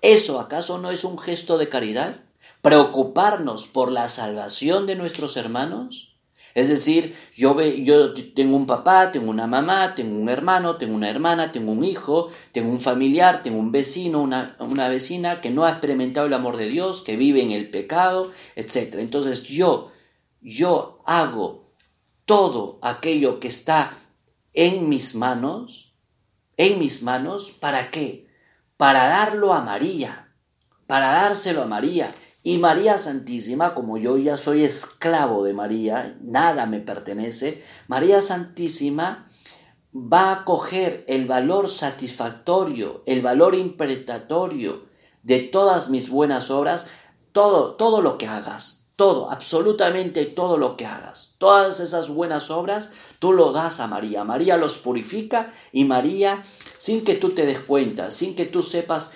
¿Eso 0.00 0.40
acaso 0.40 0.78
no 0.78 0.90
es 0.90 1.04
un 1.04 1.18
gesto 1.18 1.58
de 1.58 1.68
caridad? 1.68 2.16
¿Preocuparnos 2.62 3.66
por 3.66 3.90
la 3.90 4.08
salvación 4.08 4.86
de 4.86 4.96
nuestros 4.96 5.36
hermanos? 5.36 6.15
Es 6.56 6.70
decir, 6.70 7.14
yo, 7.36 7.54
ve, 7.54 7.84
yo 7.84 8.14
tengo 8.14 8.56
un 8.56 8.66
papá, 8.66 9.12
tengo 9.12 9.28
una 9.28 9.46
mamá, 9.46 9.94
tengo 9.94 10.18
un 10.18 10.30
hermano, 10.30 10.76
tengo 10.76 10.94
una 10.94 11.10
hermana, 11.10 11.52
tengo 11.52 11.70
un 11.70 11.84
hijo, 11.84 12.30
tengo 12.50 12.70
un 12.70 12.80
familiar, 12.80 13.42
tengo 13.42 13.58
un 13.58 13.70
vecino, 13.72 14.22
una, 14.22 14.56
una 14.58 14.88
vecina 14.88 15.42
que 15.42 15.50
no 15.50 15.66
ha 15.66 15.72
experimentado 15.72 16.26
el 16.26 16.32
amor 16.32 16.56
de 16.56 16.68
Dios, 16.68 17.02
que 17.02 17.18
vive 17.18 17.42
en 17.42 17.50
el 17.50 17.68
pecado, 17.68 18.32
etc. 18.54 18.94
Entonces 19.00 19.42
yo, 19.42 19.92
yo 20.40 21.02
hago 21.04 21.68
todo 22.24 22.78
aquello 22.80 23.38
que 23.38 23.48
está 23.48 23.92
en 24.54 24.88
mis 24.88 25.14
manos, 25.14 25.92
en 26.56 26.78
mis 26.78 27.02
manos, 27.02 27.50
¿para 27.50 27.90
qué? 27.90 28.28
Para 28.78 29.08
darlo 29.08 29.52
a 29.52 29.60
María, 29.60 30.32
para 30.86 31.08
dárselo 31.08 31.64
a 31.64 31.66
María. 31.66 32.14
Y 32.46 32.58
María 32.58 32.96
Santísima, 32.96 33.74
como 33.74 33.98
yo 33.98 34.18
ya 34.18 34.36
soy 34.36 34.62
esclavo 34.62 35.42
de 35.42 35.52
María, 35.52 36.16
nada 36.22 36.64
me 36.66 36.78
pertenece, 36.78 37.64
María 37.88 38.22
Santísima 38.22 39.28
va 39.92 40.30
a 40.30 40.44
coger 40.44 41.04
el 41.08 41.26
valor 41.26 41.68
satisfactorio, 41.68 43.02
el 43.04 43.20
valor 43.20 43.56
impetratorio 43.56 44.84
de 45.24 45.40
todas 45.40 45.90
mis 45.90 46.08
buenas 46.08 46.52
obras, 46.52 46.88
todo, 47.32 47.74
todo 47.74 48.00
lo 48.00 48.16
que 48.16 48.28
hagas, 48.28 48.90
todo, 48.94 49.28
absolutamente 49.32 50.24
todo 50.24 50.56
lo 50.56 50.76
que 50.76 50.86
hagas, 50.86 51.34
todas 51.38 51.80
esas 51.80 52.08
buenas 52.08 52.52
obras, 52.52 52.92
tú 53.18 53.32
lo 53.32 53.50
das 53.50 53.80
a 53.80 53.88
María. 53.88 54.22
María 54.22 54.56
los 54.56 54.78
purifica 54.78 55.52
y 55.72 55.84
María, 55.84 56.44
sin 56.78 57.02
que 57.02 57.16
tú 57.16 57.30
te 57.30 57.44
des 57.44 57.58
cuenta, 57.58 58.12
sin 58.12 58.36
que 58.36 58.46
tú 58.46 58.62
sepas 58.62 59.14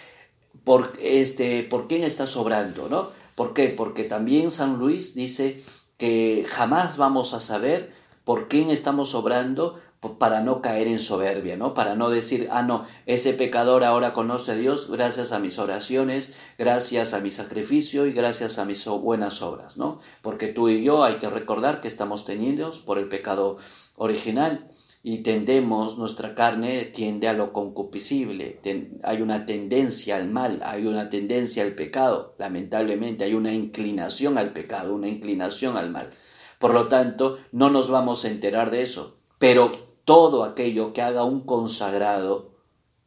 por, 0.65 0.95
este, 1.01 1.63
por 1.63 1.87
quién 1.87 2.03
estás 2.03 2.37
obrando, 2.37 2.89
¿no? 2.89 3.20
¿Por 3.41 3.55
qué? 3.55 3.69
Porque 3.71 4.05
también 4.05 4.51
San 4.51 4.79
Luis 4.79 5.15
dice 5.15 5.65
que 5.97 6.45
jamás 6.47 6.99
vamos 6.99 7.33
a 7.33 7.41
saber 7.41 7.91
por 8.23 8.49
quién 8.49 8.69
estamos 8.69 9.15
obrando 9.15 9.81
para 10.19 10.43
no 10.43 10.61
caer 10.61 10.89
en 10.89 11.01
soberbia, 11.01 11.57
¿no? 11.57 11.73
Para 11.73 11.95
no 11.95 12.11
decir, 12.11 12.51
ah, 12.53 12.63
no, 12.63 12.85
ese 13.07 13.33
pecador 13.33 13.83
ahora 13.83 14.13
conoce 14.13 14.53
a 14.53 14.57
Dios 14.57 14.91
gracias 14.91 15.33
a 15.33 15.39
mis 15.39 15.59
oraciones, 15.59 16.37
gracias 16.59 17.15
a 17.15 17.21
mi 17.21 17.31
sacrificio 17.31 18.05
y 18.05 18.13
gracias 18.13 18.59
a 18.59 18.67
mis 18.67 18.85
buenas 18.85 19.41
obras, 19.41 19.79
¿no? 19.79 20.01
Porque 20.21 20.49
tú 20.49 20.69
y 20.69 20.85
yo 20.85 21.03
hay 21.03 21.15
que 21.15 21.31
recordar 21.31 21.81
que 21.81 21.89
estamos 21.89 22.27
tenidos 22.27 22.81
por 22.81 22.99
el 22.99 23.09
pecado 23.09 23.57
original 23.97 24.69
y 25.03 25.19
tendemos, 25.19 25.97
nuestra 25.97 26.35
carne 26.35 26.85
tiende 26.85 27.27
a 27.27 27.33
lo 27.33 27.53
concupiscible, 27.53 28.61
hay 29.03 29.23
una 29.23 29.47
tendencia 29.47 30.17
al 30.17 30.29
mal, 30.29 30.61
hay 30.63 30.87
una 30.87 31.09
tendencia 31.09 31.63
al 31.63 31.73
pecado, 31.73 32.35
lamentablemente 32.39 33.25
hay 33.25 33.35
una 33.35 33.53
inclinación 33.53 34.37
al 34.37 34.53
pecado, 34.53 34.95
una 34.95 35.09
inclinación 35.09 35.79
al 35.79 35.91
mal. 35.91 36.11
Por 36.59 36.75
lo 36.75 36.89
tanto, 36.89 37.39
no 37.53 37.71
nos 37.71 37.91
vamos 37.91 38.25
a 38.25 38.29
enterar 38.29 38.71
de 38.71 38.83
eso, 38.83 39.17
pero 39.39 39.73
todo 40.05 40.45
aquello 40.45 40.93
que 40.93 41.01
haga 41.01 41.25
un 41.25 41.41
consagrado 41.47 42.51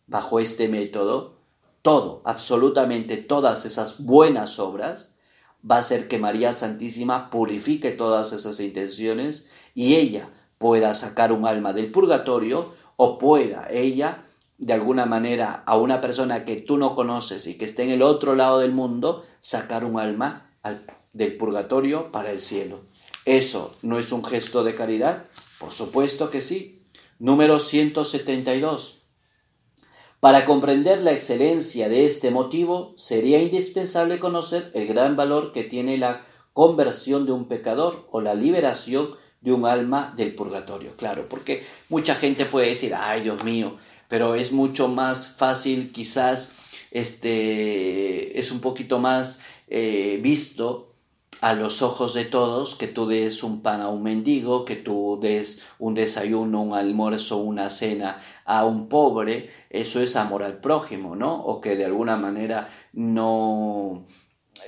bajo 0.07 0.39
este 0.39 0.67
método, 0.67 1.35
todo, 1.83 2.23
absolutamente 2.25 3.17
todas 3.17 3.65
esas 3.65 4.03
buenas 4.03 4.57
obras, 4.57 5.15
va 5.69 5.75
a 5.75 5.79
hacer 5.79 6.07
que 6.07 6.17
María 6.17 6.53
Santísima 6.53 7.29
purifique 7.29 7.91
todas 7.91 8.33
esas 8.33 8.59
intenciones 8.59 9.49
y 9.75 9.95
ella 9.95 10.29
pueda 10.63 10.93
sacar 10.93 11.33
un 11.33 11.45
alma 11.45 11.73
del 11.73 11.91
purgatorio 11.91 12.71
o 12.95 13.17
pueda 13.17 13.67
ella, 13.69 14.23
de 14.57 14.71
alguna 14.71 15.05
manera, 15.05 15.61
a 15.65 15.75
una 15.75 15.99
persona 15.99 16.45
que 16.45 16.55
tú 16.55 16.77
no 16.77 16.95
conoces 16.95 17.47
y 17.47 17.57
que 17.57 17.65
esté 17.65 17.83
en 17.83 17.89
el 17.89 18.01
otro 18.01 18.33
lado 18.33 18.59
del 18.59 18.71
mundo, 18.71 19.25
sacar 19.41 19.83
un 19.83 19.99
alma 19.99 20.53
del 21.11 21.35
purgatorio 21.35 22.13
para 22.13 22.31
el 22.31 22.39
cielo. 22.39 22.79
¿Eso 23.25 23.75
no 23.81 23.99
es 23.99 24.13
un 24.13 24.23
gesto 24.23 24.63
de 24.63 24.73
caridad? 24.73 25.25
Por 25.59 25.73
supuesto 25.73 26.29
que 26.29 26.39
sí. 26.39 26.81
Número 27.19 27.59
172. 27.59 29.01
Para 30.21 30.45
comprender 30.45 31.01
la 31.01 31.11
excelencia 31.11 31.89
de 31.89 32.05
este 32.05 32.31
motivo, 32.31 32.93
sería 32.95 33.41
indispensable 33.41 34.17
conocer 34.17 34.71
el 34.75 34.87
gran 34.87 35.17
valor 35.17 35.51
que 35.51 35.65
tiene 35.65 35.97
la 35.97 36.21
conversión 36.53 37.25
de 37.25 37.33
un 37.33 37.49
pecador 37.49 38.07
o 38.11 38.21
la 38.21 38.33
liberación 38.33 39.21
de 39.43 39.51
un 39.51 39.65
alma 39.65 40.13
del 40.15 40.33
purgatorio. 40.33 40.95
Claro, 40.97 41.27
porque 41.29 41.63
mucha 41.89 42.15
gente 42.15 42.45
puede 42.45 42.69
decir, 42.69 42.93
ay 42.95 43.21
Dios 43.21 43.43
mío, 43.43 43.77
pero 44.07 44.35
es 44.35 44.51
mucho 44.51 44.87
más 44.87 45.35
fácil 45.35 45.91
quizás, 45.91 46.55
este, 46.91 48.39
es 48.39 48.51
un 48.51 48.61
poquito 48.61 48.99
más 48.99 49.41
eh, 49.67 50.19
visto 50.21 50.93
a 51.41 51.53
los 51.53 51.81
ojos 51.81 52.13
de 52.13 52.23
todos 52.23 52.75
que 52.75 52.87
tú 52.87 53.05
des 53.05 53.43
un 53.43 53.61
pan 53.61 53.81
a 53.81 53.89
un 53.89 54.01
mendigo, 54.01 54.63
que 54.63 54.77
tú 54.77 55.19
des 55.21 55.61
un 55.77 55.93
desayuno, 55.93 56.61
un 56.61 56.73
almuerzo, 56.73 57.37
una 57.37 57.69
cena 57.69 58.21
a 58.45 58.65
un 58.65 58.87
pobre, 58.87 59.49
eso 59.69 60.01
es 60.01 60.15
amor 60.15 60.43
al 60.43 60.59
prójimo, 60.59 61.15
¿no? 61.17 61.43
O 61.43 61.59
que 61.59 61.75
de 61.75 61.83
alguna 61.83 62.15
manera 62.15 62.69
no 62.93 64.05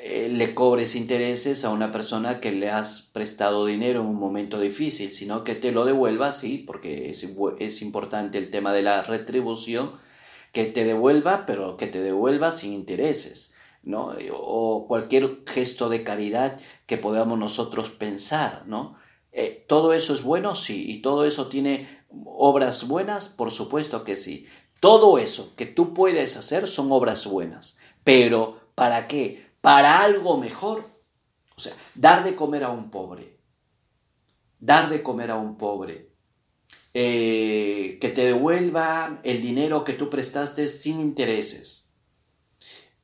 eh, 0.04 0.30
le 0.32 0.54
cobres 0.54 0.96
intereses 0.96 1.64
a 1.64 1.72
una 1.72 1.92
persona 1.92 2.40
que 2.40 2.52
le 2.52 2.70
has 2.70 3.10
prestado 3.14 3.66
dinero 3.66 4.02
en 4.02 4.08
un 4.08 4.20
momento 4.20 4.60
difícil, 4.60 5.12
sino 5.12 5.44
que 5.44 5.56
te 5.56 5.72
lo 5.72 5.86
devuelva, 5.86 6.32
sí, 6.32 6.64
porque 6.66 7.12
es, 7.12 7.82
importante 7.82 8.38
el 8.38 8.50
tema 8.50 8.74
de 8.74 8.82
la 8.84 9.02
retribución, 9.04 9.94
que 10.52 10.66
te 10.66 10.86
devuelva, 10.86 11.46
pero 11.46 11.78
que 11.78 11.88
te 11.88 12.02
devuelva 12.02 12.52
sin 12.52 12.74
intereses 12.74 13.56
¿no? 13.84 14.14
o 14.34 14.88
cualquier 14.88 15.42
gesto 15.46 15.90
de 15.90 16.04
caridad 16.04 16.60
que 16.86 16.98
podamos 16.98 17.38
nosotros 17.38 17.90
pensar, 17.90 18.64
¿no? 18.66 18.98
Eh, 19.38 19.66
¿Todo 19.68 19.94
eso 19.94 20.14
es 20.14 20.24
bueno? 20.24 20.56
Sí. 20.56 20.90
¿Y 20.90 21.02
todo 21.02 21.26
eso 21.26 21.48
tiene 21.48 21.90
obras 22.26 22.88
buenas? 22.88 23.28
Por 23.28 23.52
supuesto 23.52 24.06
que 24.06 24.16
sí. 24.16 24.48
Todo 24.80 25.18
eso 25.18 25.54
que 25.58 25.66
tú 25.66 25.94
puedes 25.94 26.38
hacer 26.38 26.68
son 26.70 26.90
obras 26.92 27.28
buenas. 27.28 27.78
Pero, 28.06 28.62
¿para 28.76 29.08
qué? 29.08 29.45
Para 29.66 30.03
algo 30.03 30.38
mejor. 30.38 30.86
O 31.57 31.59
sea, 31.59 31.74
dar 31.95 32.24
de 32.24 32.36
comer 32.36 32.63
a 32.63 32.70
un 32.70 32.91
pobre. 32.91 33.39
Dar 34.59 34.91
de 34.91 35.01
comer 35.01 35.32
a 35.32 35.38
un 35.38 35.57
pobre. 35.57 36.13
Eh, 36.93 37.97
que 37.99 38.09
te 38.09 38.26
devuelva 38.26 39.22
el 39.24 39.41
dinero 39.41 39.84
que 39.84 39.93
tú 39.93 40.07
prestaste 40.11 40.68
sin 40.68 41.01
intereses 41.01 41.95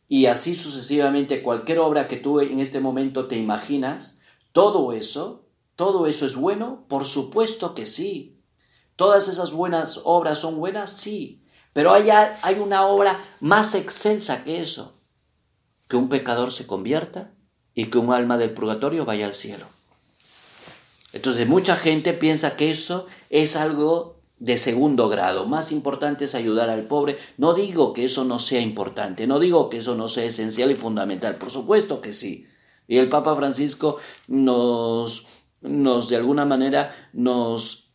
y 0.08 0.28
así 0.28 0.56
sucesivamente 0.56 1.42
cualquier 1.42 1.80
obra 1.80 2.08
que 2.08 2.18
tú 2.18 2.40
en 2.42 2.60
este 2.60 2.80
momento 2.80 3.28
te 3.28 3.38
imaginas, 3.38 4.20
todo 4.52 4.94
eso, 4.94 5.48
todo 5.76 6.06
eso 6.06 6.28
es 6.28 6.36
bueno, 6.36 6.86
por 6.88 7.06
supuesto 7.06 7.74
que 7.74 7.88
sí. 7.88 8.40
Todas 8.96 9.28
esas 9.30 9.52
buenas 9.52 10.00
obras 10.04 10.38
son 10.38 10.58
buenas, 10.58 10.92
sí, 10.92 11.44
pero 11.74 11.92
hay, 11.92 12.12
hay 12.12 12.60
una 12.60 12.86
obra 12.86 13.20
más 13.40 13.74
excelsa 13.74 14.44
que 14.44 14.62
eso, 14.62 15.01
que 15.92 15.98
un 15.98 16.08
pecador 16.08 16.54
se 16.54 16.66
convierta 16.66 17.34
y 17.76 17.88
que 17.88 17.98
un 17.98 18.14
alma 18.14 18.38
del 18.38 18.52
purgatorio 18.52 19.04
vaya 19.04 19.26
al 19.26 19.34
cielo. 19.34 19.66
Entonces 21.12 21.46
mucha 21.50 21.76
gente 21.76 22.14
piensa 22.14 22.56
que 22.56 22.72
eso 22.72 23.08
es 23.30 23.58
algo 23.58 24.22
de 24.40 24.58
segundo 24.58 25.10
grado. 25.10 25.48
Más 25.48 25.74
importante 25.74 26.24
es 26.24 26.34
ayudar 26.34 26.70
al 26.70 26.84
pobre. 26.84 27.18
No 27.38 27.54
digo 27.54 27.92
que 27.92 28.06
eso 28.06 28.24
no 28.24 28.40
sea 28.40 28.62
importante, 28.62 29.28
no 29.28 29.38
digo 29.38 29.70
que 29.70 29.80
eso 29.80 29.96
no 29.96 30.08
sea 30.08 30.24
esencial 30.24 30.72
y 30.72 30.76
fundamental, 30.76 31.36
por 31.36 31.52
supuesto 31.52 32.00
que 32.00 32.14
sí. 32.14 32.48
Y 32.88 32.98
el 32.98 33.10
Papa 33.10 33.36
Francisco 33.36 33.98
nos, 34.30 35.28
nos 35.60 36.08
de 36.08 36.16
alguna 36.16 36.46
manera, 36.46 37.10
nos 37.12 37.92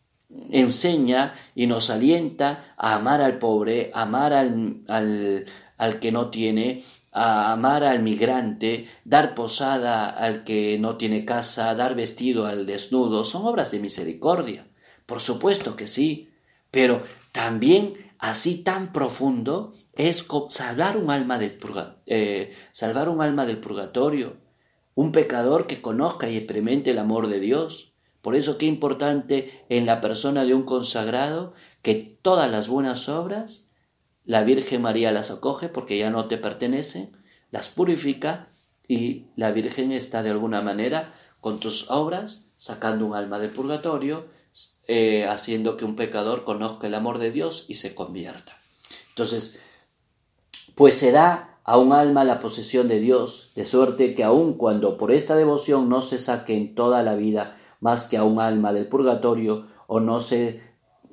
enseña 0.50 1.32
y 1.54 1.66
nos 1.66 1.88
alienta 1.88 2.74
a 2.76 2.96
amar 2.96 3.22
al 3.22 3.38
pobre, 3.38 3.90
amar 3.94 4.34
al, 4.34 4.82
al, 4.86 5.46
al 5.78 5.98
que 5.98 6.12
no 6.12 6.28
tiene, 6.28 6.84
a 7.18 7.50
amar 7.50 7.82
al 7.82 8.02
migrante, 8.02 8.88
dar 9.06 9.34
posada 9.34 10.10
al 10.10 10.44
que 10.44 10.78
no 10.78 10.98
tiene 10.98 11.24
casa, 11.24 11.74
dar 11.74 11.94
vestido 11.94 12.44
al 12.44 12.66
desnudo, 12.66 13.24
son 13.24 13.46
obras 13.46 13.70
de 13.70 13.78
misericordia. 13.78 14.66
Por 15.06 15.22
supuesto 15.22 15.76
que 15.76 15.86
sí. 15.86 16.28
Pero 16.70 17.04
también 17.32 17.94
así 18.18 18.62
tan 18.62 18.92
profundo 18.92 19.72
es 19.94 20.26
salvar 20.50 20.98
un 20.98 21.10
alma 21.10 21.38
del, 21.38 21.58
eh, 22.04 22.52
salvar 22.72 23.08
un 23.08 23.22
alma 23.22 23.46
del 23.46 23.60
purgatorio, 23.60 24.36
un 24.94 25.10
pecador 25.10 25.66
que 25.66 25.80
conozca 25.80 26.28
y 26.28 26.36
experimente 26.36 26.90
el 26.90 26.98
amor 26.98 27.28
de 27.28 27.40
Dios. 27.40 27.94
Por 28.20 28.36
eso 28.36 28.58
qué 28.58 28.66
importante 28.66 29.64
en 29.70 29.86
la 29.86 30.02
persona 30.02 30.44
de 30.44 30.52
un 30.52 30.64
consagrado 30.64 31.54
que 31.80 32.18
todas 32.20 32.50
las 32.50 32.68
buenas 32.68 33.08
obras 33.08 33.65
la 34.26 34.42
Virgen 34.42 34.82
María 34.82 35.12
las 35.12 35.30
acoge 35.30 35.68
porque 35.68 35.96
ya 35.98 36.10
no 36.10 36.26
te 36.26 36.36
pertenecen, 36.36 37.16
las 37.50 37.68
purifica 37.68 38.48
y 38.86 39.26
la 39.36 39.52
Virgen 39.52 39.92
está 39.92 40.22
de 40.22 40.30
alguna 40.30 40.60
manera 40.60 41.14
con 41.40 41.60
tus 41.60 41.90
obras 41.90 42.52
sacando 42.56 43.06
un 43.06 43.14
alma 43.14 43.38
del 43.38 43.50
purgatorio 43.50 44.26
eh, 44.88 45.26
haciendo 45.26 45.76
que 45.76 45.84
un 45.84 45.96
pecador 45.96 46.44
conozca 46.44 46.86
el 46.86 46.94
amor 46.94 47.18
de 47.18 47.30
Dios 47.30 47.66
y 47.68 47.74
se 47.74 47.94
convierta. 47.94 48.56
Entonces, 49.10 49.60
pues 50.74 50.96
se 50.96 51.10
da 51.12 51.58
a 51.64 51.76
un 51.78 51.92
alma 51.92 52.24
la 52.24 52.38
posesión 52.38 52.86
de 52.86 53.00
Dios, 53.00 53.50
de 53.56 53.64
suerte 53.64 54.14
que 54.14 54.22
aun 54.22 54.54
cuando 54.54 54.96
por 54.96 55.10
esta 55.10 55.34
devoción 55.36 55.88
no 55.88 56.02
se 56.02 56.18
saque 56.18 56.56
en 56.56 56.74
toda 56.74 57.02
la 57.02 57.16
vida 57.16 57.56
más 57.80 58.08
que 58.08 58.16
a 58.16 58.24
un 58.24 58.40
alma 58.40 58.72
del 58.72 58.86
purgatorio, 58.86 59.66
o 59.88 60.00
no 60.00 60.20
se, 60.20 60.62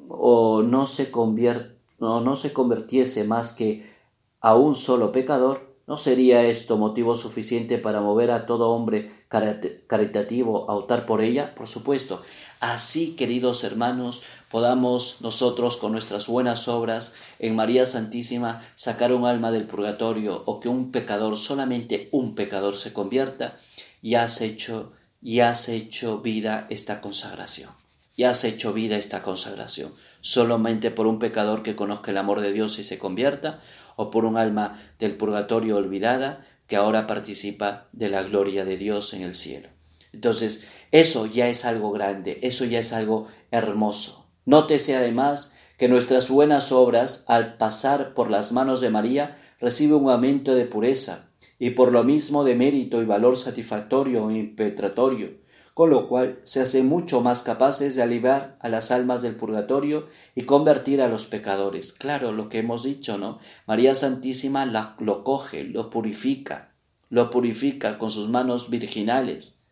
o 0.07 0.61
no 0.61 0.85
se, 0.85 1.11
o 1.11 1.72
no 2.03 2.35
se 2.35 2.53
convirtiese 2.53 3.23
más 3.23 3.53
que 3.53 3.91
a 4.39 4.55
un 4.55 4.75
solo 4.75 5.11
pecador, 5.11 5.73
¿no 5.87 5.97
sería 5.97 6.45
esto 6.45 6.77
motivo 6.77 7.15
suficiente 7.15 7.77
para 7.77 8.01
mover 8.01 8.31
a 8.31 8.45
todo 8.45 8.69
hombre 8.69 9.25
caritativo 9.27 10.69
a 10.69 10.75
optar 10.75 11.05
por 11.05 11.21
ella? 11.21 11.55
Por 11.55 11.67
supuesto. 11.67 12.21
Así, 12.59 13.15
queridos 13.15 13.63
hermanos, 13.63 14.23
podamos 14.51 15.17
nosotros 15.21 15.77
con 15.77 15.91
nuestras 15.91 16.27
buenas 16.27 16.67
obras 16.67 17.15
en 17.39 17.55
María 17.55 17.85
Santísima 17.85 18.61
sacar 18.75 19.13
un 19.13 19.25
alma 19.25 19.51
del 19.51 19.65
purgatorio 19.65 20.43
o 20.45 20.59
que 20.59 20.69
un 20.69 20.91
pecador, 20.91 21.37
solamente 21.37 22.09
un 22.11 22.35
pecador 22.35 22.75
se 22.75 22.93
convierta, 22.93 23.57
y 24.01 24.15
has 24.15 24.41
hecho, 24.41 24.91
y 25.21 25.39
has 25.39 25.69
hecho 25.69 26.19
vida 26.19 26.67
esta 26.69 27.01
consagración. 27.01 27.69
Y 28.15 28.23
has 28.23 28.43
hecho 28.43 28.73
vida 28.73 28.97
esta 28.97 29.23
consagración. 29.23 29.93
Solamente 30.25 30.89
por 30.89 31.05
un 31.05 31.19
pecador 31.19 31.63
que 31.63 31.75
conozca 31.75 32.11
el 32.11 32.17
amor 32.17 32.39
de 32.39 32.53
Dios 32.53 32.79
y 32.79 32.85
se 32.85 32.97
convierta, 32.97 33.59
o 33.97 34.09
por 34.09 34.23
un 34.23 34.37
alma 34.37 34.79
del 34.97 35.17
purgatorio 35.17 35.75
olvidada 35.75 36.45
que 36.67 36.77
ahora 36.77 37.07
participa 37.07 37.89
de 37.91 38.09
la 38.09 38.23
gloria 38.23 38.63
de 38.63 38.77
Dios 38.77 39.13
en 39.13 39.21
el 39.21 39.33
cielo. 39.33 39.67
Entonces, 40.13 40.65
eso 40.91 41.25
ya 41.25 41.49
es 41.49 41.65
algo 41.65 41.91
grande, 41.91 42.39
eso 42.41 42.63
ya 42.63 42.79
es 42.79 42.93
algo 42.93 43.27
hermoso. 43.51 44.25
Nótese 44.45 44.95
además 44.95 45.53
que 45.77 45.89
nuestras 45.89 46.29
buenas 46.29 46.71
obras, 46.71 47.25
al 47.27 47.57
pasar 47.57 48.13
por 48.13 48.31
las 48.31 48.53
manos 48.53 48.79
de 48.79 48.91
María, 48.91 49.35
reciben 49.59 50.05
un 50.05 50.09
aumento 50.09 50.55
de 50.55 50.65
pureza 50.65 51.31
y 51.59 51.71
por 51.71 51.91
lo 51.91 52.05
mismo 52.05 52.45
de 52.45 52.55
mérito 52.55 53.01
y 53.01 53.05
valor 53.05 53.37
satisfactorio 53.37 54.29
e 54.29 54.37
impetratorio, 54.37 55.42
con 55.73 55.89
lo 55.89 56.07
cual 56.07 56.39
se 56.43 56.61
hacen 56.61 56.87
mucho 56.87 57.21
más 57.21 57.41
capaces 57.41 57.95
de 57.95 58.03
aliviar 58.03 58.57
a 58.59 58.69
las 58.69 58.91
almas 58.91 59.21
del 59.21 59.35
purgatorio 59.35 60.07
y 60.35 60.43
convertir 60.43 61.01
a 61.01 61.07
los 61.07 61.25
pecadores. 61.25 61.93
Claro, 61.93 62.31
lo 62.31 62.49
que 62.49 62.59
hemos 62.59 62.83
dicho, 62.83 63.17
¿no? 63.17 63.39
María 63.65 63.95
Santísima 63.95 64.65
lo 64.65 65.23
coge, 65.23 65.63
lo 65.63 65.89
purifica, 65.89 66.73
lo 67.09 67.29
purifica 67.29 67.97
con 67.97 68.11
sus 68.11 68.29
manos 68.29 68.69
virginales 68.69 69.63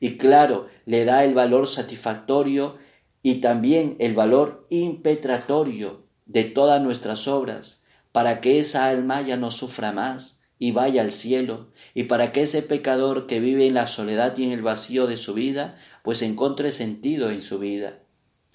y 0.00 0.16
claro, 0.16 0.66
le 0.86 1.04
da 1.04 1.24
el 1.24 1.34
valor 1.34 1.66
satisfactorio 1.68 2.76
y 3.22 3.36
también 3.42 3.96
el 4.00 4.14
valor 4.14 4.64
impetratorio 4.70 6.06
de 6.24 6.44
todas 6.44 6.80
nuestras 6.80 7.28
obras, 7.28 7.84
para 8.10 8.40
que 8.40 8.58
esa 8.58 8.86
alma 8.86 9.20
ya 9.20 9.36
no 9.36 9.50
sufra 9.50 9.92
más 9.92 10.39
y 10.60 10.72
vaya 10.72 11.00
al 11.00 11.10
cielo, 11.10 11.68
y 11.94 12.04
para 12.04 12.32
que 12.32 12.42
ese 12.42 12.60
pecador 12.60 13.26
que 13.26 13.40
vive 13.40 13.66
en 13.66 13.74
la 13.74 13.86
soledad 13.86 14.36
y 14.36 14.44
en 14.44 14.52
el 14.52 14.60
vacío 14.60 15.06
de 15.06 15.16
su 15.16 15.32
vida, 15.32 15.76
pues 16.04 16.20
encuentre 16.20 16.70
sentido 16.70 17.30
en 17.30 17.42
su 17.42 17.58
vida. 17.58 18.00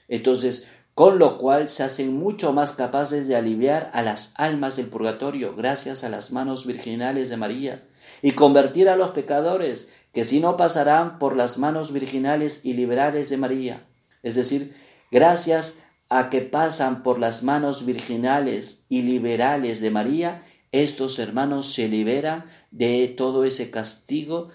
Entonces, 0.08 0.70
con 0.94 1.18
lo 1.18 1.40
cual 1.40 1.68
se 1.68 1.82
hacen 1.82 2.16
mucho 2.16 2.54
más 2.54 2.74
capaces 2.74 3.28
de 3.28 3.36
aliviar 3.36 3.90
a 3.94 4.04
las 4.04 4.40
almas 4.40 4.76
del 4.76 4.86
purgatorio 4.86 5.56
gracias 5.56 6.04
a 6.04 6.10
las 6.10 6.32
manos 6.32 6.68
virginales 6.68 7.30
de 7.30 7.38
María, 7.38 7.88
y 8.22 8.32
convertir 8.32 8.88
a 8.88 8.96
los 8.96 9.10
pecadores 9.10 9.92
que 10.14 10.26
si 10.26 10.40
no 10.40 10.58
pasarán 10.58 11.18
por 11.18 11.36
las 11.36 11.58
manos 11.58 11.92
virginales 11.92 12.64
y 12.64 12.74
liberales 12.74 13.30
de 13.32 13.38
María. 13.38 13.88
Es 14.22 14.36
decir, 14.36 14.76
gracias 15.12 15.84
a 16.08 16.30
que 16.30 16.42
pasan 16.42 17.02
por 17.02 17.18
las 17.18 17.42
manos 17.42 17.84
virginales 17.84 18.86
y 18.90 19.02
liberales 19.02 19.82
de 19.82 19.90
María, 19.90 20.44
estos 20.84 21.20
hermanos 21.20 21.74
se 21.74 21.88
liberan 21.88 22.46
de 22.72 23.08
todo 23.08 23.46
ese 23.46 23.72
castigo, 23.72 24.50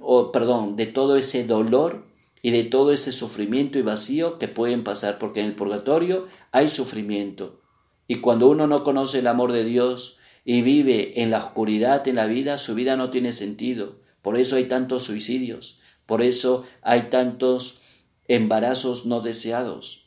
o 0.00 0.32
perdón, 0.32 0.76
de 0.76 0.86
todo 0.86 1.16
ese 1.16 1.44
dolor 1.44 2.06
y 2.42 2.50
de 2.50 2.64
todo 2.64 2.92
ese 2.92 3.12
sufrimiento 3.12 3.78
y 3.78 3.82
vacío 3.82 4.38
que 4.38 4.48
pueden 4.48 4.82
pasar, 4.82 5.18
porque 5.18 5.40
en 5.40 5.46
el 5.46 5.54
purgatorio 5.54 6.26
hay 6.50 6.68
sufrimiento. 6.68 7.60
Y 8.08 8.16
cuando 8.16 8.48
uno 8.48 8.66
no 8.66 8.82
conoce 8.82 9.20
el 9.20 9.26
amor 9.28 9.52
de 9.52 9.64
Dios 9.64 10.18
y 10.44 10.62
vive 10.62 11.22
en 11.22 11.30
la 11.30 11.38
oscuridad 11.38 12.06
en 12.08 12.16
la 12.16 12.26
vida, 12.26 12.58
su 12.58 12.74
vida 12.74 12.96
no 12.96 13.10
tiene 13.10 13.32
sentido. 13.32 14.00
Por 14.22 14.36
eso 14.36 14.56
hay 14.56 14.64
tantos 14.64 15.04
suicidios, 15.04 15.80
por 16.06 16.22
eso 16.22 16.64
hay 16.82 17.02
tantos 17.02 17.80
embarazos 18.28 19.06
no 19.06 19.20
deseados, 19.20 20.06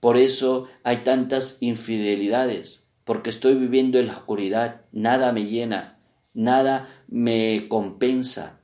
por 0.00 0.16
eso 0.16 0.66
hay 0.82 0.98
tantas 0.98 1.58
infidelidades, 1.60 2.89
porque 3.10 3.30
estoy 3.30 3.56
viviendo 3.56 3.98
en 3.98 4.06
la 4.06 4.12
oscuridad, 4.12 4.82
nada 4.92 5.32
me 5.32 5.46
llena, 5.46 5.98
nada 6.32 6.88
me 7.08 7.66
compensa, 7.66 8.60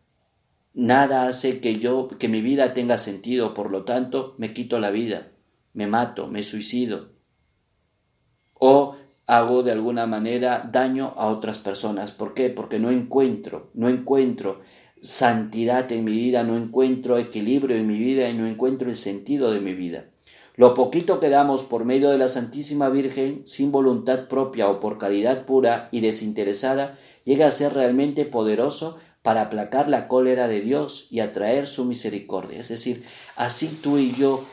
nada 0.72 1.26
hace 1.26 1.60
que 1.60 1.80
yo 1.80 2.06
que 2.16 2.28
mi 2.28 2.42
vida 2.42 2.72
tenga 2.72 2.96
sentido, 2.96 3.54
por 3.54 3.72
lo 3.72 3.82
tanto 3.82 4.36
me 4.38 4.52
quito 4.52 4.78
la 4.78 4.90
vida, 4.90 5.32
me 5.72 5.88
mato, 5.88 6.28
me 6.28 6.44
suicido 6.44 7.08
o 8.54 8.94
hago 9.26 9.64
de 9.64 9.72
alguna 9.72 10.06
manera 10.06 10.70
daño 10.72 11.14
a 11.16 11.26
otras 11.26 11.58
personas. 11.58 12.12
¿Por 12.12 12.32
qué? 12.32 12.48
Porque 12.48 12.78
no 12.78 12.92
encuentro, 12.92 13.72
no 13.74 13.88
encuentro 13.88 14.60
santidad 15.00 15.90
en 15.90 16.04
mi 16.04 16.12
vida, 16.12 16.44
no 16.44 16.56
encuentro 16.56 17.18
equilibrio 17.18 17.74
en 17.74 17.88
mi 17.88 17.98
vida 17.98 18.30
y 18.30 18.34
no 18.34 18.46
encuentro 18.46 18.90
el 18.90 18.96
sentido 18.96 19.50
de 19.50 19.58
mi 19.58 19.74
vida. 19.74 20.04
Lo 20.56 20.72
poquito 20.72 21.20
que 21.20 21.28
damos 21.28 21.64
por 21.64 21.84
medio 21.84 22.08
de 22.08 22.16
la 22.16 22.28
Santísima 22.28 22.88
Virgen, 22.88 23.42
sin 23.44 23.72
voluntad 23.72 24.26
propia 24.26 24.68
o 24.68 24.80
por 24.80 24.96
caridad 24.96 25.44
pura 25.44 25.90
y 25.92 26.00
desinteresada, 26.00 26.96
llega 27.24 27.46
a 27.46 27.50
ser 27.50 27.74
realmente 27.74 28.24
poderoso 28.24 28.96
para 29.20 29.42
aplacar 29.42 29.88
la 29.88 30.08
cólera 30.08 30.48
de 30.48 30.62
Dios 30.62 31.08
y 31.10 31.20
atraer 31.20 31.66
su 31.66 31.84
misericordia. 31.84 32.58
Es 32.58 32.68
decir, 32.68 33.04
así 33.36 33.68
tú 33.82 33.98
y 33.98 34.14
yo 34.14 34.44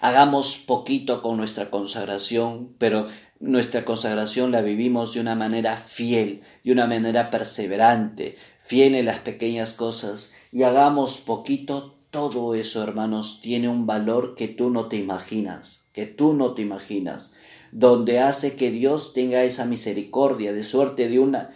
hagamos 0.00 0.56
poquito 0.56 1.22
con 1.22 1.36
nuestra 1.36 1.70
consagración, 1.70 2.74
pero 2.78 3.06
nuestra 3.38 3.84
consagración 3.84 4.50
la 4.50 4.62
vivimos 4.62 5.14
de 5.14 5.20
una 5.20 5.36
manera 5.36 5.76
fiel, 5.76 6.40
de 6.64 6.72
una 6.72 6.86
manera 6.86 7.30
perseverante, 7.30 8.36
fiel 8.58 8.96
en 8.96 9.04
las 9.04 9.18
pequeñas 9.18 9.72
cosas 9.72 10.34
y 10.52 10.64
hagamos 10.64 11.18
poquito 11.18 11.95
todo 12.16 12.54
eso, 12.54 12.82
hermanos, 12.82 13.40
tiene 13.42 13.68
un 13.68 13.84
valor 13.84 14.34
que 14.36 14.48
tú 14.48 14.70
no 14.70 14.88
te 14.88 14.96
imaginas, 14.96 15.84
que 15.92 16.06
tú 16.06 16.32
no 16.32 16.54
te 16.54 16.62
imaginas, 16.62 17.34
donde 17.72 18.20
hace 18.20 18.56
que 18.56 18.70
Dios 18.70 19.12
tenga 19.12 19.44
esa 19.44 19.66
misericordia, 19.66 20.54
de 20.54 20.64
suerte 20.64 21.10
de 21.10 21.18
una 21.18 21.50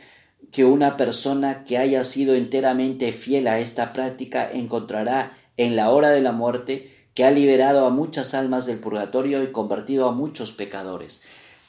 que 0.52 0.66
una 0.66 0.98
persona 0.98 1.64
que 1.64 1.78
haya 1.78 2.04
sido 2.04 2.34
enteramente 2.34 3.12
fiel 3.12 3.46
a 3.46 3.60
esta 3.60 3.94
práctica 3.94 4.50
encontrará 4.52 5.32
en 5.56 5.76
la 5.76 5.90
hora 5.90 6.10
de 6.10 6.20
la 6.20 6.32
muerte 6.32 6.90
que 7.14 7.24
ha 7.24 7.30
liberado 7.30 7.86
a 7.86 7.90
muchas 7.90 8.34
almas 8.34 8.66
del 8.66 8.80
purgatorio 8.80 9.42
y 9.42 9.52
convertido 9.52 10.08
a 10.08 10.12
muchos 10.12 10.52
pecadores. 10.52 11.22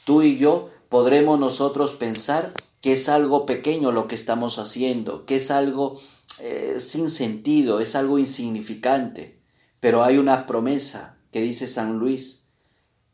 Tú 0.04 0.22
y 0.22 0.36
yo 0.36 0.68
podremos 0.88 1.40
nosotros 1.40 1.94
pensar 1.94 2.52
que 2.82 2.94
es 2.94 3.08
algo 3.08 3.46
pequeño 3.46 3.92
lo 3.92 4.08
que 4.08 4.16
estamos 4.16 4.58
haciendo, 4.58 5.24
que 5.24 5.36
es 5.36 5.50
algo 5.50 5.98
eh, 6.40 6.76
sin 6.80 7.10
sentido, 7.10 7.80
es 7.80 7.94
algo 7.94 8.18
insignificante, 8.18 9.40
pero 9.80 10.02
hay 10.04 10.18
una 10.18 10.46
promesa 10.46 11.18
que 11.30 11.40
dice 11.40 11.66
San 11.66 11.98
Luis, 11.98 12.48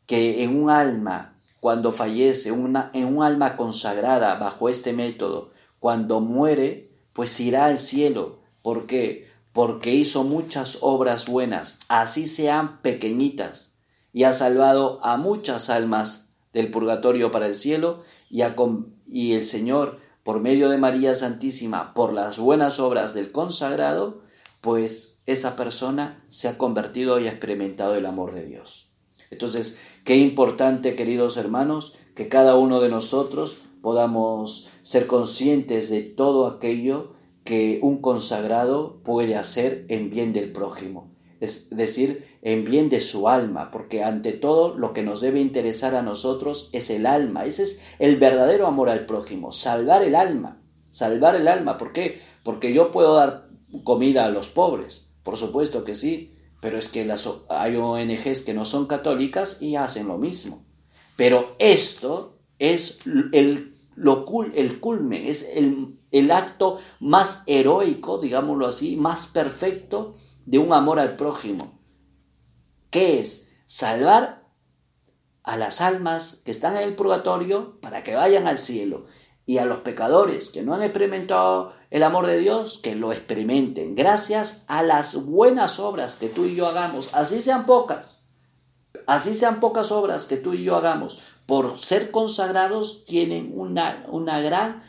que 0.05 0.43
en 0.43 0.61
un 0.61 0.69
alma, 0.69 1.35
cuando 1.59 1.91
fallece, 1.91 2.51
una, 2.51 2.91
en 2.93 3.05
un 3.05 3.23
alma 3.23 3.55
consagrada 3.55 4.35
bajo 4.35 4.69
este 4.69 4.93
método, 4.93 5.51
cuando 5.79 6.19
muere, 6.19 6.91
pues 7.13 7.39
irá 7.39 7.65
al 7.65 7.77
cielo. 7.77 8.39
¿Por 8.61 8.85
qué? 8.85 9.27
Porque 9.53 9.93
hizo 9.93 10.23
muchas 10.23 10.77
obras 10.81 11.25
buenas, 11.25 11.79
así 11.87 12.27
sean 12.27 12.81
pequeñitas, 12.81 13.75
y 14.13 14.23
ha 14.23 14.33
salvado 14.33 15.03
a 15.03 15.17
muchas 15.17 15.69
almas 15.69 16.29
del 16.53 16.71
purgatorio 16.71 17.31
para 17.31 17.47
el 17.47 17.55
cielo, 17.55 18.03
y, 18.29 18.41
y 19.07 19.33
el 19.33 19.45
Señor 19.45 19.99
por 20.29 20.41
medio 20.41 20.69
de 20.69 20.77
María 20.77 21.15
Santísima, 21.15 21.95
por 21.95 22.13
las 22.13 22.37
buenas 22.37 22.79
obras 22.79 23.15
del 23.15 23.31
consagrado, 23.31 24.21
pues 24.61 25.23
esa 25.25 25.55
persona 25.55 26.23
se 26.29 26.47
ha 26.47 26.55
convertido 26.55 27.19
y 27.19 27.25
ha 27.25 27.31
experimentado 27.31 27.95
el 27.95 28.05
amor 28.05 28.35
de 28.35 28.45
Dios. 28.45 28.91
Entonces, 29.31 29.79
qué 30.03 30.17
importante, 30.17 30.95
queridos 30.95 31.37
hermanos, 31.37 31.97
que 32.13 32.29
cada 32.29 32.57
uno 32.57 32.79
de 32.79 32.89
nosotros 32.89 33.63
podamos 33.81 34.69
ser 34.83 35.07
conscientes 35.07 35.89
de 35.89 36.03
todo 36.03 36.45
aquello 36.45 37.15
que 37.43 37.79
un 37.81 37.99
consagrado 37.99 38.99
puede 39.03 39.35
hacer 39.35 39.87
en 39.87 40.11
bien 40.11 40.31
del 40.31 40.51
prójimo 40.51 41.09
es 41.39 41.69
decir, 41.69 42.25
en 42.41 42.65
bien 42.65 42.89
de 42.89 43.01
su 43.01 43.29
alma, 43.29 43.71
porque 43.71 44.03
ante 44.03 44.33
todo 44.33 44.75
lo 44.75 44.93
que 44.93 45.03
nos 45.03 45.21
debe 45.21 45.39
interesar 45.39 45.95
a 45.95 46.01
nosotros 46.01 46.69
es 46.73 46.89
el 46.89 47.05
alma, 47.05 47.45
ese 47.45 47.63
es 47.63 47.81
el 47.99 48.17
verdadero 48.17 48.67
amor 48.67 48.89
al 48.89 49.05
prójimo, 49.05 49.51
salvar 49.51 50.03
el 50.03 50.15
alma, 50.15 50.61
salvar 50.89 51.35
el 51.35 51.47
alma, 51.47 51.77
¿por 51.77 51.93
qué? 51.93 52.19
Porque 52.43 52.73
yo 52.73 52.91
puedo 52.91 53.15
dar 53.15 53.49
comida 53.83 54.25
a 54.25 54.29
los 54.29 54.49
pobres, 54.49 55.15
por 55.23 55.37
supuesto 55.37 55.83
que 55.83 55.95
sí, 55.95 56.33
pero 56.61 56.77
es 56.77 56.89
que 56.89 57.05
las, 57.05 57.29
hay 57.47 57.77
ONGs 57.77 58.41
que 58.41 58.53
no 58.53 58.65
son 58.65 58.87
católicas 58.87 59.61
y 59.61 59.77
hacen 59.77 60.07
lo 60.07 60.17
mismo. 60.17 60.65
Pero 61.15 61.55
esto 61.59 62.37
es 62.59 62.99
el, 63.31 63.75
lo, 63.95 64.25
el 64.53 64.79
culmen, 64.81 65.25
es 65.25 65.49
el, 65.55 65.99
el 66.11 66.31
acto 66.31 66.79
más 66.99 67.43
heroico, 67.47 68.17
digámoslo 68.17 68.65
así, 68.65 68.97
más 68.97 69.27
perfecto 69.27 70.15
de 70.49 70.57
un 70.57 70.73
amor 70.73 70.99
al 70.99 71.15
prójimo, 71.15 71.79
que 72.89 73.19
es 73.19 73.51
salvar 73.67 74.47
a 75.43 75.57
las 75.57 75.79
almas 75.79 76.41
que 76.43 76.49
están 76.49 76.75
en 76.75 76.81
el 76.81 76.95
purgatorio 76.95 77.79
para 77.81 78.01
que 78.01 78.15
vayan 78.15 78.47
al 78.47 78.57
cielo 78.57 79.05
y 79.45 79.59
a 79.59 79.65
los 79.65 79.81
pecadores 79.81 80.49
que 80.49 80.63
no 80.63 80.73
han 80.73 80.81
experimentado 80.81 81.73
el 81.91 82.01
amor 82.01 82.25
de 82.25 82.39
Dios, 82.39 82.79
que 82.81 82.95
lo 82.95 83.11
experimenten, 83.11 83.93
gracias 83.93 84.63
a 84.67 84.81
las 84.81 85.23
buenas 85.23 85.79
obras 85.79 86.15
que 86.15 86.29
tú 86.29 86.45
y 86.45 86.55
yo 86.55 86.67
hagamos, 86.67 87.13
así 87.13 87.43
sean 87.43 87.67
pocas, 87.67 88.27
así 89.05 89.35
sean 89.35 89.59
pocas 89.59 89.91
obras 89.91 90.25
que 90.25 90.37
tú 90.37 90.55
y 90.55 90.63
yo 90.63 90.75
hagamos, 90.75 91.21
por 91.45 91.77
ser 91.77 92.09
consagrados 92.09 93.05
tienen 93.05 93.51
una, 93.53 94.03
una 94.09 94.41
gran 94.41 94.81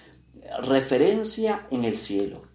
referencia 0.62 1.66
en 1.70 1.84
el 1.84 1.98
cielo. 1.98 2.48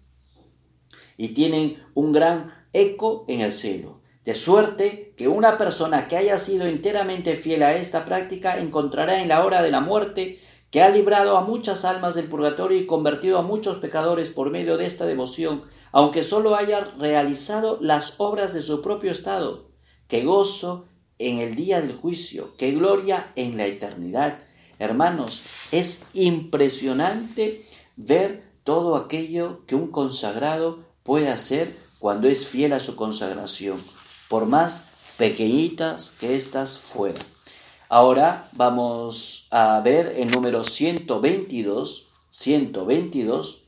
Y 1.16 1.28
tienen 1.28 1.82
un 1.94 2.12
gran 2.12 2.50
eco 2.76 3.24
en 3.28 3.40
el 3.40 3.52
cielo. 3.52 4.00
De 4.24 4.34
suerte 4.34 5.14
que 5.16 5.28
una 5.28 5.56
persona 5.56 6.08
que 6.08 6.16
haya 6.16 6.36
sido 6.38 6.66
enteramente 6.66 7.36
fiel 7.36 7.62
a 7.62 7.76
esta 7.76 8.04
práctica 8.04 8.58
encontrará 8.58 9.22
en 9.22 9.28
la 9.28 9.44
hora 9.44 9.62
de 9.62 9.70
la 9.70 9.80
muerte 9.80 10.40
que 10.70 10.82
ha 10.82 10.88
librado 10.88 11.36
a 11.36 11.42
muchas 11.42 11.84
almas 11.84 12.16
del 12.16 12.26
purgatorio 12.26 12.78
y 12.78 12.86
convertido 12.86 13.38
a 13.38 13.42
muchos 13.42 13.78
pecadores 13.78 14.28
por 14.28 14.50
medio 14.50 14.76
de 14.76 14.86
esta 14.86 15.06
devoción, 15.06 15.62
aunque 15.92 16.22
sólo 16.24 16.56
haya 16.56 16.80
realizado 16.98 17.78
las 17.80 18.16
obras 18.18 18.52
de 18.52 18.62
su 18.62 18.82
propio 18.82 19.12
estado. 19.12 19.70
¡Qué 20.08 20.24
gozo 20.24 20.86
en 21.18 21.38
el 21.38 21.54
día 21.54 21.80
del 21.80 21.94
juicio! 21.94 22.56
¡Qué 22.58 22.72
gloria 22.72 23.32
en 23.36 23.56
la 23.56 23.66
eternidad! 23.66 24.40
Hermanos, 24.78 25.68
es 25.72 26.06
impresionante 26.12 27.64
ver 27.96 28.42
todo 28.64 28.96
aquello 28.96 29.64
que 29.66 29.76
un 29.76 29.92
consagrado 29.92 30.80
puede 31.04 31.28
hacer 31.28 31.85
cuando 31.98 32.28
es 32.28 32.46
fiel 32.46 32.72
a 32.72 32.80
su 32.80 32.96
consagración, 32.96 33.78
por 34.28 34.46
más 34.46 34.90
pequeñitas 35.16 36.10
que 36.12 36.36
éstas 36.36 36.78
fueran. 36.78 37.24
Ahora 37.88 38.48
vamos 38.52 39.46
a 39.50 39.80
ver 39.80 40.14
el 40.16 40.30
número 40.30 40.64
122, 40.64 42.08
122, 42.30 43.64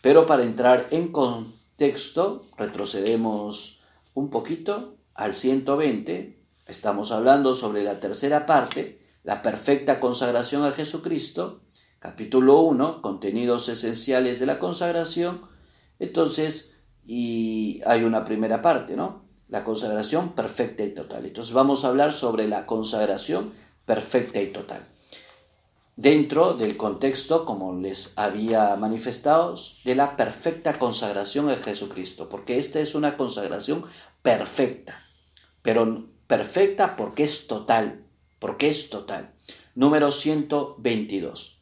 pero 0.00 0.26
para 0.26 0.42
entrar 0.42 0.88
en 0.90 1.10
contexto, 1.10 2.46
retrocedemos 2.56 3.80
un 4.14 4.28
poquito 4.28 4.96
al 5.14 5.34
120, 5.34 6.38
estamos 6.66 7.10
hablando 7.10 7.54
sobre 7.54 7.82
la 7.82 8.00
tercera 8.00 8.46
parte, 8.46 9.00
la 9.24 9.42
perfecta 9.42 10.00
consagración 10.00 10.64
a 10.64 10.72
Jesucristo, 10.72 11.60
capítulo 11.98 12.60
1, 12.60 13.00
contenidos 13.00 13.68
esenciales 13.68 14.40
de 14.40 14.46
la 14.46 14.58
consagración, 14.58 15.52
entonces, 16.02 16.71
y 17.14 17.82
hay 17.84 18.04
una 18.04 18.24
primera 18.24 18.62
parte, 18.62 18.96
¿no? 18.96 19.20
La 19.50 19.64
consagración 19.64 20.30
perfecta 20.30 20.82
y 20.82 20.94
total. 20.94 21.26
Entonces 21.26 21.52
vamos 21.52 21.84
a 21.84 21.88
hablar 21.88 22.14
sobre 22.14 22.48
la 22.48 22.64
consagración 22.64 23.52
perfecta 23.84 24.40
y 24.40 24.46
total. 24.46 24.88
Dentro 25.94 26.54
del 26.54 26.78
contexto, 26.78 27.44
como 27.44 27.74
les 27.74 28.16
había 28.16 28.74
manifestado, 28.76 29.56
de 29.84 29.94
la 29.94 30.16
perfecta 30.16 30.78
consagración 30.78 31.50
a 31.50 31.56
Jesucristo, 31.56 32.30
porque 32.30 32.56
esta 32.56 32.80
es 32.80 32.94
una 32.94 33.18
consagración 33.18 33.84
perfecta, 34.22 34.98
pero 35.60 36.06
perfecta 36.26 36.96
porque 36.96 37.24
es 37.24 37.46
total, 37.46 38.06
porque 38.38 38.70
es 38.70 38.88
total. 38.88 39.34
Número 39.74 40.12
122. 40.12 41.58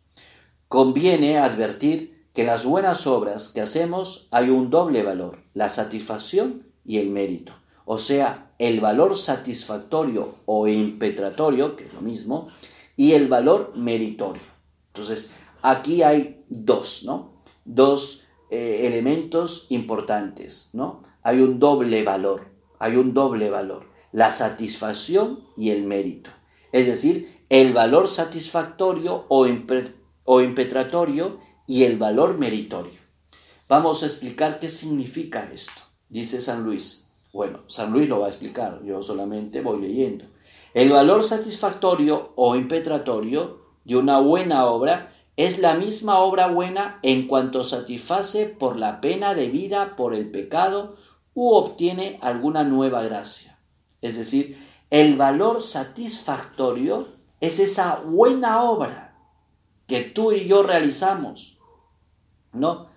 Conviene 0.68 1.38
advertir 1.38 2.19
que 2.34 2.44
las 2.44 2.64
buenas 2.64 3.06
obras 3.06 3.48
que 3.48 3.60
hacemos 3.60 4.28
hay 4.30 4.50
un 4.50 4.70
doble 4.70 5.02
valor, 5.02 5.38
la 5.54 5.68
satisfacción 5.68 6.66
y 6.84 6.98
el 6.98 7.10
mérito. 7.10 7.52
O 7.84 7.98
sea, 7.98 8.52
el 8.58 8.80
valor 8.80 9.16
satisfactorio 9.16 10.36
o 10.46 10.68
impetratorio, 10.68 11.76
que 11.76 11.86
es 11.86 11.94
lo 11.94 12.00
mismo, 12.02 12.48
y 12.96 13.12
el 13.12 13.28
valor 13.28 13.72
meritorio. 13.74 14.42
Entonces, 14.88 15.32
aquí 15.62 16.02
hay 16.02 16.44
dos, 16.48 17.04
¿no? 17.04 17.42
Dos 17.64 18.26
eh, 18.50 18.86
elementos 18.86 19.66
importantes, 19.70 20.70
¿no? 20.72 21.02
Hay 21.22 21.40
un 21.40 21.58
doble 21.58 22.02
valor, 22.02 22.46
hay 22.78 22.96
un 22.96 23.12
doble 23.14 23.50
valor, 23.50 23.86
la 24.12 24.30
satisfacción 24.30 25.40
y 25.56 25.70
el 25.70 25.84
mérito. 25.84 26.30
Es 26.72 26.86
decir, 26.86 27.44
el 27.48 27.72
valor 27.72 28.08
satisfactorio 28.08 29.24
o, 29.28 29.46
o 30.24 30.40
impetratorio 30.40 31.38
y 31.70 31.84
el 31.84 31.98
valor 31.98 32.36
meritorio. 32.36 32.98
Vamos 33.68 34.02
a 34.02 34.06
explicar 34.06 34.58
qué 34.58 34.68
significa 34.68 35.48
esto, 35.54 35.80
dice 36.08 36.40
San 36.40 36.64
Luis. 36.64 37.08
Bueno, 37.32 37.60
San 37.68 37.92
Luis 37.92 38.08
lo 38.08 38.18
va 38.18 38.26
a 38.26 38.30
explicar, 38.30 38.82
yo 38.84 39.04
solamente 39.04 39.60
voy 39.60 39.80
leyendo. 39.80 40.24
El 40.74 40.90
valor 40.90 41.22
satisfactorio 41.22 42.32
o 42.34 42.56
impetratorio 42.56 43.60
de 43.84 43.96
una 43.96 44.18
buena 44.18 44.66
obra 44.66 45.12
es 45.36 45.60
la 45.60 45.74
misma 45.74 46.18
obra 46.18 46.48
buena 46.48 46.98
en 47.04 47.28
cuanto 47.28 47.62
satisface 47.62 48.46
por 48.46 48.74
la 48.74 49.00
pena 49.00 49.34
debida 49.34 49.94
por 49.94 50.12
el 50.12 50.28
pecado 50.32 50.96
u 51.34 51.52
obtiene 51.52 52.18
alguna 52.20 52.64
nueva 52.64 53.04
gracia. 53.04 53.60
Es 54.00 54.18
decir, 54.18 54.58
el 54.90 55.16
valor 55.16 55.62
satisfactorio 55.62 57.06
es 57.40 57.60
esa 57.60 58.02
buena 58.04 58.60
obra 58.64 59.14
que 59.86 60.02
tú 60.02 60.32
y 60.32 60.46
yo 60.46 60.64
realizamos, 60.64 61.59
¿no? 62.52 62.88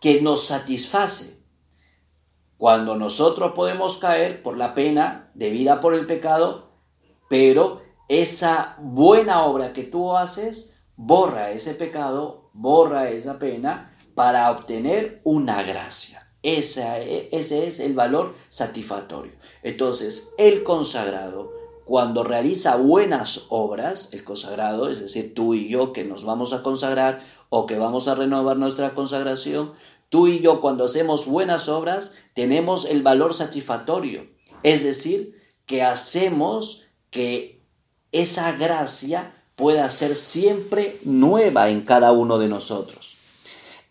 Que 0.00 0.20
nos 0.22 0.46
satisface. 0.46 1.38
Cuando 2.56 2.96
nosotros 2.96 3.52
podemos 3.54 3.98
caer 3.98 4.42
por 4.42 4.56
la 4.56 4.74
pena 4.74 5.30
debida 5.34 5.80
por 5.80 5.94
el 5.94 6.06
pecado, 6.06 6.72
pero 7.28 7.82
esa 8.08 8.76
buena 8.80 9.44
obra 9.44 9.72
que 9.72 9.84
tú 9.84 10.16
haces 10.16 10.74
borra 10.96 11.52
ese 11.52 11.74
pecado, 11.74 12.50
borra 12.52 13.08
esa 13.10 13.38
pena 13.38 13.94
para 14.14 14.50
obtener 14.50 15.20
una 15.22 15.62
gracia. 15.62 16.28
Ese, 16.42 17.28
ese 17.30 17.68
es 17.68 17.80
el 17.80 17.94
valor 17.94 18.34
satisfactorio. 18.48 19.32
Entonces, 19.62 20.34
el 20.38 20.64
consagrado, 20.64 21.52
cuando 21.88 22.22
realiza 22.22 22.76
buenas 22.76 23.46
obras, 23.48 24.12
el 24.12 24.22
consagrado, 24.22 24.90
es 24.90 25.00
decir, 25.00 25.32
tú 25.32 25.54
y 25.54 25.70
yo 25.70 25.94
que 25.94 26.04
nos 26.04 26.22
vamos 26.22 26.52
a 26.52 26.62
consagrar 26.62 27.20
o 27.48 27.64
que 27.64 27.78
vamos 27.78 28.08
a 28.08 28.14
renovar 28.14 28.58
nuestra 28.58 28.92
consagración, 28.92 29.72
tú 30.10 30.26
y 30.26 30.40
yo 30.40 30.60
cuando 30.60 30.84
hacemos 30.84 31.24
buenas 31.24 31.66
obras 31.66 32.14
tenemos 32.34 32.84
el 32.84 33.02
valor 33.02 33.32
satisfactorio. 33.32 34.26
Es 34.62 34.84
decir, 34.84 35.40
que 35.64 35.82
hacemos 35.82 36.84
que 37.08 37.62
esa 38.12 38.52
gracia 38.52 39.32
pueda 39.56 39.88
ser 39.88 40.14
siempre 40.14 40.98
nueva 41.04 41.70
en 41.70 41.80
cada 41.80 42.12
uno 42.12 42.38
de 42.38 42.48
nosotros. 42.48 43.16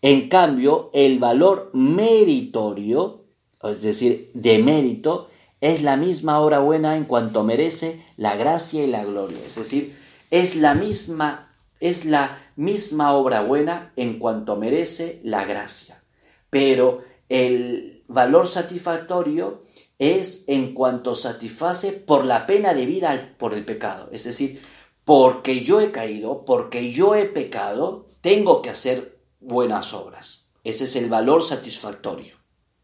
En 0.02 0.28
cambio, 0.28 0.90
el 0.92 1.18
valor 1.18 1.70
meritorio, 1.72 3.24
es 3.60 3.82
decir, 3.82 4.30
de 4.34 4.60
mérito, 4.60 5.27
es 5.60 5.82
la 5.82 5.96
misma 5.96 6.40
obra 6.40 6.60
buena 6.60 6.96
en 6.96 7.04
cuanto 7.04 7.42
merece 7.44 8.04
la 8.16 8.36
gracia 8.36 8.84
y 8.84 8.86
la 8.86 9.04
gloria. 9.04 9.38
Es 9.44 9.56
decir, 9.56 9.96
es 10.30 10.56
la 10.56 10.74
misma, 10.74 11.54
es 11.80 12.04
la 12.04 12.38
misma 12.56 13.14
obra 13.14 13.40
buena 13.42 13.92
en 13.96 14.18
cuanto 14.18 14.56
merece 14.56 15.20
la 15.24 15.44
gracia. 15.44 16.02
Pero 16.50 17.02
el 17.28 18.04
valor 18.08 18.46
satisfactorio 18.46 19.62
es 19.98 20.44
en 20.46 20.74
cuanto 20.74 21.14
satisface 21.14 21.92
por 21.92 22.24
la 22.24 22.46
pena 22.46 22.72
debida 22.72 23.34
por 23.36 23.54
el 23.54 23.64
pecado. 23.64 24.08
Es 24.12 24.24
decir, 24.24 24.62
porque 25.04 25.64
yo 25.64 25.80
he 25.80 25.90
caído, 25.90 26.44
porque 26.44 26.92
yo 26.92 27.14
he 27.14 27.24
pecado, 27.24 28.06
tengo 28.20 28.62
que 28.62 28.70
hacer 28.70 29.18
buenas 29.40 29.92
obras. 29.92 30.52
Ese 30.64 30.84
es 30.84 30.96
el 30.96 31.08
valor 31.08 31.42
satisfactorio, 31.42 32.34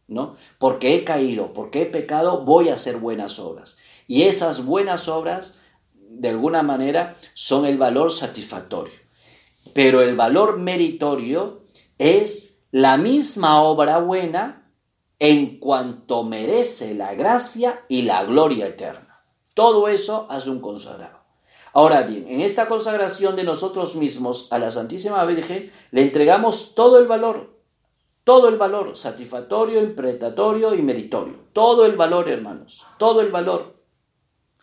¿no? 0.06 0.36
Porque 0.58 0.94
he 0.94 1.04
caído, 1.04 1.52
porque 1.52 1.82
he 1.82 1.86
pecado, 1.86 2.44
voy 2.44 2.68
a 2.68 2.74
hacer 2.74 2.98
buenas 2.98 3.38
obras. 3.38 3.78
Y 4.06 4.22
esas 4.22 4.64
buenas 4.64 5.08
obras, 5.08 5.60
de 5.94 6.28
alguna 6.28 6.62
manera, 6.62 7.16
son 7.34 7.66
el 7.66 7.78
valor 7.78 8.12
satisfactorio. 8.12 8.94
Pero 9.72 10.02
el 10.02 10.14
valor 10.16 10.58
meritorio 10.58 11.62
es 11.98 12.60
la 12.70 12.96
misma 12.96 13.62
obra 13.62 13.98
buena 13.98 14.70
en 15.18 15.58
cuanto 15.58 16.24
merece 16.24 16.94
la 16.94 17.14
gracia 17.14 17.84
y 17.88 18.02
la 18.02 18.24
gloria 18.24 18.66
eterna. 18.66 19.24
Todo 19.54 19.88
eso 19.88 20.26
hace 20.28 20.50
un 20.50 20.60
consagrado. 20.60 21.20
Ahora 21.72 22.02
bien, 22.02 22.26
en 22.28 22.40
esta 22.40 22.68
consagración 22.68 23.34
de 23.36 23.44
nosotros 23.44 23.96
mismos 23.96 24.52
a 24.52 24.58
la 24.58 24.70
Santísima 24.70 25.24
Virgen 25.24 25.72
le 25.90 26.02
entregamos 26.02 26.74
todo 26.74 26.98
el 26.98 27.06
valor, 27.06 27.53
todo 28.24 28.48
el 28.48 28.56
valor, 28.56 28.96
satisfactorio, 28.96 29.82
impretatorio 29.82 30.74
y 30.74 30.82
meritorio. 30.82 31.34
Todo 31.52 31.86
el 31.86 31.94
valor, 31.94 32.28
hermanos, 32.28 32.84
todo 32.98 33.20
el 33.20 33.30
valor. 33.30 33.76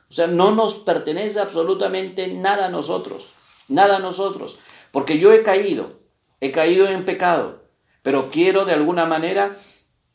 O 0.10 0.14
sea, 0.14 0.28
no 0.28 0.52
nos 0.52 0.76
pertenece 0.76 1.40
absolutamente 1.40 2.28
nada 2.28 2.66
a 2.66 2.70
nosotros, 2.70 3.28
nada 3.70 3.98
a 3.98 4.00
nosotros, 4.00 4.60
porque 4.92 5.20
yo 5.20 5.32
he 5.32 5.44
caído, 5.44 6.02
he 6.42 6.52
caído 6.52 6.88
en 6.88 7.06
pecado, 7.06 7.62
pero 8.02 8.30
quiero 8.30 8.66
de 8.66 8.74
alguna 8.74 9.06
manera 9.06 9.56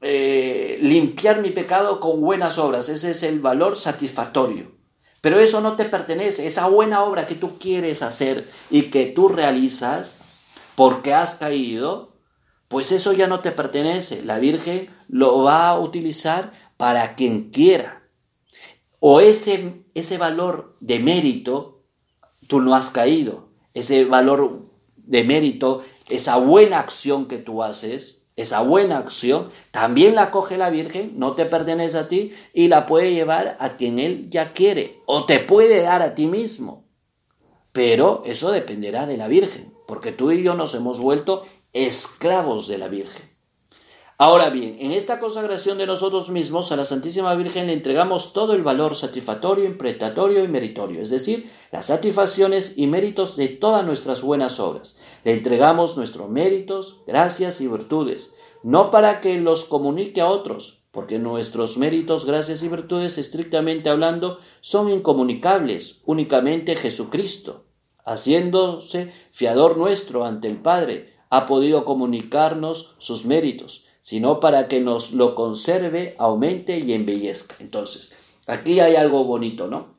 eh, 0.02 0.78
limpiar 0.82 1.40
mi 1.40 1.50
pecado 1.50 2.00
con 2.00 2.20
buenas 2.20 2.58
obras. 2.58 2.88
Ese 2.88 3.12
es 3.12 3.22
el 3.22 3.40
valor 3.40 3.78
satisfactorio. 3.78 4.72
Pero 5.20 5.40
eso 5.40 5.60
no 5.60 5.76
te 5.76 5.86
pertenece. 5.86 6.46
Esa 6.46 6.68
buena 6.68 7.02
obra 7.02 7.26
que 7.26 7.34
tú 7.34 7.58
quieres 7.58 8.02
hacer 8.02 8.48
y 8.70 8.82
que 8.90 9.06
tú 9.06 9.28
realizas 9.28 10.20
porque 10.74 11.14
has 11.14 11.36
caído, 11.36 12.15
pues 12.68 12.92
eso 12.92 13.12
ya 13.12 13.26
no 13.26 13.40
te 13.40 13.52
pertenece. 13.52 14.22
La 14.22 14.38
Virgen 14.38 14.88
lo 15.08 15.42
va 15.42 15.68
a 15.68 15.78
utilizar 15.78 16.52
para 16.76 17.14
quien 17.14 17.50
quiera. 17.50 18.02
O 18.98 19.20
ese, 19.20 19.84
ese 19.94 20.18
valor 20.18 20.76
de 20.80 20.98
mérito, 20.98 21.82
tú 22.48 22.60
no 22.60 22.74
has 22.74 22.90
caído. 22.90 23.48
Ese 23.74 24.04
valor 24.04 24.62
de 24.96 25.22
mérito, 25.22 25.82
esa 26.08 26.36
buena 26.38 26.80
acción 26.80 27.26
que 27.26 27.38
tú 27.38 27.62
haces, 27.62 28.26
esa 28.36 28.60
buena 28.60 28.98
acción, 28.98 29.48
también 29.70 30.14
la 30.14 30.30
coge 30.30 30.58
la 30.58 30.70
Virgen, 30.70 31.14
no 31.16 31.32
te 31.32 31.46
pertenece 31.46 31.98
a 31.98 32.08
ti 32.08 32.32
y 32.52 32.68
la 32.68 32.86
puede 32.86 33.12
llevar 33.12 33.56
a 33.60 33.70
quien 33.70 33.98
Él 33.98 34.28
ya 34.30 34.52
quiere 34.52 35.00
o 35.06 35.24
te 35.24 35.38
puede 35.38 35.82
dar 35.82 36.02
a 36.02 36.14
ti 36.14 36.26
mismo. 36.26 36.84
Pero 37.72 38.22
eso 38.26 38.52
dependerá 38.52 39.06
de 39.06 39.16
la 39.16 39.28
Virgen, 39.28 39.72
porque 39.86 40.12
tú 40.12 40.32
y 40.32 40.42
yo 40.42 40.54
nos 40.54 40.74
hemos 40.74 41.00
vuelto 41.00 41.44
esclavos 41.76 42.68
de 42.68 42.78
la 42.78 42.88
Virgen. 42.88 43.36
Ahora 44.16 44.48
bien, 44.48 44.78
en 44.80 44.92
esta 44.92 45.20
consagración 45.20 45.76
de 45.76 45.86
nosotros 45.86 46.30
mismos 46.30 46.72
a 46.72 46.76
la 46.76 46.86
Santísima 46.86 47.34
Virgen 47.34 47.66
le 47.66 47.74
entregamos 47.74 48.32
todo 48.32 48.54
el 48.54 48.62
valor 48.62 48.94
satisfactorio, 48.94 49.66
impretatorio 49.66 50.42
y 50.42 50.48
meritorio, 50.48 51.02
es 51.02 51.10
decir, 51.10 51.50
las 51.70 51.86
satisfacciones 51.86 52.78
y 52.78 52.86
méritos 52.86 53.36
de 53.36 53.48
todas 53.48 53.84
nuestras 53.84 54.22
buenas 54.22 54.58
obras. 54.58 54.98
Le 55.22 55.34
entregamos 55.34 55.98
nuestros 55.98 56.30
méritos, 56.30 57.02
gracias 57.06 57.60
y 57.60 57.68
virtudes, 57.68 58.34
no 58.62 58.90
para 58.90 59.20
que 59.20 59.38
los 59.38 59.66
comunique 59.66 60.22
a 60.22 60.28
otros, 60.28 60.86
porque 60.92 61.18
nuestros 61.18 61.76
méritos, 61.76 62.24
gracias 62.24 62.62
y 62.62 62.70
virtudes, 62.70 63.18
estrictamente 63.18 63.90
hablando, 63.90 64.38
son 64.62 64.90
incomunicables, 64.90 66.00
únicamente 66.06 66.74
Jesucristo, 66.74 67.66
haciéndose 68.02 69.12
fiador 69.30 69.76
nuestro 69.76 70.24
ante 70.24 70.48
el 70.48 70.56
Padre, 70.56 71.15
ha 71.30 71.46
podido 71.46 71.84
comunicarnos 71.84 72.94
sus 72.98 73.24
méritos 73.24 73.86
sino 74.06 74.38
para 74.38 74.68
que 74.68 74.80
nos 74.80 75.14
lo 75.14 75.34
conserve, 75.34 76.14
aumente 76.16 76.78
y 76.78 76.92
embellezca. 76.92 77.56
Entonces, 77.58 78.16
aquí 78.46 78.78
hay 78.78 78.94
algo 78.94 79.24
bonito, 79.24 79.66
¿no? 79.66 79.96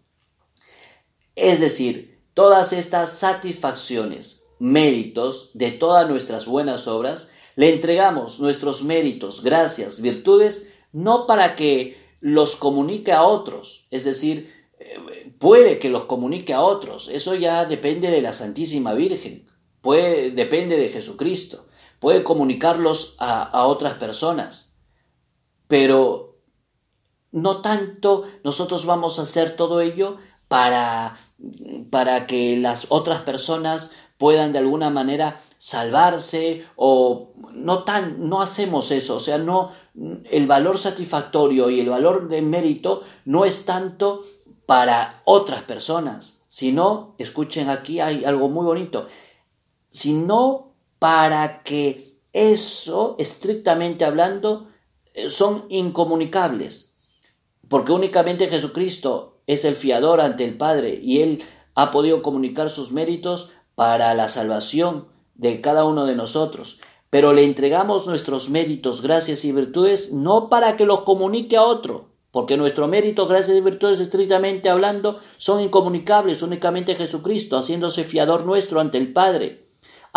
Es 1.36 1.59
decir, 1.59 2.17
todas 2.34 2.71
estas 2.71 3.11
satisfacciones, 3.11 4.47
méritos 4.59 5.51
de 5.53 5.71
todas 5.71 6.07
nuestras 6.07 6.45
buenas 6.45 6.88
obras, 6.88 7.34
le 7.57 7.73
entregamos 7.73 8.39
nuestros 8.39 8.82
méritos, 8.82 9.43
gracias, 9.43 10.01
virtudes, 10.01 10.71
no 10.93 11.28
para 11.28 11.57
que 11.57 11.97
los 12.21 12.55
comunique 12.55 13.11
a 13.11 13.23
otros, 13.23 13.88
es 13.91 14.05
decir, 14.05 14.53
eh, 14.80 15.34
puede 15.38 15.80
que 15.80 15.89
los 15.89 16.05
comunique 16.05 16.53
a 16.53 16.61
otros, 16.61 17.09
eso 17.09 17.36
ya 17.36 17.65
depende 17.65 18.09
de 18.09 18.21
la 18.21 18.32
Santísima 18.32 18.93
Virgen, 18.93 19.49
puede, 19.82 20.32
depende 20.32 20.78
de 20.78 20.89
Jesucristo. 20.89 21.67
Puede 21.99 22.23
comunicarlos 22.23 23.15
a, 23.19 23.65
otras 23.65 23.95
personas, 23.95 24.78
pero 25.67 26.39
no 27.32 27.61
tanto 27.61 28.25
nosotros 28.43 28.86
vamos 28.86 29.17
a 29.17 29.23
hacer 29.23 29.55
todo 29.55 29.82
ello 29.82 30.17
para, 30.47 31.17
para 31.89 32.28
que 32.28 32.55
las 32.57 32.88
otras 32.89 33.21
personas 33.21 33.95
puedan 34.17 34.53
de 34.53 34.59
alguna 34.59 34.89
manera 34.89 35.41
salvarse 35.57 36.65
o 36.75 37.34
no 37.53 37.84
tan 37.84 38.30
no 38.30 38.41
hacemos 38.41 38.91
eso, 38.91 39.17
o 39.17 39.19
sea, 39.19 39.38
no 39.38 39.71
el 40.30 40.45
valor 40.47 40.78
satisfactorio 40.78 41.69
y 41.69 41.80
el 41.80 41.89
valor 41.89 42.28
de 42.30 42.41
mérito 42.41 43.03
no 43.25 43.45
es 43.45 43.65
tanto 43.65 44.23
para 44.65 45.21
otras 45.25 45.63
personas, 45.63 46.45
sino, 46.47 47.15
escuchen 47.17 47.69
aquí, 47.69 47.99
hay 47.99 48.25
algo 48.25 48.49
muy 48.49 48.65
bonito, 48.65 49.07
sino 49.98 50.76
para 51.00 51.64
que 51.64 52.20
eso, 52.32 53.16
estrictamente 53.18 54.06
hablando, 54.06 54.68
eh, 55.16 55.32
son 55.32 55.66
incomunicables, 55.70 56.93
porque 57.68 57.93
únicamente 57.93 58.48
Jesucristo 58.48 59.39
es 59.48 59.66
el 59.66 59.74
fiador 59.74 60.22
ante 60.22 60.45
el 60.45 60.56
Padre 60.56 61.00
y 61.02 61.22
Él 61.22 61.43
ha 61.74 61.89
podido 61.89 62.22
comunicar 62.22 62.70
sus 62.70 62.91
méritos 62.91 63.50
para 63.74 64.14
la 64.14 64.30
salvación 64.30 65.08
de 65.34 65.62
cada 65.62 65.84
uno 65.84 66.06
de 66.06 66.16
nosotros. 66.16 66.80
Pero 67.10 67.34
le 67.34 67.43
entregamos 67.43 68.06
nuestros 68.06 68.52
méritos, 68.52 69.02
gracias 69.02 69.45
y 69.45 69.52
virtudes 69.52 70.14
no 70.14 70.48
para 70.48 70.78
que 70.78 70.86
los 70.86 71.02
comunique 71.02 71.58
a 71.58 71.64
otro, 71.64 72.10
porque 72.30 72.56
nuestros 72.56 72.88
méritos, 72.88 73.28
gracias 73.28 73.58
y 73.58 73.62
virtudes, 73.62 74.00
estrictamente 74.00 74.70
hablando, 74.70 75.20
son 75.38 75.60
incomunicables. 75.62 76.43
Únicamente 76.43 76.93
Jesucristo, 76.93 77.58
haciéndose 77.58 78.04
fiador 78.04 78.45
nuestro 78.45 78.80
ante 78.80 79.00
el 79.00 79.12
Padre, 79.12 79.66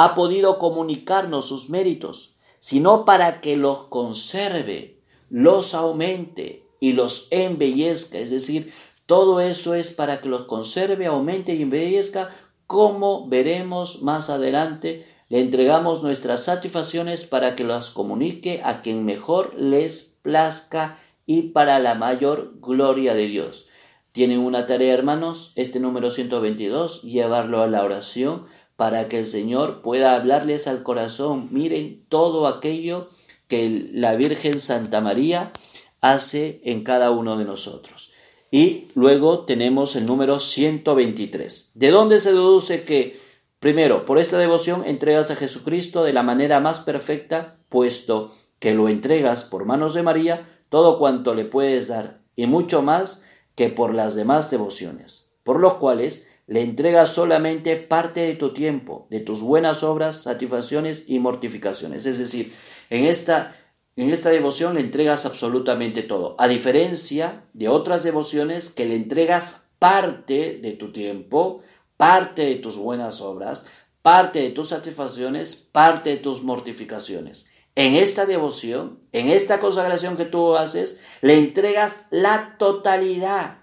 ha 0.02 0.14
podido 0.14 0.58
comunicarnos 0.58 1.44
sus 1.44 1.68
méritos, 1.68 2.34
sino 2.58 3.04
para 3.04 3.42
que 3.42 3.58
los 3.58 3.84
conserve, 3.84 4.96
los 5.28 5.74
aumente 5.74 6.64
y 6.80 6.94
los 6.94 7.28
embellezca. 7.30 8.18
Es 8.18 8.30
decir, 8.30 8.72
todo 9.04 9.42
eso 9.42 9.74
es 9.74 9.90
para 9.90 10.22
que 10.22 10.30
los 10.30 10.44
conserve, 10.44 11.04
aumente 11.04 11.54
y 11.54 11.60
embellezca, 11.60 12.30
como 12.66 13.28
veremos 13.28 14.00
más 14.00 14.30
adelante. 14.30 15.06
Le 15.28 15.40
entregamos 15.40 16.02
nuestras 16.02 16.44
satisfacciones 16.44 17.26
para 17.26 17.54
que 17.54 17.64
las 17.64 17.90
comunique 17.90 18.62
a 18.64 18.80
quien 18.80 19.04
mejor 19.04 19.52
les 19.54 20.18
plazca 20.22 20.96
y 21.26 21.50
para 21.50 21.78
la 21.78 21.94
mayor 21.94 22.54
gloria 22.62 23.12
de 23.12 23.26
Dios. 23.26 23.68
Tienen 24.12 24.38
una 24.38 24.66
tarea, 24.66 24.94
hermanos, 24.94 25.52
este 25.56 25.78
número 25.78 26.10
122, 26.10 27.02
llevarlo 27.02 27.60
a 27.60 27.66
la 27.66 27.84
oración 27.84 28.46
para 28.80 29.08
que 29.08 29.18
el 29.18 29.26
Señor 29.26 29.82
pueda 29.82 30.14
hablarles 30.14 30.66
al 30.66 30.82
corazón. 30.82 31.48
Miren 31.50 32.02
todo 32.08 32.46
aquello 32.46 33.10
que 33.46 33.90
la 33.92 34.16
Virgen 34.16 34.58
Santa 34.58 35.02
María 35.02 35.52
hace 36.00 36.62
en 36.64 36.82
cada 36.82 37.10
uno 37.10 37.36
de 37.36 37.44
nosotros. 37.44 38.10
Y 38.50 38.86
luego 38.94 39.40
tenemos 39.40 39.96
el 39.96 40.06
número 40.06 40.40
123. 40.40 41.72
¿De 41.74 41.90
dónde 41.90 42.20
se 42.20 42.32
deduce 42.32 42.82
que, 42.82 43.20
primero, 43.58 44.06
por 44.06 44.18
esta 44.18 44.38
devoción 44.38 44.86
entregas 44.86 45.30
a 45.30 45.36
Jesucristo 45.36 46.02
de 46.02 46.14
la 46.14 46.22
manera 46.22 46.58
más 46.58 46.78
perfecta, 46.78 47.58
puesto 47.68 48.32
que 48.60 48.74
lo 48.74 48.88
entregas 48.88 49.44
por 49.44 49.66
manos 49.66 49.92
de 49.92 50.04
María 50.04 50.48
todo 50.70 50.98
cuanto 50.98 51.34
le 51.34 51.44
puedes 51.44 51.88
dar, 51.88 52.22
y 52.34 52.46
mucho 52.46 52.80
más 52.80 53.26
que 53.56 53.68
por 53.68 53.92
las 53.92 54.14
demás 54.14 54.50
devociones, 54.50 55.34
por 55.44 55.60
los 55.60 55.74
cuales 55.74 56.29
le 56.50 56.62
entregas 56.62 57.10
solamente 57.10 57.76
parte 57.76 58.22
de 58.22 58.34
tu 58.34 58.52
tiempo, 58.52 59.06
de 59.08 59.20
tus 59.20 59.40
buenas 59.40 59.84
obras, 59.84 60.24
satisfacciones 60.24 61.08
y 61.08 61.20
mortificaciones. 61.20 62.06
Es 62.06 62.18
decir, 62.18 62.52
en 62.90 63.04
esta 63.04 63.54
en 63.94 64.10
esta 64.10 64.30
devoción 64.30 64.74
le 64.74 64.80
entregas 64.80 65.26
absolutamente 65.26 66.02
todo, 66.02 66.34
a 66.38 66.48
diferencia 66.48 67.44
de 67.52 67.68
otras 67.68 68.02
devociones 68.02 68.70
que 68.70 68.86
le 68.86 68.96
entregas 68.96 69.68
parte 69.78 70.58
de 70.60 70.72
tu 70.72 70.92
tiempo, 70.92 71.60
parte 71.96 72.46
de 72.46 72.56
tus 72.56 72.76
buenas 72.76 73.20
obras, 73.20 73.68
parte 74.02 74.40
de 74.40 74.50
tus 74.50 74.70
satisfacciones, 74.70 75.54
parte 75.54 76.10
de 76.10 76.16
tus 76.16 76.42
mortificaciones. 76.42 77.50
En 77.76 77.94
esta 77.94 78.26
devoción, 78.26 78.98
en 79.12 79.28
esta 79.28 79.60
consagración 79.60 80.16
que 80.16 80.24
tú 80.24 80.56
haces, 80.56 81.00
le 81.20 81.38
entregas 81.38 82.06
la 82.10 82.56
totalidad, 82.58 83.58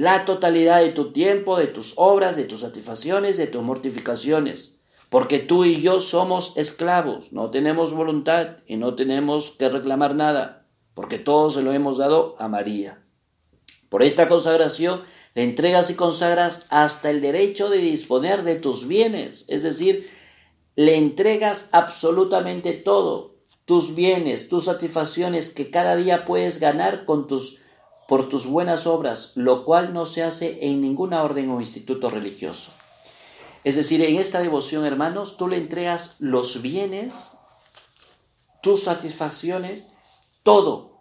la 0.00 0.24
totalidad 0.24 0.80
de 0.80 0.90
tu 0.90 1.12
tiempo, 1.12 1.58
de 1.58 1.66
tus 1.66 1.94
obras, 1.96 2.36
de 2.36 2.44
tus 2.44 2.60
satisfacciones, 2.60 3.36
de 3.36 3.46
tus 3.46 3.62
mortificaciones 3.62 4.80
porque 5.10 5.40
tú 5.40 5.64
y 5.64 5.82
yo 5.82 6.00
somos 6.00 6.56
esclavos, 6.56 7.32
no 7.32 7.50
tenemos 7.50 7.92
voluntad 7.92 8.58
y 8.66 8.76
no 8.76 8.94
tenemos 8.94 9.50
que 9.50 9.68
reclamar 9.68 10.14
nada, 10.14 10.68
porque 10.94 11.18
todo 11.18 11.50
se 11.50 11.62
lo 11.62 11.72
hemos 11.72 11.98
dado 11.98 12.36
a 12.38 12.46
María. 12.46 13.02
Por 13.88 14.04
esta 14.04 14.28
consagración 14.28 15.02
le 15.34 15.42
entregas 15.42 15.90
y 15.90 15.96
consagras 15.96 16.66
hasta 16.70 17.10
el 17.10 17.20
derecho 17.20 17.68
de 17.68 17.78
disponer 17.78 18.44
de 18.44 18.54
tus 18.54 18.86
bienes, 18.86 19.44
es 19.48 19.64
decir, 19.64 20.08
le 20.76 20.96
entregas 20.96 21.70
absolutamente 21.72 22.72
todo, 22.72 23.34
tus 23.64 23.96
bienes, 23.96 24.48
tus 24.48 24.66
satisfacciones 24.66 25.52
que 25.52 25.70
cada 25.70 25.96
día 25.96 26.24
puedes 26.24 26.60
ganar 26.60 27.04
con 27.04 27.26
tus 27.26 27.58
por 28.10 28.28
tus 28.28 28.44
buenas 28.44 28.88
obras, 28.88 29.36
lo 29.36 29.64
cual 29.64 29.94
no 29.94 30.04
se 30.04 30.24
hace 30.24 30.66
en 30.66 30.80
ninguna 30.80 31.22
orden 31.22 31.48
o 31.50 31.60
instituto 31.60 32.10
religioso. 32.10 32.72
Es 33.62 33.76
decir, 33.76 34.02
en 34.02 34.16
esta 34.16 34.40
devoción, 34.40 34.84
hermanos, 34.84 35.36
tú 35.36 35.46
le 35.46 35.58
entregas 35.58 36.16
los 36.18 36.60
bienes, 36.60 37.38
tus 38.64 38.82
satisfacciones, 38.82 39.92
todo. 40.42 40.98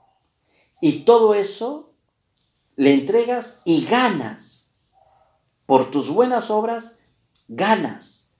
Y 0.82 1.00
todo 1.00 1.34
eso 1.34 1.96
le 2.76 2.94
entregas 2.94 3.64
y 3.66 3.86
ganas. 3.86 4.76
Por 5.66 5.90
tus 5.90 6.10
buenas 6.12 6.52
obras, 6.52 7.00
ganas. 7.48 8.36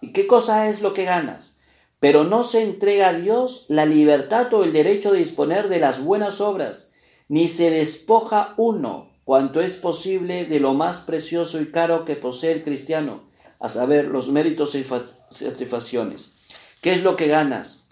¿Y 0.00 0.12
qué 0.12 0.28
cosa 0.28 0.68
es 0.68 0.80
lo 0.80 0.94
que 0.94 1.06
ganas? 1.06 1.58
Pero 1.98 2.22
no 2.22 2.44
se 2.44 2.62
entrega 2.62 3.08
a 3.08 3.14
Dios 3.14 3.66
la 3.68 3.84
libertad 3.84 4.54
o 4.54 4.62
el 4.62 4.72
derecho 4.72 5.10
de 5.10 5.18
disponer 5.18 5.68
de 5.68 5.80
las 5.80 6.04
buenas 6.04 6.40
obras, 6.40 6.91
ni 7.32 7.48
se 7.48 7.70
despoja 7.70 8.52
uno 8.58 9.08
cuanto 9.24 9.62
es 9.62 9.76
posible 9.76 10.44
de 10.44 10.60
lo 10.60 10.74
más 10.74 11.00
precioso 11.00 11.62
y 11.62 11.70
caro 11.70 12.04
que 12.04 12.14
posee 12.14 12.52
el 12.52 12.62
cristiano 12.62 13.22
a 13.58 13.70
saber, 13.70 14.08
los 14.08 14.28
méritos 14.28 14.74
y 14.74 14.84
satisfacciones. 15.30 16.42
¿Qué 16.82 16.92
es 16.92 17.02
lo 17.02 17.16
que 17.16 17.28
ganas? 17.28 17.88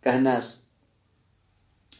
Ganas 0.00 0.70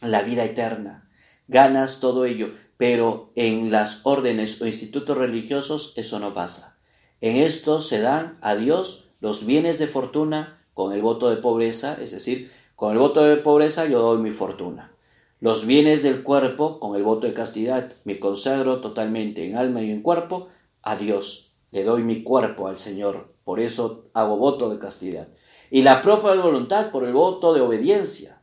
la 0.01 0.23
vida 0.23 0.43
eterna, 0.45 1.07
ganas 1.47 1.99
todo 1.99 2.25
ello, 2.25 2.49
pero 2.75 3.33
en 3.35 3.69
las 3.69 3.99
órdenes 4.01 4.59
o 4.59 4.65
institutos 4.65 5.15
religiosos 5.15 5.93
eso 5.95 6.17
no 6.17 6.33
pasa. 6.33 6.79
En 7.21 7.35
esto 7.35 7.81
se 7.81 8.01
dan 8.01 8.39
a 8.41 8.55
Dios 8.55 9.11
los 9.19 9.45
bienes 9.45 9.77
de 9.77 9.85
fortuna 9.85 10.65
con 10.73 10.91
el 10.91 11.03
voto 11.03 11.29
de 11.29 11.37
pobreza, 11.37 11.99
es 12.01 12.09
decir, 12.09 12.51
con 12.75 12.93
el 12.93 12.97
voto 12.97 13.23
de 13.25 13.37
pobreza 13.37 13.85
yo 13.85 14.01
doy 14.01 14.23
mi 14.23 14.31
fortuna. 14.31 14.95
Los 15.39 15.65
bienes 15.65 16.03
del 16.03 16.23
cuerpo 16.23 16.79
con 16.79 16.95
el 16.95 17.03
voto 17.03 17.27
de 17.27 17.33
castidad, 17.33 17.93
me 18.03 18.19
consagro 18.19 18.81
totalmente 18.81 19.45
en 19.45 19.55
alma 19.55 19.81
y 19.81 19.91
en 19.91 20.01
cuerpo 20.01 20.49
a 20.81 20.95
Dios 20.95 21.49
le 21.71 21.83
doy 21.83 22.03
mi 22.03 22.23
cuerpo 22.23 22.67
al 22.67 22.77
Señor, 22.77 23.33
por 23.43 23.59
eso 23.59 24.09
hago 24.13 24.37
voto 24.37 24.69
de 24.69 24.79
castidad. 24.79 25.29
Y 25.69 25.83
la 25.83 26.01
propia 26.01 26.33
voluntad 26.33 26.91
por 26.91 27.03
el 27.05 27.13
voto 27.13 27.53
de 27.53 27.61
obediencia. 27.61 28.41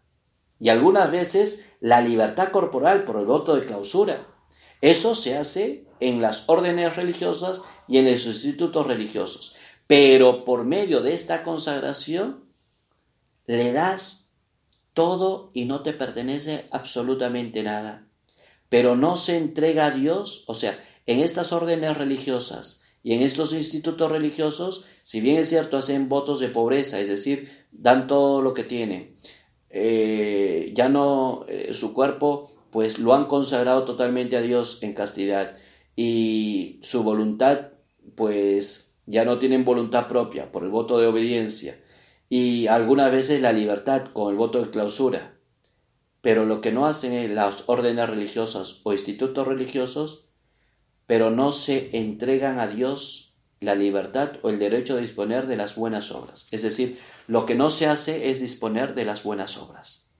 Y 0.60 0.68
algunas 0.68 1.10
veces 1.10 1.66
la 1.80 2.00
libertad 2.00 2.50
corporal 2.50 3.04
por 3.04 3.16
el 3.16 3.26
voto 3.26 3.56
de 3.56 3.66
clausura. 3.66 4.26
Eso 4.80 5.14
se 5.14 5.36
hace 5.36 5.86
en 6.00 6.22
las 6.22 6.48
órdenes 6.48 6.96
religiosas 6.96 7.62
y 7.88 7.98
en 7.98 8.04
los 8.04 8.26
institutos 8.26 8.86
religiosos. 8.86 9.56
Pero 9.86 10.44
por 10.44 10.64
medio 10.64 11.00
de 11.00 11.14
esta 11.14 11.42
consagración 11.42 12.44
le 13.46 13.72
das 13.72 14.25
todo 14.96 15.50
y 15.52 15.66
no 15.66 15.82
te 15.82 15.92
pertenece 15.92 16.64
absolutamente 16.70 17.62
nada. 17.62 18.08
Pero 18.70 18.96
no 18.96 19.14
se 19.14 19.36
entrega 19.36 19.84
a 19.84 19.90
Dios, 19.90 20.44
o 20.48 20.54
sea, 20.54 20.78
en 21.04 21.20
estas 21.20 21.52
órdenes 21.52 21.98
religiosas 21.98 22.82
y 23.02 23.12
en 23.12 23.20
estos 23.20 23.52
institutos 23.52 24.10
religiosos, 24.10 24.86
si 25.02 25.20
bien 25.20 25.36
es 25.36 25.50
cierto, 25.50 25.76
hacen 25.76 26.08
votos 26.08 26.40
de 26.40 26.48
pobreza, 26.48 26.98
es 26.98 27.08
decir, 27.08 27.50
dan 27.70 28.06
todo 28.06 28.40
lo 28.40 28.54
que 28.54 28.64
tienen, 28.64 29.14
eh, 29.68 30.72
ya 30.74 30.88
no, 30.88 31.44
eh, 31.46 31.74
su 31.74 31.92
cuerpo, 31.92 32.50
pues 32.70 32.98
lo 32.98 33.12
han 33.12 33.26
consagrado 33.26 33.84
totalmente 33.84 34.36
a 34.36 34.40
Dios 34.40 34.78
en 34.80 34.94
castidad 34.94 35.58
y 35.94 36.80
su 36.82 37.02
voluntad, 37.02 37.68
pues 38.14 38.94
ya 39.04 39.26
no 39.26 39.38
tienen 39.38 39.66
voluntad 39.66 40.08
propia 40.08 40.50
por 40.50 40.64
el 40.64 40.70
voto 40.70 40.98
de 40.98 41.06
obediencia 41.06 41.78
y 42.28 42.66
algunas 42.66 43.10
veces 43.12 43.40
la 43.40 43.52
libertad 43.52 44.06
con 44.12 44.30
el 44.30 44.36
voto 44.36 44.62
de 44.62 44.70
clausura. 44.70 45.38
Pero 46.20 46.44
lo 46.44 46.60
que 46.60 46.72
no 46.72 46.86
hacen 46.86 47.12
en 47.12 47.34
las 47.34 47.64
órdenes 47.66 48.08
religiosas 48.08 48.80
o 48.82 48.92
institutos 48.92 49.46
religiosos 49.46 50.26
pero 51.06 51.30
no 51.30 51.52
se 51.52 51.96
entregan 51.96 52.58
a 52.58 52.66
Dios 52.66 53.34
la 53.60 53.74
libertad 53.74 54.32
o 54.42 54.50
el 54.50 54.58
derecho 54.58 54.96
de 54.96 55.02
disponer 55.02 55.46
de 55.46 55.56
las 55.56 55.76
buenas 55.76 56.10
obras. 56.12 56.46
Es 56.50 56.62
decir, 56.62 57.00
lo 57.26 57.46
que 57.46 57.54
no 57.54 57.70
se 57.70 57.86
hace 57.86 58.28
es 58.28 58.40
disponer 58.40 58.94
de 58.94 59.04
las 59.04 59.22
buenas 59.22 59.56
obras. 59.56 60.10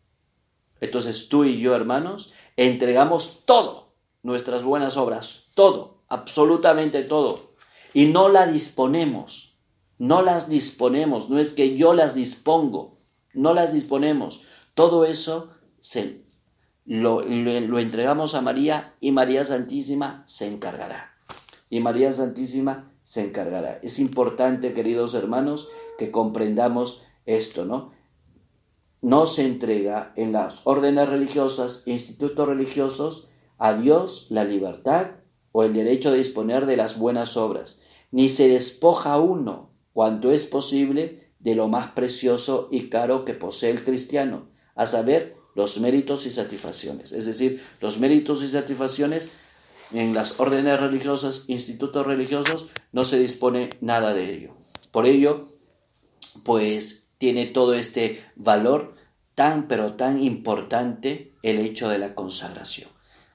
Entonces 0.81 1.29
tú 1.29 1.45
y 1.45 1.59
yo, 1.59 1.75
hermanos, 1.75 2.33
entregamos 2.57 3.43
todo, 3.45 3.95
nuestras 4.23 4.63
buenas 4.63 4.97
obras, 4.97 5.49
todo, 5.55 6.03
absolutamente 6.09 7.03
todo, 7.03 7.55
y 7.93 8.07
no 8.07 8.29
la 8.29 8.47
disponemos, 8.47 9.46
no 9.99 10.23
las 10.23 10.49
disponemos, 10.49 11.31
no 11.31 11.39
es 11.39 11.55
que 11.55 11.77
yo 11.77 11.95
las 11.95 12.15
dispongo, 12.15 12.99
no 13.35 13.55
las 13.55 13.73
disponemos. 13.73 14.43
Todo 14.75 15.05
eso 15.05 15.49
se 15.81 16.25
lo, 16.85 17.23
entregamos 17.23 18.35
a 18.35 18.43
María 18.43 18.95
y 19.01 19.13
María 19.13 19.45
Santísima 19.45 20.23
se 20.27 20.49
encargará. 20.49 21.13
Y 21.69 21.81
María 21.81 22.13
Santísima 22.13 22.93
se 23.03 23.25
encargará. 23.25 23.79
Es 23.83 23.99
importante, 23.99 24.73
queridos 24.73 25.15
hermanos, 25.15 25.69
que 25.99 26.11
comprendamos 26.11 27.05
esto, 27.25 27.65
¿no? 27.65 27.93
No 29.03 29.27
se 29.27 29.45
entrega 29.45 30.13
en 30.17 30.33
las 30.33 30.67
órdenes 30.67 31.09
religiosas, 31.09 31.87
institutos 31.87 32.47
religiosos, 32.47 33.29
a 33.59 33.75
Dios 33.75 34.27
la 34.31 34.45
libertad 34.45 35.13
o 35.53 35.63
el 35.63 35.73
derecho 35.73 36.11
de 36.11 36.19
disponer 36.19 36.67
de 36.67 36.77
las 36.77 36.99
buenas 36.99 37.37
obras, 37.37 37.83
ni 38.11 38.29
se 38.29 38.49
despoja 38.49 39.19
uno, 39.19 39.71
cuanto 39.97 40.31
es 40.31 40.45
posible, 40.45 41.33
de 41.39 41.55
lo 41.55 41.69
más 41.69 41.93
precioso 41.93 42.69
y 42.71 42.91
caro 42.91 43.25
que 43.25 43.33
posee 43.33 43.71
el 43.71 43.83
cristiano, 43.83 44.51
a 44.75 44.85
saber, 44.85 45.37
los 45.55 45.81
méritos 45.81 46.27
y 46.27 46.31
satisfacciones. 46.31 47.13
Es 47.13 47.25
decir, 47.25 47.65
los 47.81 47.99
méritos 47.99 48.43
y 48.43 48.51
satisfacciones 48.51 49.31
en 49.95 50.13
las 50.13 50.39
órdenes 50.39 50.79
religiosas, 50.79 51.47
institutos 51.49 52.05
religiosos, 52.05 52.67
no 52.93 53.07
se 53.07 53.19
dispone 53.19 53.71
nada 53.81 54.13
de 54.13 54.35
ello. 54.35 54.55
Por 54.91 55.07
ello, 55.07 55.57
pues 56.45 57.13
tiene 57.17 57.47
todo 57.47 57.73
este 57.73 58.23
valor 58.35 58.97
tan, 59.35 59.67
pero 59.67 59.95
tan 59.95 60.23
importante 60.23 61.33
el 61.43 61.59
hecho 61.59 61.89
de 61.89 61.99
la 61.99 62.15
consagración. 62.15 62.91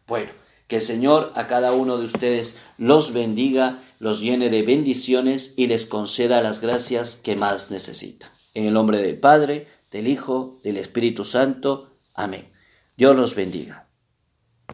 Bueno, 0.05 0.29
que 0.67 0.75
el 0.75 0.83
Señor 0.83 1.33
a 1.33 1.47
cada 1.47 1.73
uno 1.73 1.97
de 1.97 2.05
ustedes 2.05 2.59
los 2.77 3.13
bendiga, 3.13 3.81
los 4.01 4.19
llene 4.19 4.49
de 4.49 4.63
bendiciones 4.63 5.53
y 5.57 5.67
les 5.67 5.85
conceda 5.85 6.41
las 6.41 6.59
gracias 6.59 7.17
que 7.17 7.35
más 7.35 7.69
necesitan. 7.69 8.31
En 8.55 8.65
el 8.65 8.73
nombre 8.73 8.99
del 8.99 9.19
Padre, 9.19 9.67
del 9.91 10.07
Hijo, 10.07 10.59
del 10.63 10.77
Espíritu 10.77 11.23
Santo. 11.23 11.99
Amén. 12.15 12.51
Dios 12.97 13.15
los 13.15 13.35
bendiga. 13.35 13.90